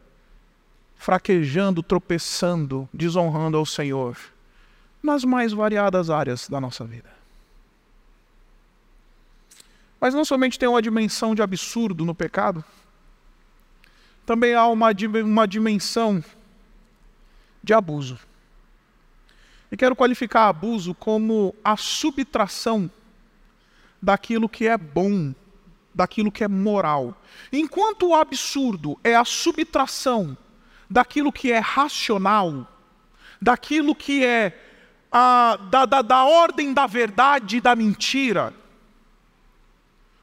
fraquejando, 0.96 1.82
tropeçando, 1.82 2.88
desonrando 2.90 3.58
ao 3.58 3.66
Senhor 3.66 4.16
nas 5.02 5.24
mais 5.24 5.52
variadas 5.52 6.08
áreas 6.08 6.48
da 6.48 6.58
nossa 6.58 6.86
vida. 6.86 7.16
Mas 10.00 10.14
não 10.14 10.24
somente 10.24 10.58
tem 10.58 10.68
uma 10.68 10.82
dimensão 10.82 11.34
de 11.34 11.42
absurdo 11.42 12.04
no 12.04 12.14
pecado, 12.14 12.64
também 14.24 14.54
há 14.54 14.66
uma, 14.66 14.88
uma 15.24 15.46
dimensão 15.46 16.22
de 17.62 17.72
abuso. 17.72 18.18
E 19.70 19.76
quero 19.76 19.96
qualificar 19.96 20.48
abuso 20.48 20.94
como 20.94 21.54
a 21.64 21.76
subtração 21.76 22.90
daquilo 24.02 24.48
que 24.48 24.66
é 24.66 24.76
bom, 24.76 25.34
daquilo 25.94 26.30
que 26.30 26.44
é 26.44 26.48
moral. 26.48 27.16
Enquanto 27.52 28.08
o 28.08 28.14
absurdo 28.14 28.98
é 29.02 29.16
a 29.16 29.24
subtração 29.24 30.36
daquilo 30.88 31.32
que 31.32 31.50
é 31.50 31.58
racional, 31.58 32.68
daquilo 33.40 33.94
que 33.94 34.24
é 34.24 34.56
a, 35.10 35.56
da, 35.70 35.86
da, 35.86 36.02
da 36.02 36.24
ordem 36.24 36.72
da 36.72 36.86
verdade 36.86 37.56
e 37.56 37.60
da 37.60 37.74
mentira, 37.74 38.52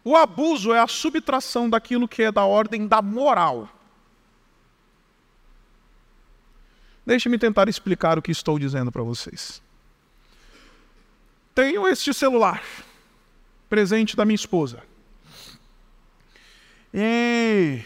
o 0.03 0.15
abuso 0.15 0.73
é 0.73 0.79
a 0.79 0.87
subtração 0.87 1.69
daquilo 1.69 2.07
que 2.07 2.23
é 2.23 2.31
da 2.31 2.43
ordem 2.43 2.87
da 2.87 3.01
moral. 3.01 3.69
Deixe-me 7.05 7.37
tentar 7.37 7.67
explicar 7.67 8.17
o 8.17 8.21
que 8.21 8.31
estou 8.31 8.57
dizendo 8.57 8.91
para 8.91 9.03
vocês. 9.03 9.61
Tenho 11.53 11.87
este 11.87 12.13
celular, 12.13 12.63
presente 13.69 14.15
da 14.15 14.25
minha 14.25 14.35
esposa. 14.35 14.81
E 16.93 17.81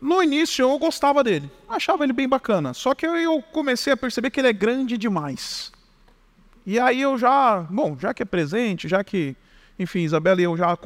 no 0.00 0.22
início 0.22 0.62
eu 0.62 0.78
gostava 0.78 1.22
dele, 1.22 1.50
achava 1.68 2.04
ele 2.04 2.12
bem 2.12 2.28
bacana. 2.28 2.74
Só 2.74 2.94
que 2.94 3.06
eu 3.06 3.40
comecei 3.52 3.92
a 3.92 3.96
perceber 3.96 4.30
que 4.30 4.40
ele 4.40 4.48
é 4.48 4.52
grande 4.52 4.98
demais. 4.98 5.72
E 6.66 6.78
aí 6.78 7.00
eu 7.00 7.18
já, 7.18 7.60
bom, 7.70 7.96
já 7.98 8.14
que 8.14 8.22
é 8.22 8.26
presente, 8.26 8.88
já 8.88 9.02
que 9.04 9.36
enfim, 9.78 10.00
Isabela 10.00 10.40
e 10.40 10.44
eu 10.44 10.56
já 10.56 10.78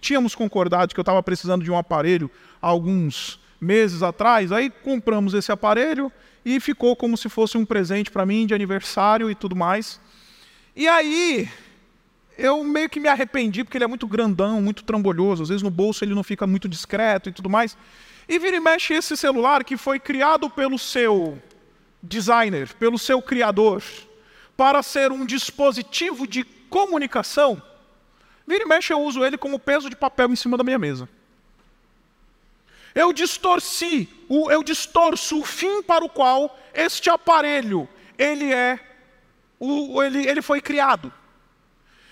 tínhamos 0.00 0.34
concordado 0.34 0.94
que 0.94 1.00
eu 1.00 1.02
estava 1.02 1.22
precisando 1.22 1.62
de 1.64 1.70
um 1.70 1.76
aparelho 1.76 2.30
há 2.60 2.68
alguns 2.68 3.38
meses 3.60 4.02
atrás. 4.02 4.52
Aí 4.52 4.70
compramos 4.70 5.34
esse 5.34 5.52
aparelho 5.52 6.10
e 6.44 6.60
ficou 6.60 6.94
como 6.96 7.16
se 7.16 7.28
fosse 7.28 7.58
um 7.58 7.64
presente 7.64 8.10
para 8.10 8.26
mim 8.26 8.46
de 8.46 8.54
aniversário 8.54 9.30
e 9.30 9.34
tudo 9.34 9.54
mais. 9.54 10.00
E 10.74 10.86
aí 10.86 11.48
eu 12.38 12.62
meio 12.64 12.88
que 12.88 13.00
me 13.00 13.08
arrependi 13.08 13.64
porque 13.64 13.78
ele 13.78 13.84
é 13.84 13.88
muito 13.88 14.06
grandão, 14.06 14.60
muito 14.60 14.84
trambolhoso. 14.84 15.42
Às 15.42 15.48
vezes 15.48 15.62
no 15.62 15.70
bolso 15.70 16.04
ele 16.04 16.14
não 16.14 16.22
fica 16.22 16.46
muito 16.46 16.68
discreto 16.68 17.28
e 17.28 17.32
tudo 17.32 17.50
mais. 17.50 17.76
E 18.28 18.38
vira 18.38 18.56
e 18.56 18.60
mexe 18.60 18.94
esse 18.94 19.16
celular 19.16 19.64
que 19.64 19.76
foi 19.76 20.00
criado 20.00 20.50
pelo 20.50 20.78
seu 20.78 21.40
designer, 22.02 22.72
pelo 22.74 22.98
seu 22.98 23.22
criador, 23.22 23.82
para 24.56 24.82
ser 24.82 25.12
um 25.12 25.24
dispositivo 25.24 26.26
de 26.26 26.44
comunicação 26.44 27.60
Vira 28.46 28.64
e 28.64 28.66
mexe, 28.66 28.92
eu 28.92 29.00
uso 29.00 29.24
ele 29.24 29.36
como 29.36 29.58
peso 29.58 29.90
de 29.90 29.96
papel 29.96 30.30
em 30.30 30.36
cima 30.36 30.56
da 30.56 30.64
minha 30.64 30.78
mesa. 30.78 31.08
Eu 32.94 33.12
distorci, 33.12 34.08
eu 34.30 34.62
distorço 34.62 35.40
o 35.40 35.44
fim 35.44 35.82
para 35.82 36.04
o 36.04 36.08
qual 36.08 36.58
este 36.72 37.10
aparelho 37.10 37.88
ele 38.16 38.52
é 38.52 38.80
ele, 40.28 40.42
foi 40.42 40.60
criado. 40.60 41.12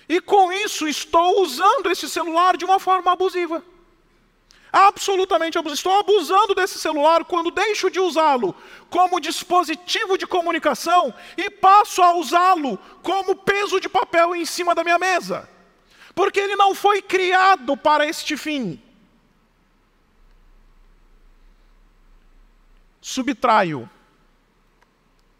E 0.09 0.21
com 0.21 0.53
isso 0.53 0.87
estou 0.87 1.43
usando 1.43 1.91
esse 1.91 2.09
celular 2.09 2.57
de 2.57 2.65
uma 2.65 2.79
forma 2.79 3.13
abusiva. 3.13 3.65
Absolutamente 4.73 5.57
abusiva. 5.57 5.77
Estou 5.77 5.99
abusando 5.99 6.55
desse 6.55 6.79
celular 6.79 7.25
quando 7.25 7.51
deixo 7.51 7.91
de 7.91 8.01
usá-lo 8.01 8.55
como 8.91 9.21
dispositivo 9.21 10.19
de 10.19 10.27
comunicação 10.27 11.15
e 11.37 11.49
passo 11.49 12.03
a 12.03 12.15
usá-lo 12.15 12.79
como 13.03 13.37
peso 13.37 13.81
de 13.81 13.89
papel 13.89 14.35
em 14.35 14.45
cima 14.45 14.75
da 14.75 14.83
minha 14.83 14.99
mesa. 14.99 15.49
Porque 16.15 16.39
ele 16.41 16.57
não 16.57 16.75
foi 16.75 17.03
criado 17.03 17.77
para 17.77 18.07
este 18.07 18.37
fim. 18.37 18.81
Subtraio 23.01 23.89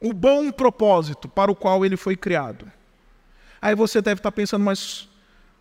o 0.01 0.13
bom 0.13 0.53
propósito 0.53 1.29
para 1.29 1.51
o 1.51 1.55
qual 1.55 1.85
ele 1.85 1.97
foi 1.97 2.17
criado. 2.17 2.71
Aí 3.61 3.75
você 3.75 4.03
deve 4.03 4.19
estar 4.19 4.31
pensando, 4.31 4.63
mas, 4.63 5.09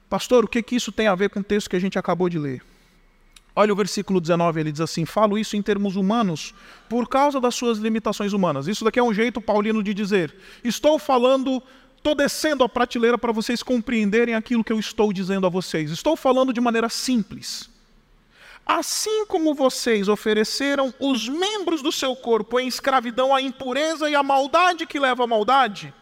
pastor, 0.10 0.44
o 0.44 0.48
que, 0.48 0.62
que 0.62 0.76
isso 0.76 0.92
tem 0.92 1.08
a 1.08 1.16
ver 1.16 1.30
com 1.30 1.40
o 1.40 1.44
texto 1.44 1.70
que 1.70 1.78
a 1.78 1.80
gente 1.80 1.98
acabou 1.98 2.28
de 2.28 2.38
ler? 2.38 2.62
Olha 3.56 3.72
o 3.72 3.76
versículo 3.76 4.20
19, 4.20 4.60
ele 4.60 4.72
diz 4.72 4.82
assim: 4.82 5.06
Falo 5.06 5.38
isso 5.38 5.56
em 5.56 5.62
termos 5.62 5.96
humanos 5.96 6.54
por 6.90 7.08
causa 7.08 7.40
das 7.40 7.54
suas 7.56 7.78
limitações 7.78 8.34
humanas. 8.34 8.68
Isso 8.68 8.84
daqui 8.84 9.00
é 9.00 9.04
um 9.04 9.14
jeito 9.14 9.40
paulino 9.40 9.84
de 9.84 9.94
dizer: 9.94 10.36
Estou 10.64 10.98
falando, 10.98 11.62
estou 12.04 12.14
descendo 12.14 12.66
a 12.66 12.70
prateleira 12.70 13.18
para 13.18 13.32
vocês 13.32 13.64
compreenderem 13.64 14.36
aquilo 14.36 14.62
que 14.62 14.74
eu 14.74 14.80
estou 14.80 15.14
dizendo 15.14 15.48
a 15.48 15.50
vocês. 15.50 15.90
Estou 15.90 16.18
falando 16.18 16.52
de 16.52 16.60
maneira 16.60 16.90
simples. 16.90 17.70
Assim 18.66 19.26
como 19.26 19.54
vocês 19.54 20.10
ofereceram 20.10 20.94
os 21.00 21.30
membros 21.30 21.82
do 21.82 21.94
seu 21.94 22.14
corpo 22.14 22.60
em 22.60 22.68
escravidão 22.68 23.34
à 23.34 23.42
impureza 23.42 24.10
e 24.10 24.16
à 24.16 24.22
maldade 24.22 24.86
que 24.86 25.00
leva 25.00 25.24
à 25.24 25.28
maldade, 25.28 25.94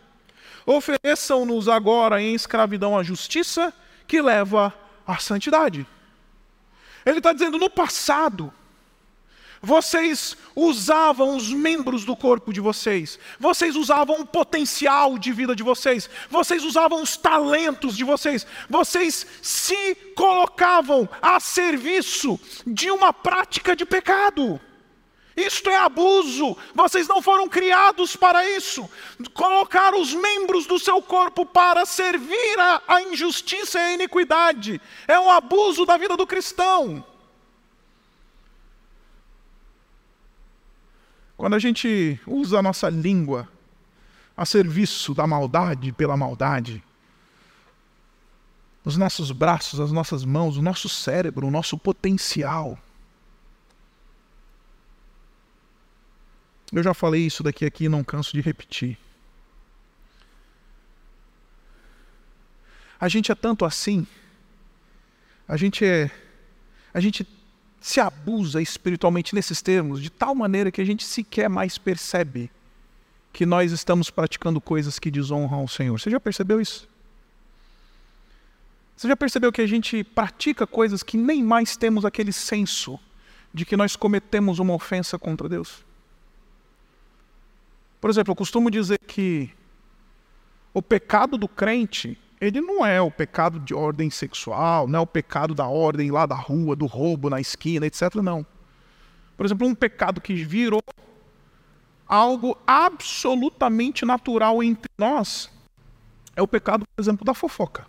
ofereçam-nos 0.66 1.68
agora 1.70 2.20
em 2.20 2.34
escravidão 2.34 2.98
à 2.98 3.04
justiça 3.04 3.72
que 4.08 4.22
leva 4.22 4.74
à 5.06 5.18
santidade. 5.18 5.86
Ele 7.06 7.20
está 7.20 7.32
dizendo: 7.32 7.60
no 7.60 7.70
passado, 7.70 8.52
vocês 9.62 10.36
usavam 10.56 11.36
os 11.36 11.50
membros 11.50 12.04
do 12.04 12.16
corpo 12.16 12.52
de 12.52 12.60
vocês, 12.60 13.20
vocês 13.40 13.76
usavam 13.76 14.22
o 14.22 14.26
potencial 14.26 15.18
de 15.18 15.32
vida 15.32 15.56
de 15.56 15.62
vocês, 15.62 16.10
vocês 16.30 16.64
usavam 16.64 17.02
os 17.02 17.16
talentos 17.16 17.96
de 17.96 18.04
vocês, 18.04 18.46
vocês 18.70 19.26
se 19.42 19.96
colocavam 20.16 21.08
a 21.22 21.40
serviço 21.40 22.40
de 22.66 22.90
uma 22.90 23.14
prática 23.14 23.76
de 23.76 23.86
pecado. 23.86 24.60
Isto 25.36 25.70
é 25.70 25.78
abuso. 25.78 26.58
Vocês 26.76 27.08
não 27.08 27.22
foram 27.22 27.48
criados 27.48 28.16
para 28.18 28.46
isso. 28.50 28.90
Colocar 29.34 29.96
os 29.96 30.14
membros 30.14 30.66
do 30.66 30.78
seu 30.78 31.02
corpo 31.02 31.46
para 31.46 31.86
servir 31.86 32.60
a, 32.60 32.82
a 32.88 33.02
injustiça 33.04 33.80
e 33.80 33.82
a 33.82 33.94
iniquidade 33.94 34.82
é 35.08 35.20
um 35.20 35.32
abuso 35.32 35.86
da 35.86 35.98
vida 35.98 36.18
do 36.18 36.28
cristão. 36.28 37.04
Quando 41.42 41.56
a 41.56 41.60
gente 41.60 42.20
usa 42.28 42.60
a 42.60 42.62
nossa 42.62 42.88
língua 42.88 43.50
a 44.38 44.46
serviço 44.46 45.16
da 45.16 45.26
maldade 45.26 45.92
pela 45.92 46.16
maldade, 46.16 46.84
os 48.86 48.96
nossos 48.96 49.32
braços, 49.32 49.80
as 49.80 49.92
nossas 49.92 50.24
mãos, 50.24 50.56
o 50.56 50.62
nosso 50.62 50.88
cérebro, 50.88 51.48
o 51.48 51.50
nosso 51.50 51.80
potencial. 51.80 52.78
Eu 56.72 56.84
já 56.84 56.94
falei 56.94 57.26
isso 57.26 57.42
daqui 57.42 57.66
aqui 57.66 57.86
e 57.86 57.90
não 57.90 58.04
canso 58.04 58.34
de 58.34 58.42
repetir. 58.42 58.96
A 63.00 63.08
gente 63.08 63.32
é 63.32 63.36
tanto 63.36 63.66
assim, 63.66 64.06
a 65.48 65.58
gente 65.58 65.84
é, 65.84 66.12
a 66.94 67.00
gente 67.00 67.28
se 67.82 68.00
abusa 68.00 68.62
espiritualmente 68.62 69.34
nesses 69.34 69.60
termos 69.60 70.02
de 70.02 70.12
tal 70.12 70.36
maneira 70.36 70.72
que 70.72 70.80
a 70.80 70.86
gente 70.86 71.04
sequer 71.04 71.50
mais 71.50 71.80
percebe 71.80 72.52
que 73.34 73.44
nós 73.44 73.72
estamos 73.72 74.12
praticando 74.12 74.62
coisas 74.62 75.00
que 75.00 75.10
desonram 75.10 75.56
ao 75.56 75.68
Senhor. 75.68 76.00
Você 76.00 76.12
já 76.12 76.20
percebeu 76.20 76.62
isso? 76.62 76.88
Você 78.96 79.08
já 79.08 79.16
percebeu 79.16 79.52
que 79.52 79.62
a 79.62 79.68
gente 79.68 80.04
pratica 80.04 80.68
coisas 80.68 81.02
que 81.02 81.18
nem 81.18 81.44
mais 81.44 81.76
temos 81.76 82.06
aquele 82.06 82.32
senso 82.32 83.00
de 83.52 83.66
que 83.66 83.76
nós 83.76 83.96
cometemos 83.96 84.60
uma 84.60 84.76
ofensa 84.76 85.18
contra 85.18 85.50
Deus? 85.50 85.84
Por 88.00 88.12
exemplo, 88.12 88.32
eu 88.32 88.36
costumo 88.36 88.70
dizer 88.70 89.00
que 89.08 89.50
o 90.72 90.84
pecado 90.84 91.36
do 91.36 91.48
crente 91.48 92.16
ele 92.42 92.60
não 92.60 92.84
é 92.84 93.00
o 93.00 93.12
pecado 93.12 93.60
de 93.60 93.72
ordem 93.72 94.10
sexual, 94.10 94.88
não 94.88 94.98
é 94.98 95.02
o 95.04 95.08
pecado 95.08 95.54
da 95.54 95.68
ordem 95.68 96.10
lá 96.10 96.26
da 96.26 96.34
rua, 96.34 96.76
do 96.76 96.88
roubo 96.88 97.30
na 97.30 97.40
esquina, 97.40 97.86
etc. 97.86 98.16
Não. 98.16 98.44
Por 99.38 99.46
exemplo, 99.46 99.68
um 99.68 99.76
pecado 99.76 100.20
que 100.20 100.34
virou 100.34 100.82
algo 102.08 102.58
absolutamente 102.66 104.04
natural 104.04 104.64
entre 104.64 104.90
nós 104.98 105.52
é 106.36 106.42
o 106.42 106.48
pecado, 106.48 106.84
por 106.96 107.02
exemplo, 107.02 107.24
da 107.24 107.36
fofoca. 107.36 107.86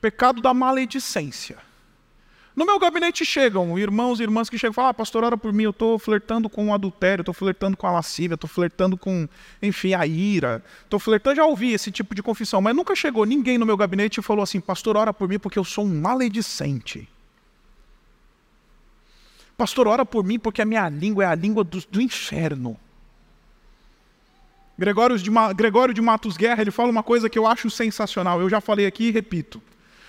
Pecado 0.00 0.40
da 0.40 0.54
maledicência. 0.54 1.58
No 2.58 2.66
meu 2.66 2.76
gabinete 2.76 3.24
chegam 3.24 3.78
irmãos 3.78 4.18
e 4.18 4.24
irmãs 4.24 4.50
que 4.50 4.58
chegam 4.58 4.72
e 4.72 4.74
falam: 4.74 4.90
ah, 4.90 4.94
pastor, 4.94 5.22
ora 5.22 5.36
por 5.36 5.52
mim, 5.52 5.62
eu 5.62 5.70
estou 5.70 5.96
flertando 5.96 6.50
com 6.50 6.66
o 6.66 6.74
adultério, 6.74 7.22
estou 7.22 7.32
flertando 7.32 7.76
com 7.76 7.86
a 7.86 7.92
lascívia, 7.92 8.34
estou 8.34 8.50
flertando 8.50 8.96
com, 8.98 9.28
enfim, 9.62 9.94
a 9.94 10.04
ira, 10.04 10.60
estou 10.82 10.98
flertando. 10.98 11.36
Já 11.36 11.46
ouvi 11.46 11.72
esse 11.72 11.92
tipo 11.92 12.16
de 12.16 12.20
confissão, 12.20 12.60
mas 12.60 12.74
nunca 12.74 12.96
chegou 12.96 13.24
ninguém 13.24 13.58
no 13.58 13.64
meu 13.64 13.76
gabinete 13.76 14.18
e 14.18 14.22
falou 14.24 14.42
assim: 14.42 14.58
pastor, 14.58 14.96
ora 14.96 15.14
por 15.14 15.28
mim 15.28 15.38
porque 15.38 15.56
eu 15.56 15.62
sou 15.62 15.84
um 15.84 16.00
maledicente. 16.00 17.08
Pastor, 19.56 19.86
ora 19.86 20.04
por 20.04 20.24
mim 20.24 20.36
porque 20.36 20.60
a 20.60 20.64
minha 20.64 20.88
língua 20.88 21.22
é 21.22 21.26
a 21.28 21.36
língua 21.36 21.62
do, 21.62 21.80
do 21.88 22.02
inferno. 22.02 22.76
Gregório 24.76 25.16
de, 25.16 25.30
Gregório 25.54 25.94
de 25.94 26.02
Matos 26.02 26.36
Guerra, 26.36 26.60
ele 26.62 26.72
fala 26.72 26.90
uma 26.90 27.04
coisa 27.04 27.30
que 27.30 27.38
eu 27.38 27.46
acho 27.46 27.70
sensacional. 27.70 28.40
Eu 28.40 28.50
já 28.50 28.60
falei 28.60 28.84
aqui 28.84 29.04
e 29.04 29.10
repito. 29.12 29.62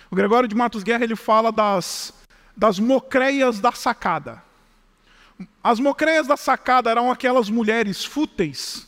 O 0.10 0.16
Gregório 0.16 0.50
de 0.50 0.56
Matos 0.56 0.82
Guerra, 0.82 1.04
ele 1.04 1.16
fala 1.16 1.52
das 1.52 2.18
das 2.60 2.78
mocreias 2.78 3.62
da 3.62 3.72
sacada. 3.72 4.44
As 5.64 5.80
mocreias 5.80 6.28
da 6.28 6.36
sacada 6.36 6.92
eram 6.92 7.10
aquelas 7.10 7.50
mulheres 7.50 8.04
fúteis 8.04 8.86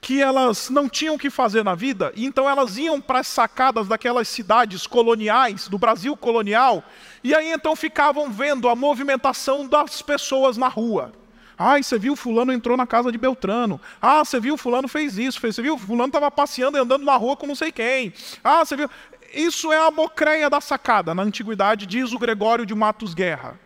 que 0.00 0.20
elas 0.20 0.68
não 0.70 0.88
tinham 0.88 1.14
o 1.14 1.18
que 1.18 1.30
fazer 1.30 1.62
na 1.62 1.76
vida, 1.76 2.12
e 2.16 2.24
então 2.24 2.50
elas 2.50 2.76
iam 2.76 3.00
para 3.00 3.20
as 3.20 3.28
sacadas 3.28 3.86
daquelas 3.86 4.26
cidades 4.26 4.84
coloniais, 4.84 5.68
do 5.68 5.78
Brasil 5.78 6.16
colonial, 6.16 6.82
e 7.22 7.32
aí 7.32 7.52
então 7.52 7.76
ficavam 7.76 8.28
vendo 8.28 8.68
a 8.68 8.74
movimentação 8.74 9.68
das 9.68 10.02
pessoas 10.02 10.56
na 10.56 10.66
rua. 10.66 11.12
Ah, 11.56 11.80
você 11.80 11.98
viu 11.98 12.16
fulano 12.16 12.52
entrou 12.52 12.76
na 12.76 12.86
casa 12.86 13.12
de 13.12 13.18
Beltrano. 13.18 13.80
Ah, 14.00 14.24
você 14.24 14.40
viu 14.40 14.56
fulano 14.56 14.88
fez 14.88 15.16
isso, 15.16 15.38
você 15.40 15.62
viu 15.62 15.78
fulano 15.78 16.08
estava 16.08 16.28
passeando 16.30 16.76
e 16.76 16.80
andando 16.80 17.04
na 17.04 17.14
rua 17.14 17.36
com 17.36 17.46
não 17.46 17.54
sei 17.54 17.70
quem. 17.70 18.12
Ah, 18.42 18.64
você 18.64 18.74
viu 18.74 18.90
isso 19.32 19.72
é 19.72 19.78
a 19.78 19.90
mocreia 19.90 20.48
da 20.50 20.60
sacada. 20.60 21.14
Na 21.14 21.22
antiguidade, 21.22 21.86
diz 21.86 22.12
o 22.12 22.18
Gregório 22.18 22.66
de 22.66 22.74
Matos 22.74 23.14
Guerra. 23.14 23.58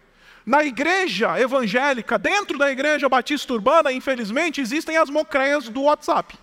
Na 0.44 0.64
igreja 0.64 1.40
evangélica, 1.40 2.16
dentro 2.18 2.57
da 2.57 2.70
igreja 2.70 3.09
batista 3.09 3.52
urbana, 3.52 3.92
infelizmente, 3.92 4.61
existem 4.61 4.96
as 4.96 5.11
mocreias 5.11 5.68
do 5.68 5.83
WhatsApp. 5.83 6.38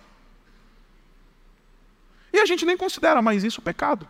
E 2.32 2.38
a 2.38 2.44
gente 2.44 2.66
nem 2.66 2.76
considera 2.76 3.22
mais 3.22 3.44
isso 3.44 3.62
pecado. 3.62 4.06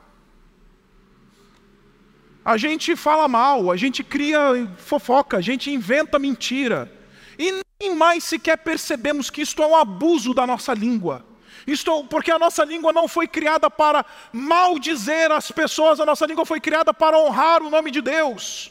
A 2.44 2.56
gente 2.56 2.96
fala 2.96 3.28
mal, 3.28 3.70
a 3.70 3.76
gente 3.76 4.02
cria 4.02 4.68
fofoca, 4.76 5.36
a 5.36 5.40
gente 5.40 5.70
inventa 5.70 6.18
mentira. 6.18 6.92
E 7.38 7.62
nem 7.80 7.94
mais 7.94 8.24
sequer 8.24 8.58
percebemos 8.58 9.30
que 9.30 9.42
isto 9.42 9.62
é 9.62 9.66
um 9.66 9.76
abuso 9.76 10.34
da 10.34 10.46
nossa 10.46 10.74
língua. 10.74 11.24
Isto 11.66 12.04
porque 12.04 12.30
a 12.30 12.38
nossa 12.38 12.64
língua 12.64 12.92
não 12.92 13.08
foi 13.08 13.26
criada 13.26 13.70
para 13.70 14.04
maldizer 14.32 15.32
as 15.32 15.50
pessoas, 15.50 15.98
a 15.98 16.06
nossa 16.06 16.26
língua 16.26 16.44
foi 16.44 16.60
criada 16.60 16.92
para 16.92 17.18
honrar 17.18 17.62
o 17.62 17.70
nome 17.70 17.90
de 17.90 18.00
Deus. 18.00 18.70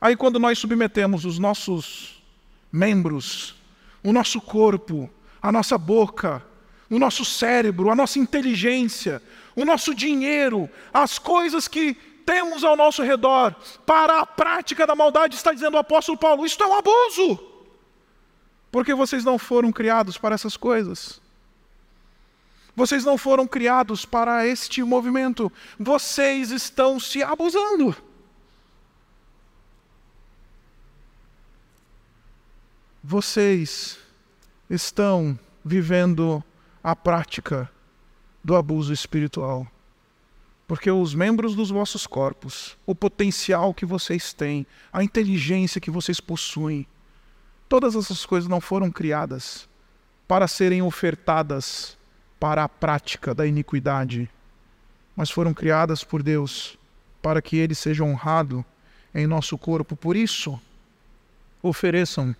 Aí, 0.00 0.16
quando 0.16 0.38
nós 0.38 0.58
submetemos 0.58 1.24
os 1.24 1.38
nossos 1.38 2.22
membros, 2.70 3.54
o 4.02 4.12
nosso 4.12 4.40
corpo, 4.40 5.08
a 5.40 5.50
nossa 5.50 5.78
boca, 5.78 6.44
o 6.90 6.98
nosso 6.98 7.24
cérebro, 7.24 7.90
a 7.90 7.96
nossa 7.96 8.18
inteligência, 8.18 9.22
o 9.56 9.64
nosso 9.64 9.94
dinheiro, 9.94 10.68
as 10.92 11.18
coisas 11.18 11.66
que 11.66 11.96
temos 12.24 12.64
ao 12.64 12.76
nosso 12.76 13.02
redor 13.02 13.54
para 13.84 14.20
a 14.20 14.26
prática 14.26 14.86
da 14.86 14.94
maldade, 14.94 15.36
está 15.36 15.52
dizendo 15.52 15.74
o 15.74 15.78
apóstolo 15.78 16.18
Paulo: 16.18 16.44
isto 16.44 16.62
é 16.62 16.66
um 16.66 16.74
abuso, 16.74 17.38
porque 18.70 18.94
vocês 18.94 19.24
não 19.24 19.38
foram 19.38 19.72
criados 19.72 20.18
para 20.18 20.34
essas 20.34 20.56
coisas. 20.56 21.22
Vocês 22.76 23.04
não 23.04 23.16
foram 23.16 23.46
criados 23.46 24.04
para 24.04 24.46
este 24.46 24.82
movimento, 24.82 25.50
vocês 25.78 26.50
estão 26.50 26.98
se 26.98 27.22
abusando. 27.22 27.94
vocês 33.06 33.98
estão 34.70 35.38
vivendo 35.62 36.42
a 36.82 36.96
prática 36.96 37.70
do 38.42 38.56
abuso 38.56 38.94
espiritual. 38.94 39.66
Porque 40.66 40.90
os 40.90 41.14
membros 41.14 41.54
dos 41.54 41.70
vossos 41.70 42.06
corpos, 42.06 42.76
o 42.86 42.94
potencial 42.94 43.74
que 43.74 43.84
vocês 43.84 44.32
têm, 44.32 44.66
a 44.92 45.04
inteligência 45.04 45.80
que 45.80 45.90
vocês 45.90 46.20
possuem, 46.20 46.86
todas 47.68 47.94
essas 47.94 48.24
coisas 48.24 48.48
não 48.48 48.60
foram 48.60 48.90
criadas 48.90 49.68
para 50.26 50.48
serem 50.48 50.80
ofertadas 50.80 51.98
para 52.40 52.64
a 52.64 52.68
prática 52.68 53.34
da 53.34 53.46
iniquidade, 53.46 54.28
mas 55.14 55.30
foram 55.30 55.52
criadas 55.52 56.02
por 56.02 56.22
Deus 56.22 56.78
para 57.20 57.42
que 57.42 57.56
Ele 57.56 57.74
seja 57.74 58.04
honrado 58.04 58.64
em 59.14 59.26
nosso 59.26 59.56
corpo. 59.56 59.94
Por 59.94 60.16
isso, 60.16 60.58
ofereçam 61.62 62.34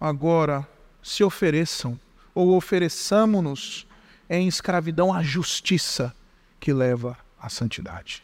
agora, 0.00 0.66
se 1.00 1.22
ofereçam, 1.22 1.98
ou 2.34 2.56
ofereçamo-nos 2.56 3.86
em 4.32 4.48
escravidão 4.48 5.12
à 5.12 5.22
justiça 5.22 6.14
que 6.58 6.72
leva 6.72 7.18
à 7.38 7.50
santidade. 7.50 8.22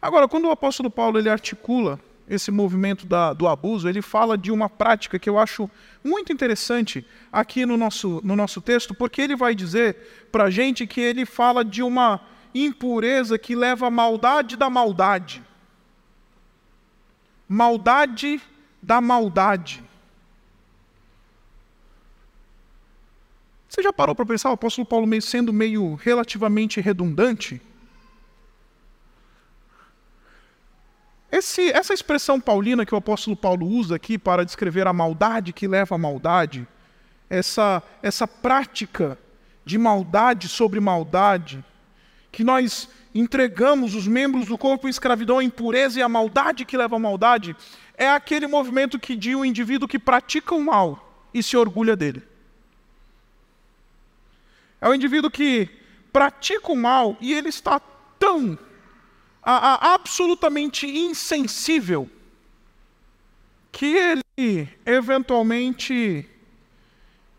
Agora, 0.00 0.28
quando 0.28 0.44
o 0.44 0.50
apóstolo 0.50 0.88
Paulo 0.88 1.18
ele 1.18 1.28
articula 1.28 1.98
esse 2.28 2.50
movimento 2.50 3.04
da, 3.04 3.32
do 3.32 3.48
abuso, 3.48 3.88
ele 3.88 4.00
fala 4.00 4.38
de 4.38 4.52
uma 4.52 4.68
prática 4.68 5.18
que 5.18 5.28
eu 5.28 5.38
acho 5.38 5.68
muito 6.04 6.32
interessante 6.32 7.04
aqui 7.32 7.66
no 7.66 7.76
nosso, 7.76 8.20
no 8.22 8.36
nosso 8.36 8.60
texto, 8.60 8.94
porque 8.94 9.20
ele 9.20 9.34
vai 9.34 9.54
dizer 9.54 10.28
para 10.30 10.44
a 10.44 10.50
gente 10.50 10.86
que 10.86 11.00
ele 11.00 11.26
fala 11.26 11.64
de 11.64 11.82
uma 11.82 12.20
impureza 12.54 13.36
que 13.36 13.56
leva 13.56 13.88
à 13.88 13.90
maldade 13.90 14.56
da 14.56 14.70
maldade. 14.70 15.42
Maldade 17.48 18.40
da 18.80 19.00
maldade. 19.00 19.82
Você 23.74 23.82
já 23.82 23.92
parou 23.92 24.14
para 24.14 24.24
pensar 24.24 24.50
o 24.50 24.52
apóstolo 24.52 24.86
Paulo 24.86 25.04
meio, 25.04 25.20
sendo 25.20 25.52
meio 25.52 25.96
relativamente 25.96 26.80
redundante? 26.80 27.60
Esse, 31.28 31.72
essa 31.72 31.92
expressão 31.92 32.40
paulina 32.40 32.86
que 32.86 32.94
o 32.94 32.98
apóstolo 32.98 33.36
Paulo 33.36 33.66
usa 33.66 33.96
aqui 33.96 34.16
para 34.16 34.44
descrever 34.44 34.86
a 34.86 34.92
maldade 34.92 35.52
que 35.52 35.66
leva 35.66 35.96
à 35.96 35.98
maldade, 35.98 36.68
essa, 37.28 37.82
essa 38.00 38.28
prática 38.28 39.18
de 39.64 39.76
maldade 39.76 40.46
sobre 40.46 40.78
maldade, 40.78 41.64
que 42.30 42.44
nós 42.44 42.88
entregamos 43.12 43.96
os 43.96 44.06
membros 44.06 44.46
do 44.46 44.56
corpo 44.56 44.86
em 44.86 44.90
escravidão 44.90 45.40
à 45.40 45.42
impureza 45.42 45.98
e 45.98 46.02
à 46.02 46.08
maldade 46.08 46.64
que 46.64 46.76
leva 46.76 46.94
à 46.94 47.00
maldade, 47.00 47.56
é 47.98 48.08
aquele 48.08 48.46
movimento 48.46 49.00
que 49.00 49.16
de 49.16 49.34
um 49.34 49.44
indivíduo 49.44 49.88
que 49.88 49.98
pratica 49.98 50.54
o 50.54 50.62
mal 50.62 51.26
e 51.34 51.42
se 51.42 51.56
orgulha 51.56 51.96
dele. 51.96 52.33
É 54.84 54.88
o 54.88 54.92
indivíduo 54.92 55.30
que 55.30 55.66
pratica 56.12 56.70
o 56.70 56.76
mal 56.76 57.16
e 57.18 57.32
ele 57.32 57.48
está 57.48 57.80
tão 58.18 58.58
a, 59.42 59.52
a, 59.52 59.94
absolutamente 59.94 60.86
insensível 60.86 62.06
que 63.72 63.96
ele 63.96 64.68
eventualmente, 64.84 66.28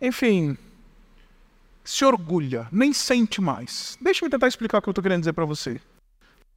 enfim, 0.01 0.57
se 1.83 2.03
orgulha, 2.03 2.67
nem 2.71 2.91
sente 2.91 3.39
mais. 3.39 3.95
Deixa 4.01 4.25
eu 4.25 4.29
tentar 4.31 4.47
explicar 4.47 4.79
o 4.79 4.81
que 4.81 4.89
eu 4.89 4.91
estou 4.91 5.03
querendo 5.03 5.19
dizer 5.19 5.33
para 5.33 5.45
você. 5.45 5.79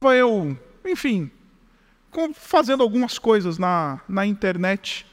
Eu, 0.01 0.57
enfim, 0.83 1.29
fazendo 2.33 2.81
algumas 2.81 3.19
coisas 3.19 3.59
na, 3.59 4.01
na 4.09 4.25
internet, 4.25 5.05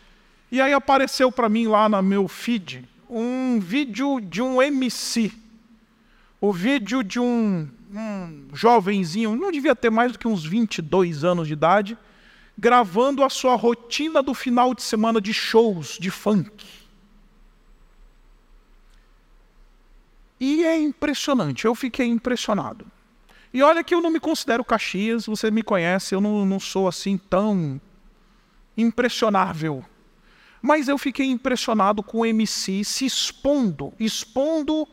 e 0.50 0.58
aí 0.58 0.72
apareceu 0.72 1.30
para 1.30 1.50
mim 1.50 1.66
lá 1.66 1.86
no 1.86 2.02
meu 2.02 2.26
feed 2.26 2.88
um 3.10 3.60
vídeo 3.60 4.22
de 4.22 4.40
um 4.40 4.62
MC 4.62 5.44
o 6.48 6.52
vídeo 6.52 7.02
de 7.02 7.18
um, 7.18 7.68
um 7.92 8.48
jovenzinho, 8.52 9.34
não 9.34 9.50
devia 9.50 9.74
ter 9.74 9.90
mais 9.90 10.12
do 10.12 10.18
que 10.18 10.28
uns 10.28 10.44
22 10.44 11.24
anos 11.24 11.48
de 11.48 11.54
idade, 11.54 11.98
gravando 12.56 13.24
a 13.24 13.28
sua 13.28 13.56
rotina 13.56 14.22
do 14.22 14.32
final 14.32 14.72
de 14.72 14.82
semana 14.82 15.20
de 15.20 15.34
shows 15.34 15.98
de 15.98 16.08
funk. 16.08 16.64
E 20.38 20.64
é 20.64 20.78
impressionante, 20.78 21.64
eu 21.64 21.74
fiquei 21.74 22.06
impressionado. 22.06 22.86
E 23.52 23.60
olha 23.60 23.82
que 23.82 23.94
eu 23.94 24.00
não 24.00 24.10
me 24.10 24.20
considero 24.20 24.64
Caxias, 24.64 25.26
você 25.26 25.50
me 25.50 25.64
conhece, 25.64 26.14
eu 26.14 26.20
não, 26.20 26.46
não 26.46 26.60
sou 26.60 26.86
assim 26.86 27.18
tão 27.18 27.80
impressionável. 28.76 29.84
Mas 30.62 30.86
eu 30.86 30.96
fiquei 30.96 31.26
impressionado 31.26 32.04
com 32.04 32.18
o 32.18 32.26
MC 32.26 32.84
se 32.84 33.04
expondo, 33.04 33.92
expondo 33.98 34.86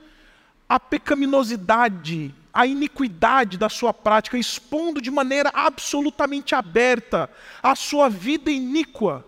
a 0.74 0.80
pecaminosidade, 0.80 2.34
a 2.52 2.66
iniquidade 2.66 3.60
da 3.60 3.70
sua 3.70 3.94
prática, 3.94 4.40
expondo 4.40 5.00
de 5.00 5.12
maneira 5.12 5.52
absolutamente 5.54 6.56
aberta 6.56 7.30
a 7.62 7.76
sua 7.76 8.10
vida 8.10 8.50
iníqua 8.50 9.24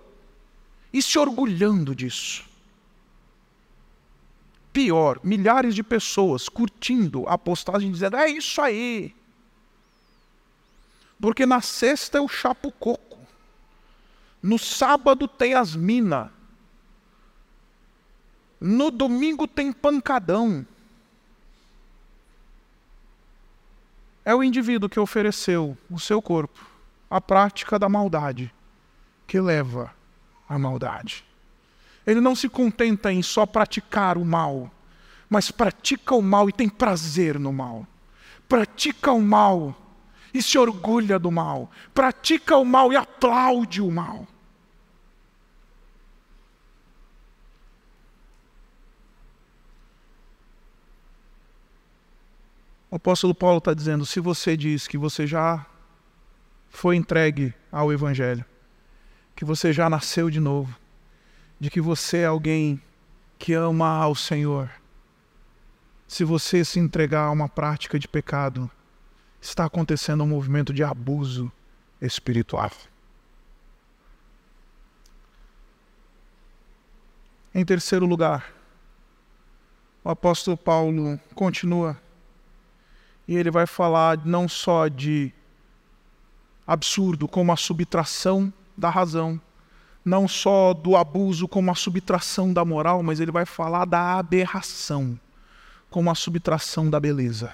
e 0.91 1.03
se 1.03 1.19
orgulhando 1.19 1.93
disso. 1.93 2.43
Pior, 4.73 5.19
milhares 5.23 5.75
de 5.75 5.83
pessoas 5.83 6.49
curtindo 6.49 7.25
a 7.27 7.37
postagem 7.37 7.91
dizendo: 7.91 8.17
é 8.17 8.27
isso 8.27 8.59
aí. 8.59 9.13
Porque 11.21 11.45
na 11.45 11.61
sexta 11.61 12.17
eu 12.17 12.27
chapo 12.27 12.71
coco, 12.71 13.19
no 14.41 14.57
sábado 14.57 15.27
tem 15.27 15.53
as 15.53 15.75
minas, 15.75 16.27
no 18.59 18.89
domingo 18.89 19.47
tem 19.47 19.71
pancadão. 19.71 20.65
É 24.25 24.33
o 24.33 24.43
indivíduo 24.43 24.89
que 24.89 24.99
ofereceu 24.99 25.77
o 25.89 25.99
seu 25.99 26.21
corpo 26.21 26.65
à 27.09 27.21
prática 27.21 27.77
da 27.77 27.87
maldade, 27.87 28.51
que 29.27 29.39
leva 29.39 29.93
à 30.49 30.57
maldade. 30.57 31.23
Ele 32.05 32.19
não 32.19 32.35
se 32.35 32.49
contenta 32.49 33.13
em 33.13 33.21
só 33.21 33.45
praticar 33.45 34.17
o 34.17 34.25
mal, 34.25 34.71
mas 35.29 35.51
pratica 35.51 36.15
o 36.15 36.21
mal 36.21 36.49
e 36.49 36.51
tem 36.51 36.67
prazer 36.67 37.39
no 37.39 37.53
mal. 37.53 37.87
Pratica 38.49 39.11
o 39.11 39.21
mal 39.21 39.75
e 40.33 40.41
se 40.41 40.57
orgulha 40.57 41.17
do 41.17 41.31
mal. 41.31 41.71
Pratica 41.93 42.57
o 42.57 42.65
mal 42.65 42.91
e 42.91 42.95
aplaude 42.95 43.81
o 43.81 43.91
mal. 43.91 44.27
O 52.95 52.97
apóstolo 52.97 53.35
Paulo 53.35 53.57
está 53.57 53.73
dizendo: 53.73 54.05
se 54.05 54.21
você 54.21 54.55
diz 54.55 54.87
que 54.87 54.97
você 54.97 55.27
já 55.27 55.65
foi 56.69 56.95
entregue 56.95 57.53
ao 57.69 57.91
Evangelho, 57.91 58.45
que 59.35 59.43
você 59.43 59.73
já 59.73 59.89
nasceu 59.89 60.29
de 60.29 60.39
novo, 60.39 60.73
de 61.59 61.69
que 61.69 61.81
você 61.81 62.19
é 62.19 62.25
alguém 62.25 62.81
que 63.37 63.51
ama 63.51 63.97
ao 63.97 64.15
Senhor, 64.15 64.71
se 66.07 66.23
você 66.23 66.63
se 66.63 66.79
entregar 66.79 67.25
a 67.25 67.31
uma 67.31 67.49
prática 67.49 67.99
de 67.99 68.07
pecado, 68.07 68.71
está 69.41 69.65
acontecendo 69.65 70.23
um 70.23 70.27
movimento 70.27 70.73
de 70.73 70.81
abuso 70.81 71.51
espiritual. 72.01 72.71
Em 77.53 77.65
terceiro 77.65 78.05
lugar, 78.05 78.53
o 80.01 80.09
apóstolo 80.09 80.55
Paulo 80.55 81.19
continua 81.33 82.04
e 83.27 83.35
ele 83.35 83.49
vai 83.49 83.65
falar 83.65 84.25
não 84.25 84.47
só 84.47 84.87
de 84.87 85.31
absurdo 86.65 87.27
como 87.27 87.51
a 87.51 87.57
subtração 87.57 88.51
da 88.77 88.89
razão, 88.89 89.39
não 90.03 90.27
só 90.27 90.73
do 90.73 90.95
abuso 90.95 91.47
como 91.47 91.71
a 91.71 91.75
subtração 91.75 92.53
da 92.53 92.63
moral, 92.63 93.01
mas 93.01 93.19
ele 93.19 93.31
vai 93.31 93.45
falar 93.45 93.85
da 93.85 94.17
aberração 94.17 95.19
como 95.89 96.11
a 96.11 96.15
subtração 96.15 96.89
da 96.89 96.99
beleza. 96.99 97.53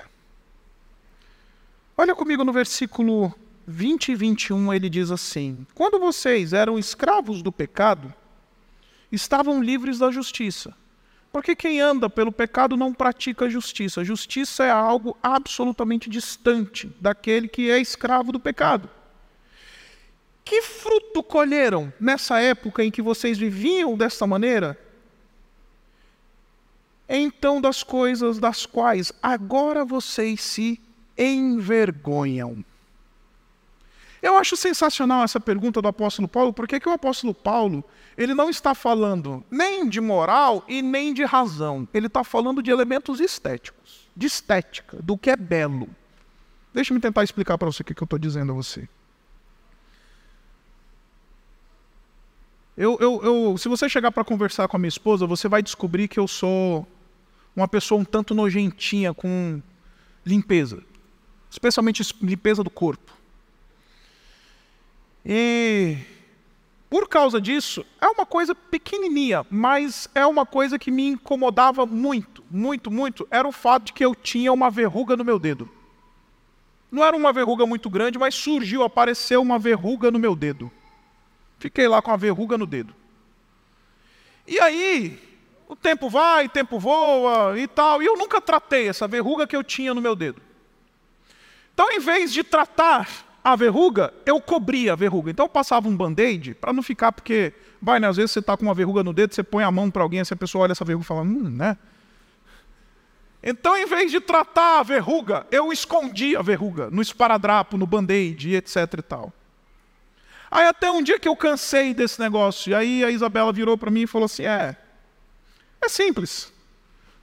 Olha 1.98 2.16
comigo 2.16 2.44
no 2.44 2.52
versículo 2.52 3.34
20 3.68 4.12
e 4.12 4.16
21, 4.16 4.74
ele 4.74 4.90
diz 4.90 5.12
assim: 5.12 5.66
Quando 5.76 6.00
vocês 6.00 6.52
eram 6.52 6.80
escravos 6.80 7.42
do 7.42 7.52
pecado, 7.52 8.14
estavam 9.12 9.62
livres 9.62 10.00
da 10.00 10.12
justiça. 10.12 10.74
Porque 11.32 11.56
quem 11.56 11.80
anda 11.80 12.10
pelo 12.10 12.32
pecado 12.32 12.76
não 12.76 12.94
pratica 12.94 13.50
justiça. 13.50 14.04
Justiça 14.04 14.66
é 14.66 14.70
algo 14.70 15.18
absolutamente 15.24 16.10
distante 16.10 16.94
daquele 17.00 17.48
que 17.48 17.72
é 17.72 17.80
escravo 17.80 18.32
do 18.32 18.40
pecado. 18.40 18.90
Que 20.44 20.62
fruto 20.62 21.24
colheram 21.24 21.94
nessa 22.00 22.40
época 22.40 22.84
em 22.84 22.92
que 22.92 23.02
vocês 23.02 23.38
viviam 23.38 23.96
desta 23.96 24.28
maneira? 24.28 24.78
Então, 27.08 27.62
das 27.62 27.84
coisas 27.84 28.40
das 28.40 28.66
quais 28.66 29.14
agora 29.22 29.86
vocês 29.86 30.42
se 30.42 30.82
envergonham. 31.18 32.64
Eu 34.22 34.38
acho 34.38 34.56
sensacional 34.56 35.24
essa 35.24 35.40
pergunta 35.40 35.82
do 35.82 35.88
apóstolo 35.88 36.28
Paulo, 36.28 36.54
porque 36.54 36.80
que 36.80 36.88
o 36.88 36.92
apóstolo 36.92 37.34
Paulo 37.34 37.84
ele 38.16 38.36
não 38.36 38.50
está 38.50 38.76
falando 38.76 39.44
nem 39.50 39.90
de 39.90 40.00
moral 40.00 40.64
e 40.68 40.82
nem 40.82 41.14
de 41.14 41.24
razão. 41.24 41.88
Ele 41.94 42.08
está 42.08 42.24
falando 42.24 42.62
de 42.62 42.70
elementos 42.70 43.20
estéticos, 43.20 44.08
de 44.16 44.28
estética, 44.28 45.02
do 45.02 45.18
que 45.18 45.32
é 45.32 45.36
belo. 45.36 45.90
Deixa 46.74 46.94
eu 46.94 47.00
tentar 47.00 47.24
explicar 47.24 47.58
para 47.58 47.72
você 47.72 47.82
o 47.82 47.86
que, 47.86 47.94
eu 47.94 48.04
estou 48.04 48.20
dizendo 48.20 48.52
a 48.52 48.56
você. 48.56 48.88
Eu, 52.78 52.98
eu, 53.00 53.22
eu, 53.24 53.58
se 53.58 53.68
você 53.68 53.90
chegar 53.90 54.12
para 54.12 54.24
conversar 54.24 54.68
com 54.68 54.78
a 54.78 54.80
minha 54.80 54.88
esposa, 54.88 55.26
você 55.26 55.48
vai 55.48 55.62
descobrir 55.62 56.08
que 56.08 56.20
eu 56.20 56.28
sou 56.28 56.88
uma 57.56 57.68
pessoa 57.68 58.00
um 58.00 58.06
tanto 58.06 58.34
nojentinha 58.34 59.14
com 59.14 59.62
limpeza, 60.26 60.82
especialmente 61.50 62.02
limpeza 62.22 62.64
do 62.64 62.70
corpo. 62.70 63.21
E 65.26 65.98
por 66.92 67.08
causa 67.08 67.40
disso, 67.40 67.86
é 68.02 68.08
uma 68.08 68.26
coisa 68.26 68.54
pequenininha, 68.54 69.46
mas 69.50 70.10
é 70.14 70.26
uma 70.26 70.46
coisa 70.46 70.78
que 70.78 70.92
me 70.92 71.08
incomodava 71.08 71.86
muito, 71.86 72.44
muito, 72.52 72.92
muito. 72.92 73.26
Era 73.32 73.48
o 73.48 73.52
fato 73.54 73.86
de 73.86 73.94
que 73.94 74.04
eu 74.04 74.14
tinha 74.14 74.52
uma 74.52 74.70
verruga 74.70 75.16
no 75.16 75.24
meu 75.24 75.40
dedo. 75.40 75.70
Não 76.92 77.02
era 77.02 77.16
uma 77.16 77.32
verruga 77.32 77.66
muito 77.66 77.90
grande, 77.90 78.20
mas 78.20 78.36
surgiu, 78.36 78.84
apareceu 78.84 79.42
uma 79.42 79.58
verruga 79.58 80.12
no 80.12 80.20
meu 80.20 80.36
dedo. 80.36 80.70
Fiquei 81.60 81.88
lá 81.88 82.02
com 82.02 82.12
a 82.12 82.18
verruga 82.18 82.58
no 82.58 82.66
dedo. 82.66 82.94
E 84.46 84.60
aí, 84.60 85.18
o 85.70 85.78
tempo 85.78 86.10
vai, 86.10 86.48
o 86.48 86.50
tempo 86.50 86.78
voa 86.78 87.58
e 87.58 87.68
tal, 87.70 88.04
e 88.04 88.06
eu 88.06 88.18
nunca 88.18 88.42
tratei 88.42 88.90
essa 88.90 89.08
verruga 89.08 89.48
que 89.48 89.56
eu 89.56 89.64
tinha 89.64 89.94
no 89.94 90.02
meu 90.02 90.14
dedo. 90.14 90.42
Então, 91.74 91.90
em 91.90 92.00
vez 92.00 92.34
de 92.34 92.44
tratar 92.44 93.08
a 93.44 93.56
verruga, 93.56 94.14
eu 94.26 94.40
cobria 94.40 94.94
a 94.94 94.96
verruga. 94.96 95.32
Então 95.32 95.46
eu 95.46 95.50
passava 95.50 95.88
um 95.88 95.96
band-aid 95.96 96.54
para 96.56 96.72
não 96.72 96.84
ficar, 96.84 97.12
porque 97.12 97.54
vai, 97.82 98.00
né? 98.00 98.08
Às 98.08 98.18
vezes 98.18 98.32
você 98.32 98.40
está 98.40 98.56
com 98.56 98.64
uma 98.64 98.74
verruga 98.74 99.04
no 99.04 99.14
dedo, 99.14 99.34
você 99.34 99.44
põe 99.44 99.64
a 99.64 99.72
mão 99.72 99.90
para 99.90 100.04
alguém, 100.04 100.20
essa 100.20 100.36
pessoa 100.36 100.64
olha 100.64 100.74
essa 100.74 100.86
verruga 100.86 101.04
e 101.04 101.08
fala, 101.08 101.22
hum, 101.22 101.50
né? 101.50 101.78
Então, 103.44 103.76
em 103.76 103.88
vez 103.88 104.12
de 104.12 104.20
tratar 104.20 104.80
a 104.80 104.84
verruga, 104.84 105.48
eu 105.52 105.74
escondia 105.74 106.40
a 106.40 106.44
verruga 106.44 106.92
no 106.92 107.02
esparadrapo, 107.02 107.76
no 107.76 107.88
band-aid, 107.88 108.56
etc 108.56 108.78
e 109.00 109.02
tal. 109.02 109.34
Aí 110.52 110.68
até 110.68 110.92
um 110.92 111.02
dia 111.02 111.18
que 111.18 111.28
eu 111.28 111.36
cansei 111.36 111.94
desse 111.94 112.20
negócio, 112.20 112.72
e 112.72 112.76
aí 112.76 113.04
a 113.04 113.10
Isabela 113.10 113.52
virou 113.52 113.78
para 113.78 113.90
mim 113.90 114.02
e 114.02 114.08
falou 114.08 114.26
assim: 114.26 114.44
é, 114.44 114.76
é 115.82 115.90
simples, 115.90 116.54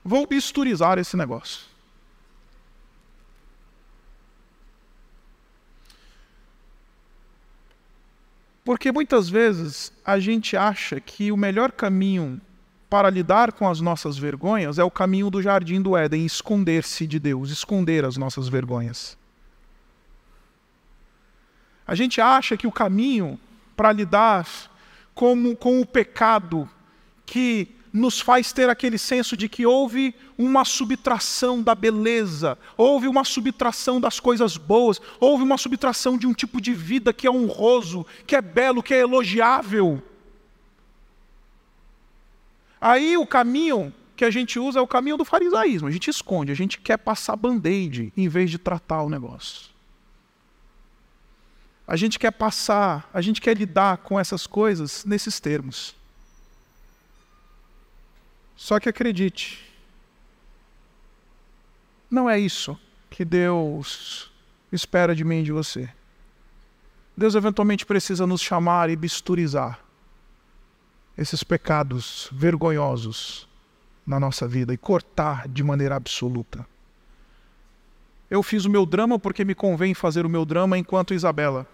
vou 0.03 0.27
bisturizar 0.27 0.97
esse 0.97 1.15
negócio. 1.15 1.69
Porque 8.69 8.91
muitas 8.91 9.27
vezes 9.27 9.91
a 10.05 10.19
gente 10.19 10.55
acha 10.55 10.99
que 10.99 11.31
o 11.31 11.35
melhor 11.35 11.71
caminho 11.71 12.39
para 12.87 13.09
lidar 13.09 13.51
com 13.51 13.67
as 13.67 13.81
nossas 13.81 14.15
vergonhas 14.15 14.77
é 14.77 14.83
o 14.83 14.91
caminho 14.91 15.31
do 15.31 15.41
jardim 15.41 15.81
do 15.81 15.97
Éden, 15.97 16.23
esconder-se 16.23 17.07
de 17.07 17.17
Deus, 17.17 17.49
esconder 17.49 18.05
as 18.05 18.15
nossas 18.15 18.47
vergonhas. 18.47 19.17
A 21.87 21.95
gente 21.95 22.21
acha 22.21 22.55
que 22.55 22.67
o 22.67 22.71
caminho 22.71 23.39
para 23.75 23.91
lidar 23.91 24.47
com, 25.15 25.57
o 25.81 25.83
pecado 25.83 26.69
que 27.25 27.75
nos 27.91 28.19
faz 28.19 28.53
ter 28.53 28.69
aquele 28.69 28.97
senso 28.97 29.35
de 29.35 29.49
que 29.49 29.65
houve 29.65 30.13
uma 30.37 30.63
subtração 30.63 31.61
da 31.61 31.73
beleza, 31.73 32.57
houve 32.77 33.07
uma 33.07 33.23
subtração 33.23 33.99
das 33.99 34.19
coisas 34.19 34.57
boas, 34.57 35.01
houve 35.19 35.43
uma 35.43 35.57
subtração 35.57 36.17
de 36.17 36.27
um 36.27 36.33
tipo 36.33 36.61
de 36.61 36.73
vida 36.73 37.11
que 37.11 37.27
é 37.27 37.31
honroso, 37.31 38.05
que 38.27 38.35
é 38.35 38.41
belo, 38.41 38.83
que 38.83 38.93
é 38.93 38.99
elogiável. 38.99 40.01
Aí 42.79 43.17
o 43.17 43.25
caminho 43.25 43.93
que 44.15 44.23
a 44.23 44.29
gente 44.29 44.59
usa 44.59 44.79
é 44.79 44.81
o 44.81 44.87
caminho 44.87 45.17
do 45.17 45.25
farisaísmo. 45.25 45.87
A 45.87 45.91
gente 45.91 46.09
esconde, 46.09 46.51
a 46.51 46.55
gente 46.55 46.79
quer 46.79 46.97
passar 46.97 47.35
band-aid 47.35 48.13
em 48.15 48.27
vez 48.27 48.51
de 48.51 48.57
tratar 48.57 49.01
o 49.01 49.09
negócio. 49.09 49.69
A 51.87 51.95
gente 51.95 52.19
quer 52.19 52.31
passar, 52.31 53.09
a 53.13 53.21
gente 53.21 53.41
quer 53.41 53.57
lidar 53.57 53.97
com 53.97 54.19
essas 54.19 54.45
coisas 54.45 55.03
nesses 55.05 55.39
termos. 55.39 55.95
Só 58.59 58.77
que 58.77 58.89
acredite, 58.89 59.65
não 62.11 62.29
é 62.29 62.37
isso 62.37 62.77
que 63.09 63.23
Deus 63.23 64.29
espera 64.69 65.15
de 65.15 65.23
mim 65.23 65.39
e 65.39 65.43
de 65.43 65.53
você. 65.53 65.89
Deus 67.15 67.35
eventualmente 67.35 67.85
precisa 67.85 68.27
nos 68.27 68.41
chamar 68.41 68.89
e 68.89 68.97
bisturizar 68.97 69.79
esses 71.17 71.41
pecados 71.41 72.27
vergonhosos 72.33 73.47
na 74.05 74.19
nossa 74.19 74.45
vida 74.45 74.73
e 74.73 74.77
cortar 74.77 75.47
de 75.47 75.63
maneira 75.63 75.95
absoluta. 75.95 76.67
Eu 78.29 78.43
fiz 78.43 78.65
o 78.65 78.69
meu 78.69 78.85
drama 78.85 79.17
porque 79.17 79.45
me 79.45 79.55
convém 79.55 79.93
fazer 79.93 80.25
o 80.25 80.29
meu 80.29 80.43
drama 80.43 80.77
enquanto 80.77 81.13
Isabela 81.13 81.65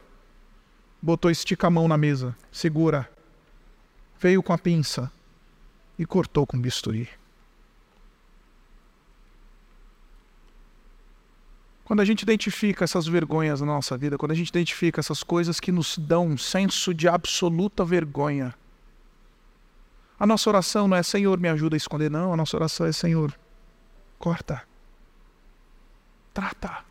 botou 1.01 1.31
estica 1.31 1.65
a 1.65 1.71
mão 1.71 1.87
na 1.87 1.97
mesa, 1.97 2.37
segura, 2.51 3.09
veio 4.19 4.43
com 4.43 4.53
a 4.53 4.57
pinça, 4.57 5.11
e 5.97 6.05
cortou 6.05 6.45
com 6.45 6.59
bisturi. 6.59 7.09
Quando 11.85 11.99
a 11.99 12.05
gente 12.05 12.23
identifica 12.23 12.83
essas 12.83 13.05
vergonhas 13.05 13.61
na 13.61 13.67
nossa 13.67 13.95
vida, 13.95 14.17
quando 14.17 14.31
a 14.31 14.35
gente 14.35 14.49
identifica 14.49 14.99
essas 14.99 15.21
coisas 15.21 15.59
que 15.59 15.71
nos 15.71 15.97
dão 15.97 16.25
um 16.27 16.37
senso 16.37 16.93
de 16.93 17.07
absoluta 17.07 17.85
vergonha, 17.85 18.55
a 20.19 20.25
nossa 20.25 20.49
oração 20.49 20.87
não 20.87 20.97
é 20.97 21.03
Senhor, 21.03 21.39
me 21.39 21.47
ajuda 21.47 21.75
a 21.75 21.77
esconder, 21.77 22.09
não. 22.09 22.33
A 22.33 22.37
nossa 22.37 22.57
oração 22.57 22.87
é 22.87 22.91
Senhor, 22.91 23.37
corta, 24.17 24.63
trata. 26.33 26.83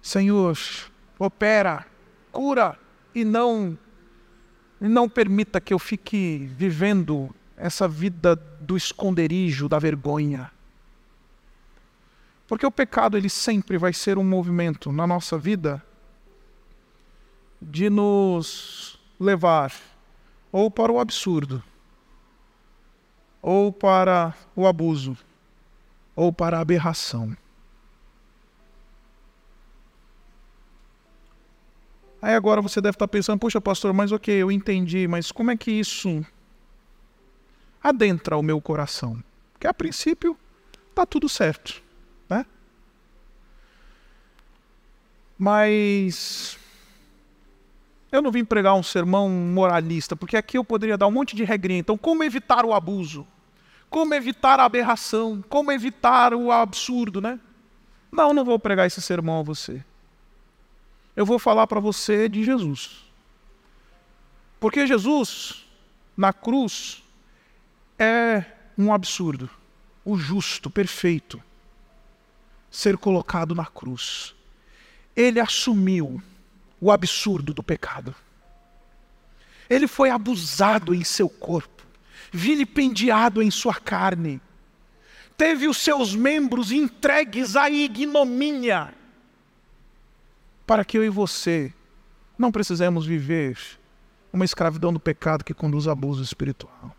Senhor, 0.00 0.56
opera, 1.18 1.86
cura 2.30 2.78
e 3.14 3.24
não 3.24 3.76
não 4.88 5.08
permita 5.08 5.60
que 5.60 5.72
eu 5.72 5.78
fique 5.78 6.50
vivendo 6.56 7.32
essa 7.56 7.86
vida 7.86 8.34
do 8.34 8.76
esconderijo, 8.76 9.68
da 9.68 9.78
vergonha. 9.78 10.50
Porque 12.48 12.66
o 12.66 12.70
pecado 12.70 13.16
ele 13.16 13.28
sempre 13.28 13.78
vai 13.78 13.92
ser 13.92 14.18
um 14.18 14.24
movimento 14.24 14.90
na 14.90 15.06
nossa 15.06 15.38
vida 15.38 15.82
de 17.60 17.88
nos 17.88 18.98
levar 19.18 19.72
ou 20.50 20.70
para 20.70 20.92
o 20.92 20.98
absurdo, 20.98 21.62
ou 23.40 23.72
para 23.72 24.34
o 24.54 24.66
abuso, 24.66 25.16
ou 26.14 26.32
para 26.32 26.58
a 26.58 26.60
aberração. 26.60 27.34
Aí 32.22 32.36
agora 32.36 32.62
você 32.62 32.80
deve 32.80 32.94
estar 32.94 33.08
pensando, 33.08 33.40
poxa, 33.40 33.60
pastor, 33.60 33.92
mas 33.92 34.12
ok, 34.12 34.32
eu 34.32 34.52
entendi, 34.52 35.08
mas 35.08 35.32
como 35.32 35.50
é 35.50 35.56
que 35.56 35.72
isso 35.72 36.24
adentra 37.82 38.36
o 38.36 38.42
meu 38.44 38.60
coração? 38.60 39.20
Que 39.58 39.66
a 39.66 39.74
princípio 39.74 40.38
está 40.88 41.04
tudo 41.04 41.28
certo, 41.28 41.82
né? 42.30 42.46
Mas 45.36 46.56
eu 48.12 48.22
não 48.22 48.30
vim 48.30 48.44
pregar 48.44 48.76
um 48.76 48.84
sermão 48.84 49.28
moralista, 49.28 50.14
porque 50.14 50.36
aqui 50.36 50.56
eu 50.56 50.62
poderia 50.64 50.96
dar 50.96 51.08
um 51.08 51.12
monte 51.12 51.34
de 51.34 51.42
regrinha. 51.42 51.80
Então, 51.80 51.98
como 51.98 52.22
evitar 52.22 52.64
o 52.64 52.72
abuso? 52.72 53.26
Como 53.90 54.14
evitar 54.14 54.60
a 54.60 54.64
aberração? 54.64 55.42
Como 55.48 55.72
evitar 55.72 56.34
o 56.34 56.52
absurdo, 56.52 57.20
né? 57.20 57.40
Não, 58.12 58.32
não 58.32 58.44
vou 58.44 58.60
pregar 58.60 58.86
esse 58.86 59.02
sermão 59.02 59.40
a 59.40 59.42
você 59.42 59.84
eu 61.14 61.26
vou 61.26 61.38
falar 61.38 61.66
para 61.66 61.80
você 61.80 62.28
de 62.28 62.44
Jesus. 62.44 63.04
Porque 64.58 64.86
Jesus, 64.86 65.64
na 66.16 66.32
cruz, 66.32 67.02
é 67.98 68.44
um 68.76 68.92
absurdo. 68.92 69.50
O 70.04 70.16
justo, 70.16 70.70
perfeito, 70.70 71.42
ser 72.70 72.96
colocado 72.96 73.54
na 73.54 73.66
cruz. 73.66 74.34
Ele 75.14 75.38
assumiu 75.38 76.22
o 76.80 76.90
absurdo 76.90 77.52
do 77.52 77.62
pecado. 77.62 78.14
Ele 79.68 79.86
foi 79.86 80.10
abusado 80.10 80.94
em 80.94 81.04
seu 81.04 81.28
corpo, 81.28 81.82
vilipendiado 82.32 83.42
em 83.42 83.50
sua 83.50 83.74
carne, 83.74 84.40
teve 85.36 85.66
os 85.66 85.78
seus 85.78 86.14
membros 86.14 86.70
entregues 86.70 87.56
à 87.56 87.68
ignomínia 87.68 88.94
para 90.72 90.86
que 90.86 90.96
eu 90.96 91.04
e 91.04 91.10
você 91.10 91.70
não 92.38 92.50
precisemos 92.50 93.04
viver 93.04 93.58
uma 94.32 94.42
escravidão 94.42 94.90
do 94.90 94.98
pecado 94.98 95.44
que 95.44 95.52
conduz 95.52 95.86
a 95.86 95.92
abuso 95.92 96.22
espiritual. 96.22 96.96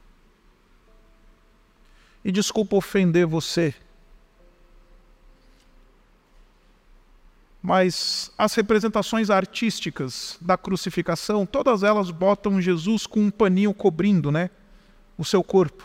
E 2.24 2.32
desculpa 2.32 2.76
ofender 2.76 3.26
você. 3.26 3.74
Mas 7.64 8.32
as 8.38 8.54
representações 8.54 9.32
artísticas 9.32 10.38
da 10.40 10.56
crucificação, 10.56 11.44
todas 11.44 11.82
elas 11.82 12.12
botam 12.12 12.62
Jesus 12.62 13.08
com 13.08 13.22
um 13.22 13.32
paninho 13.32 13.74
cobrindo, 13.74 14.32
né, 14.32 14.52
o 15.18 15.26
seu 15.26 15.44
corpo. 15.44 15.84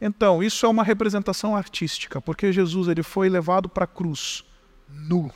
Então, 0.00 0.42
isso 0.42 0.64
é 0.64 0.68
uma 0.70 0.82
representação 0.82 1.54
artística, 1.54 2.22
porque 2.22 2.50
Jesus 2.50 2.88
ele 2.88 3.02
foi 3.02 3.28
levado 3.28 3.68
para 3.68 3.84
a 3.84 3.86
cruz 3.86 4.42
nu. 4.88 5.30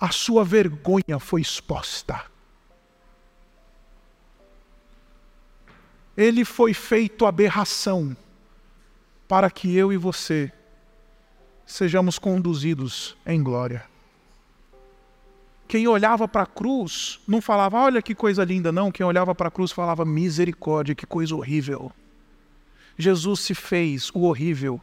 A 0.00 0.10
sua 0.10 0.44
vergonha 0.44 1.18
foi 1.18 1.40
exposta. 1.40 2.24
Ele 6.16 6.44
foi 6.44 6.72
feito 6.72 7.26
aberração 7.26 8.16
para 9.26 9.50
que 9.50 9.74
eu 9.74 9.92
e 9.92 9.96
você 9.96 10.52
sejamos 11.66 12.18
conduzidos 12.18 13.16
em 13.26 13.42
glória. 13.42 13.84
Quem 15.66 15.88
olhava 15.88 16.28
para 16.28 16.42
a 16.42 16.46
cruz 16.46 17.18
não 17.26 17.40
falava, 17.40 17.78
olha 17.78 18.02
que 18.02 18.14
coisa 18.14 18.44
linda, 18.44 18.70
não. 18.70 18.92
Quem 18.92 19.04
olhava 19.04 19.34
para 19.34 19.48
a 19.48 19.50
cruz 19.50 19.72
falava, 19.72 20.04
misericórdia, 20.04 20.94
que 20.94 21.06
coisa 21.06 21.34
horrível. 21.34 21.90
Jesus 22.96 23.40
se 23.40 23.54
fez 23.54 24.10
o 24.14 24.22
horrível, 24.22 24.80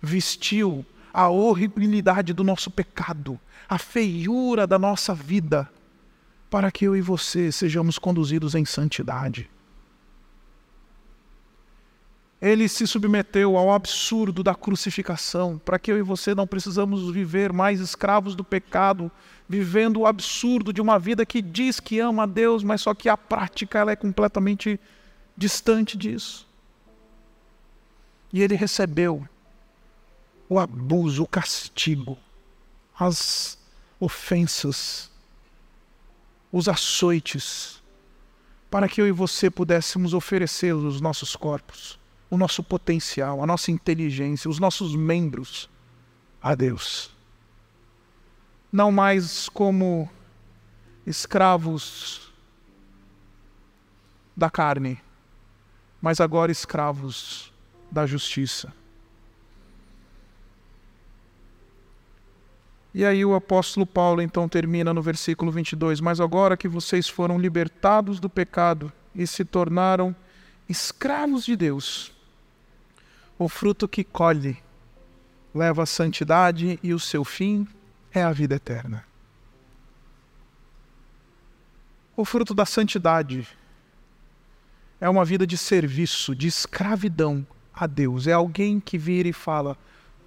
vestiu 0.00 0.84
a 1.16 1.30
horribilidade 1.30 2.34
do 2.34 2.44
nosso 2.44 2.70
pecado, 2.70 3.40
a 3.66 3.78
feiura 3.78 4.66
da 4.66 4.78
nossa 4.78 5.14
vida, 5.14 5.66
para 6.50 6.70
que 6.70 6.84
eu 6.84 6.94
e 6.94 7.00
você 7.00 7.50
sejamos 7.50 7.98
conduzidos 7.98 8.54
em 8.54 8.66
santidade. 8.66 9.48
Ele 12.38 12.68
se 12.68 12.86
submeteu 12.86 13.56
ao 13.56 13.72
absurdo 13.72 14.42
da 14.42 14.54
crucificação, 14.54 15.58
para 15.64 15.78
que 15.78 15.90
eu 15.90 15.96
e 15.96 16.02
você 16.02 16.34
não 16.34 16.46
precisamos 16.46 17.10
viver 17.10 17.50
mais 17.50 17.80
escravos 17.80 18.36
do 18.36 18.44
pecado, 18.44 19.10
vivendo 19.48 20.00
o 20.00 20.06
absurdo 20.06 20.70
de 20.70 20.82
uma 20.82 20.98
vida 20.98 21.24
que 21.24 21.40
diz 21.40 21.80
que 21.80 21.98
ama 21.98 22.24
a 22.24 22.26
Deus, 22.26 22.62
mas 22.62 22.82
só 22.82 22.92
que 22.92 23.08
a 23.08 23.16
prática 23.16 23.78
ela 23.78 23.90
é 23.90 23.96
completamente 23.96 24.78
distante 25.34 25.96
disso. 25.96 26.46
E 28.30 28.42
ele 28.42 28.54
recebeu 28.54 29.26
o 30.48 30.58
abuso, 30.58 31.22
o 31.22 31.26
castigo, 31.26 32.16
as 32.98 33.58
ofensas, 33.98 35.10
os 36.52 36.68
açoites, 36.68 37.82
para 38.70 38.88
que 38.88 39.00
eu 39.00 39.06
e 39.06 39.12
você 39.12 39.50
pudéssemos 39.50 40.14
oferecer 40.14 40.74
os 40.74 41.00
nossos 41.00 41.34
corpos 41.36 41.98
o 42.30 42.36
nosso 42.36 42.62
potencial, 42.62 43.42
a 43.42 43.46
nossa 43.46 43.70
inteligência, 43.70 44.50
os 44.50 44.58
nossos 44.58 44.94
membros 44.94 45.70
a 46.42 46.54
Deus. 46.54 47.10
Não 48.72 48.90
mais 48.90 49.48
como 49.48 50.10
escravos 51.06 52.32
da 54.36 54.50
carne, 54.50 55.00
mas 56.00 56.20
agora 56.20 56.52
escravos 56.52 57.52
da 57.90 58.04
justiça. 58.06 58.72
E 62.96 63.04
aí 63.04 63.26
o 63.26 63.34
apóstolo 63.34 63.84
Paulo 63.84 64.22
então 64.22 64.48
termina 64.48 64.94
no 64.94 65.02
versículo 65.02 65.52
22: 65.52 66.00
Mas 66.00 66.18
agora 66.18 66.56
que 66.56 66.66
vocês 66.66 67.06
foram 67.06 67.38
libertados 67.38 68.18
do 68.18 68.30
pecado 68.30 68.90
e 69.14 69.26
se 69.26 69.44
tornaram 69.44 70.16
escravos 70.66 71.44
de 71.44 71.54
Deus, 71.56 72.10
o 73.38 73.50
fruto 73.50 73.86
que 73.86 74.02
colhe 74.02 74.56
leva 75.54 75.82
à 75.82 75.86
santidade 75.86 76.80
e 76.82 76.94
o 76.94 76.98
seu 76.98 77.22
fim 77.22 77.68
é 78.14 78.22
a 78.22 78.32
vida 78.32 78.54
eterna. 78.54 79.04
O 82.16 82.24
fruto 82.24 82.54
da 82.54 82.64
santidade 82.64 83.46
é 84.98 85.06
uma 85.06 85.22
vida 85.22 85.46
de 85.46 85.58
serviço, 85.58 86.34
de 86.34 86.48
escravidão 86.48 87.46
a 87.74 87.86
Deus. 87.86 88.26
É 88.26 88.32
alguém 88.32 88.80
que 88.80 88.96
vira 88.96 89.28
e 89.28 89.34
fala: 89.34 89.76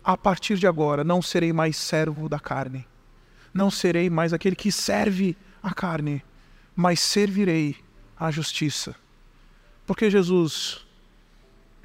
a 0.10 0.18
partir 0.18 0.58
de 0.58 0.66
agora 0.66 1.04
não 1.04 1.22
serei 1.22 1.54
mais 1.54 1.78
servo 1.78 2.28
da 2.28 2.40
carne, 2.40 2.84
não 3.54 3.70
serei 3.70 4.10
mais 4.10 4.34
aquele 4.34 4.56
que 4.56 4.72
serve 4.72 5.38
a 5.62 5.72
carne, 5.72 6.24
mas 6.76 7.00
servirei 7.00 7.76
a 8.20 8.32
justiça. 8.32 8.96
Porque 9.86 10.10
Jesus 10.10 10.84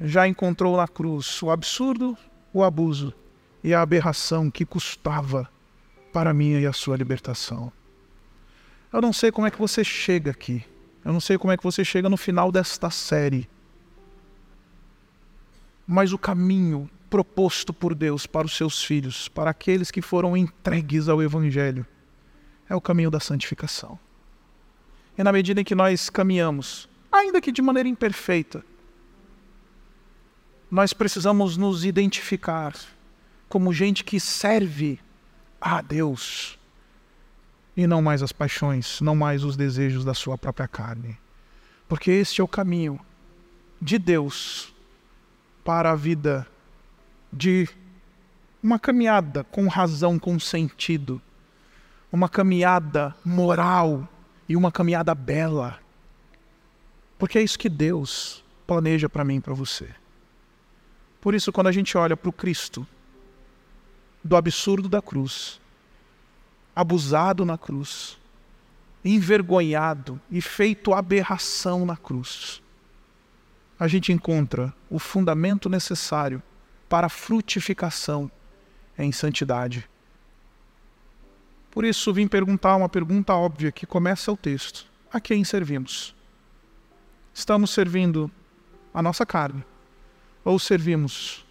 já 0.01 0.27
encontrou 0.27 0.75
na 0.79 0.89
cruz 0.89 1.43
o 1.43 1.51
absurdo, 1.51 2.17
o 2.51 2.65
abuso 2.65 3.13
e 3.63 3.75
a 3.75 3.83
aberração 3.83 4.51
que 4.51 4.65
custava 4.65 5.47
para 6.11 6.33
minha 6.33 6.59
e 6.59 6.67
a 6.67 6.73
sua 6.73 6.97
libertação. 6.97 7.71
Eu 8.91 9.03
não 9.03 9.13
sei 9.13 9.31
como 9.31 9.47
é 9.47 9.51
que 9.51 9.59
você 9.59 9.85
chega 9.85 10.31
aqui. 10.31 10.65
Eu 11.05 11.13
não 11.13 11.21
sei 11.21 11.37
como 11.37 11.53
é 11.53 11.59
que 11.59 11.63
você 11.63 11.85
chega 11.85 12.09
no 12.09 12.17
final 12.17 12.51
desta 12.51 12.89
série. 12.89 13.47
Mas 15.87 16.11
o 16.11 16.17
caminho 16.19 16.89
proposto 17.15 17.73
por 17.73 17.95
Deus 17.95 18.27
para 18.27 18.45
os 18.45 18.57
seus 18.57 18.83
filhos, 18.83 19.29
para 19.29 19.49
aqueles 19.49 19.89
que 19.89 20.03
foram 20.03 20.37
entregues 20.37 21.09
ao 21.09 21.23
Evangelho, 21.23 21.87
é 22.69 22.75
o 22.75 22.81
caminho 22.81 23.09
da 23.09 23.21
santificação. 23.21 23.97
E 25.17 25.23
na 25.23 25.31
medida 25.31 25.61
em 25.61 25.65
que 25.65 25.77
nós 25.77 26.11
caminhamos, 26.11 26.89
ainda 27.13 27.41
que 27.41 27.53
de 27.53 27.63
maneira 27.63 27.89
imperfeita, 27.89 28.65
nós 30.69 30.93
precisamos 30.93 31.57
nos 31.57 31.85
identificar 31.85 32.75
como 33.49 33.73
gente 33.73 34.03
que 34.03 34.19
serve 34.19 34.99
a 35.61 35.81
Deus 35.81 36.59
e 37.77 37.87
não 37.87 38.03
mais 38.03 38.25
as 38.25 38.33
paixões, 38.33 39.01
não 39.01 39.15
mais 39.15 39.45
os 39.45 39.57
desejos 39.57 40.05
da 40.05 40.15
sua 40.15 40.37
própria 40.37 40.67
carne. 40.67 41.17
Porque 41.89 42.11
este 42.11 42.41
é 42.41 42.45
o 42.45 42.49
caminho 42.49 42.99
de 43.81 44.01
Deus 44.01 44.75
para 45.63 45.93
a 45.93 45.95
vida 45.95 46.45
de 47.35 47.69
uma 48.63 48.79
caminhada 48.79 49.43
com 49.45 49.67
razão, 49.67 50.19
com 50.19 50.39
sentido, 50.39 51.21
uma 52.11 52.29
caminhada 52.29 53.15
moral 53.25 54.09
e 54.49 54.57
uma 54.57 54.71
caminhada 54.71 55.15
bela. 55.15 55.81
Porque 57.19 57.39
é 57.39 57.43
isso 57.43 57.59
que 57.59 57.69
Deus 57.69 58.45
planeja 58.67 59.09
para 59.09 59.25
mim 59.25 59.37
e 59.37 59.41
para 59.41 59.53
você. 59.53 59.91
Por 61.21 61.35
isso, 61.35 61.53
quando 61.53 61.67
a 61.67 61.73
gente 61.73 61.97
olha 61.99 62.17
para 62.17 62.29
o 62.29 62.33
Cristo, 62.33 62.87
do 64.23 64.37
absurdo 64.37 64.89
da 64.89 65.03
cruz, 65.03 65.61
abusado 66.75 67.45
na 67.45 67.59
cruz, 67.59 68.19
envergonhado 69.05 70.21
e 70.31 70.41
feito 70.41 70.95
aberração 70.95 71.85
na 71.85 71.97
cruz, 71.97 72.63
a 73.79 73.89
gente 73.89 74.13
encontra 74.13 74.73
o 74.89 74.99
fundamento 74.99 75.69
necessário 75.69 76.43
para 76.95 77.09
frutificação 77.09 78.31
em 78.97 79.11
santidade. 79.11 79.85
Por 81.69 81.85
isso, 81.85 82.15
vim 82.15 82.29
perguntar 82.29 82.77
uma 82.77 82.89
pergunta 82.89 83.35
óbvia 83.35 83.73
que 83.73 83.85
começa 83.85 84.31
o 84.31 84.37
texto: 84.37 84.87
a 85.13 85.19
quem 85.19 85.43
servimos? 85.43 86.15
Estamos 87.35 87.73
servindo 87.73 88.31
a 88.95 89.03
nossa 89.03 89.27
carne 89.27 89.65
ou 90.45 90.57
servimos 90.57 91.45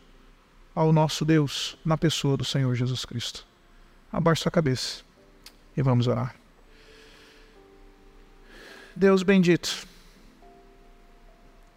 ao 0.73 0.93
nosso 0.93 1.25
Deus 1.25 1.77
na 1.83 1.97
pessoa 1.97 2.37
do 2.37 2.45
Senhor 2.45 2.73
Jesus 2.73 3.03
Cristo? 3.03 3.45
Abaixe 4.13 4.43
sua 4.43 4.51
cabeça 4.51 5.03
e 5.75 5.81
vamos 5.81 6.07
orar. 6.07 6.33
Deus 8.95 9.23
bendito, 9.23 9.85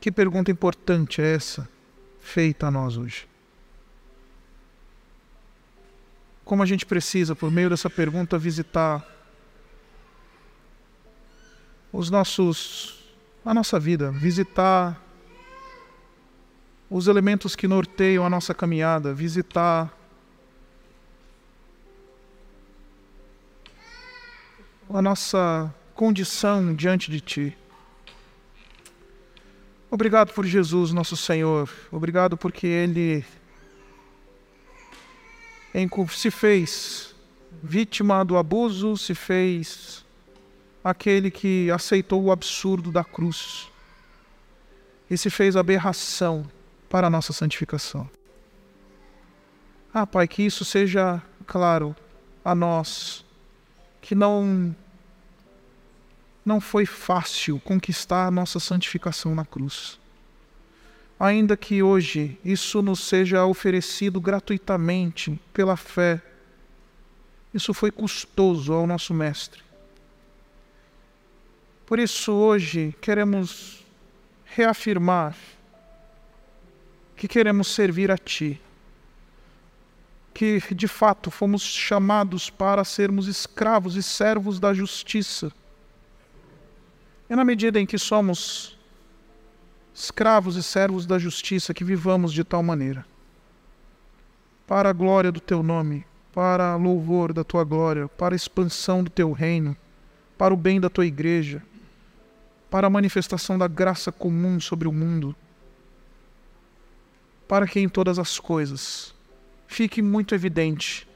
que 0.01 0.12
pergunta 0.12 0.53
importante 0.53 1.21
é 1.21 1.35
essa 1.35 1.69
feita 2.21 2.69
a 2.69 2.71
nós 2.71 2.97
hoje? 2.97 3.27
Como 6.47 6.63
a 6.63 6.67
gente 6.67 6.87
precisa, 6.87 7.35
por 7.35 7.51
meio 7.51 7.69
dessa 7.69 7.91
pergunta, 7.91 8.39
visitar 8.39 9.05
os 11.93 12.09
nossos, 12.09 13.05
a 13.45 13.53
nossa 13.53 13.81
vida, 13.81 14.13
visitar 14.13 15.03
os 16.89 17.09
elementos 17.09 17.57
que 17.57 17.67
norteiam 17.67 18.25
a 18.25 18.31
nossa 18.31 18.55
caminhada, 18.55 19.13
visitar 19.13 19.93
a 24.89 25.03
nossa 25.03 25.75
condição 25.97 26.73
diante 26.77 27.11
de 27.11 27.21
Ti. 27.21 27.59
Obrigado 29.91 30.33
por 30.33 30.47
Jesus, 30.47 30.93
nosso 30.93 31.17
Senhor. 31.17 31.69
Obrigado 31.91 32.37
porque 32.37 32.69
Ele 32.69 33.25
se 36.11 36.31
fez 36.31 37.14
vítima 37.62 38.24
do 38.24 38.37
abuso, 38.37 38.97
se 38.97 39.14
fez 39.14 40.05
aquele 40.83 41.31
que 41.31 41.70
aceitou 41.70 42.22
o 42.22 42.33
absurdo 42.33 42.91
da 42.91 43.05
cruz 43.05 43.68
e 45.11 45.18
se 45.18 45.29
fez 45.29 45.57
aberração 45.57 46.51
para 46.89 47.09
a 47.09 47.11
nossa 47.11 47.33
santificação. 47.33 48.09
Ah, 49.93 50.07
Pai, 50.07 50.27
que 50.27 50.43
isso 50.43 50.64
seja, 50.64 51.22
claro, 51.47 51.95
a 52.45 52.55
nós 52.55 53.24
que 54.01 54.14
não 54.14 54.74
não 56.45 56.61
foi 56.61 56.87
fácil 56.87 57.59
conquistar 57.59 58.27
a 58.27 58.31
nossa 58.31 58.61
santificação 58.61 59.35
na 59.35 59.45
cruz. 59.45 59.99
Ainda 61.19 61.57
que 61.57 61.83
hoje 61.83 62.39
isso 62.45 62.83
nos 62.83 63.01
seja 63.01 63.45
oferecido 63.47 64.21
gratuitamente 64.21 65.41
pela 65.53 65.77
fé, 65.77 66.21
isso 67.55 67.73
foi 67.73 67.91
custoso 67.91 68.75
ao 68.75 68.87
nosso 68.87 69.14
Mestre. 69.14 69.62
Por 71.87 71.99
isso, 71.99 72.33
hoje, 72.33 72.95
queremos 73.01 73.83
reafirmar 74.45 75.35
que 77.17 77.27
queremos 77.27 77.69
servir 77.69 78.11
a 78.11 78.19
Ti, 78.19 78.61
que 80.35 80.61
de 80.75 80.87
fato 80.87 81.31
fomos 81.31 81.62
chamados 81.62 82.51
para 82.51 82.85
sermos 82.85 83.27
escravos 83.27 83.97
e 83.97 84.03
servos 84.03 84.61
da 84.61 84.75
justiça. 84.75 85.51
É 87.27 87.35
na 87.35 87.45
medida 87.45 87.81
em 87.81 87.87
que 87.87 87.97
somos 87.97 88.76
escravos 89.97 90.57
e 90.57 90.63
servos 90.63 91.07
da 91.07 91.19
justiça 91.19 91.73
que 91.73 91.83
vivamos 91.83 92.33
de 92.33 92.45
tal 92.45 92.63
maneira. 92.63 93.05
Para 94.67 94.91
a 94.91 94.93
glória 94.93 95.33
do 95.33 95.41
Teu 95.41 95.63
nome, 95.63 96.07
para 96.33 96.77
louvor 96.77 97.33
da 97.33 97.43
Tua 97.43 97.65
glória, 97.65 98.07
para 98.07 98.35
a 98.35 98.37
expansão 98.37 99.03
do 99.03 99.11
Teu 99.11 99.33
reino, 99.33 99.77
para 100.37 100.53
o 100.53 100.57
bem 100.57 100.79
da 100.79 100.91
Tua 100.91 101.07
igreja, 101.07 101.63
para 102.71 102.87
a 102.87 102.91
manifestação 102.91 103.57
da 103.57 103.67
graça 103.67 104.13
comum 104.13 104.61
sobre 104.61 104.87
o 104.87 104.93
mundo 104.93 105.35
para 107.49 107.67
que 107.67 107.81
em 107.81 107.89
todas 107.89 108.19
as 108.19 108.39
coisas 108.39 109.15
fique 109.67 110.03
muito 110.03 110.35
evidente 110.35 111.07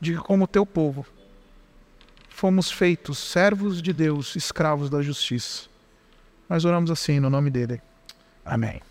de 0.00 0.14
que, 0.14 0.18
como 0.18 0.46
teu 0.46 0.64
povo, 0.64 1.06
fomos 2.28 2.70
feitos 2.70 3.18
servos 3.18 3.82
de 3.82 3.92
Deus, 3.92 4.34
escravos 4.34 4.88
da 4.88 5.02
justiça. 5.02 5.68
Nós 6.48 6.64
oramos 6.64 6.90
assim 6.90 7.20
no 7.20 7.30
nome 7.30 7.50
dele. 7.50 7.80
Amém. 8.50 8.82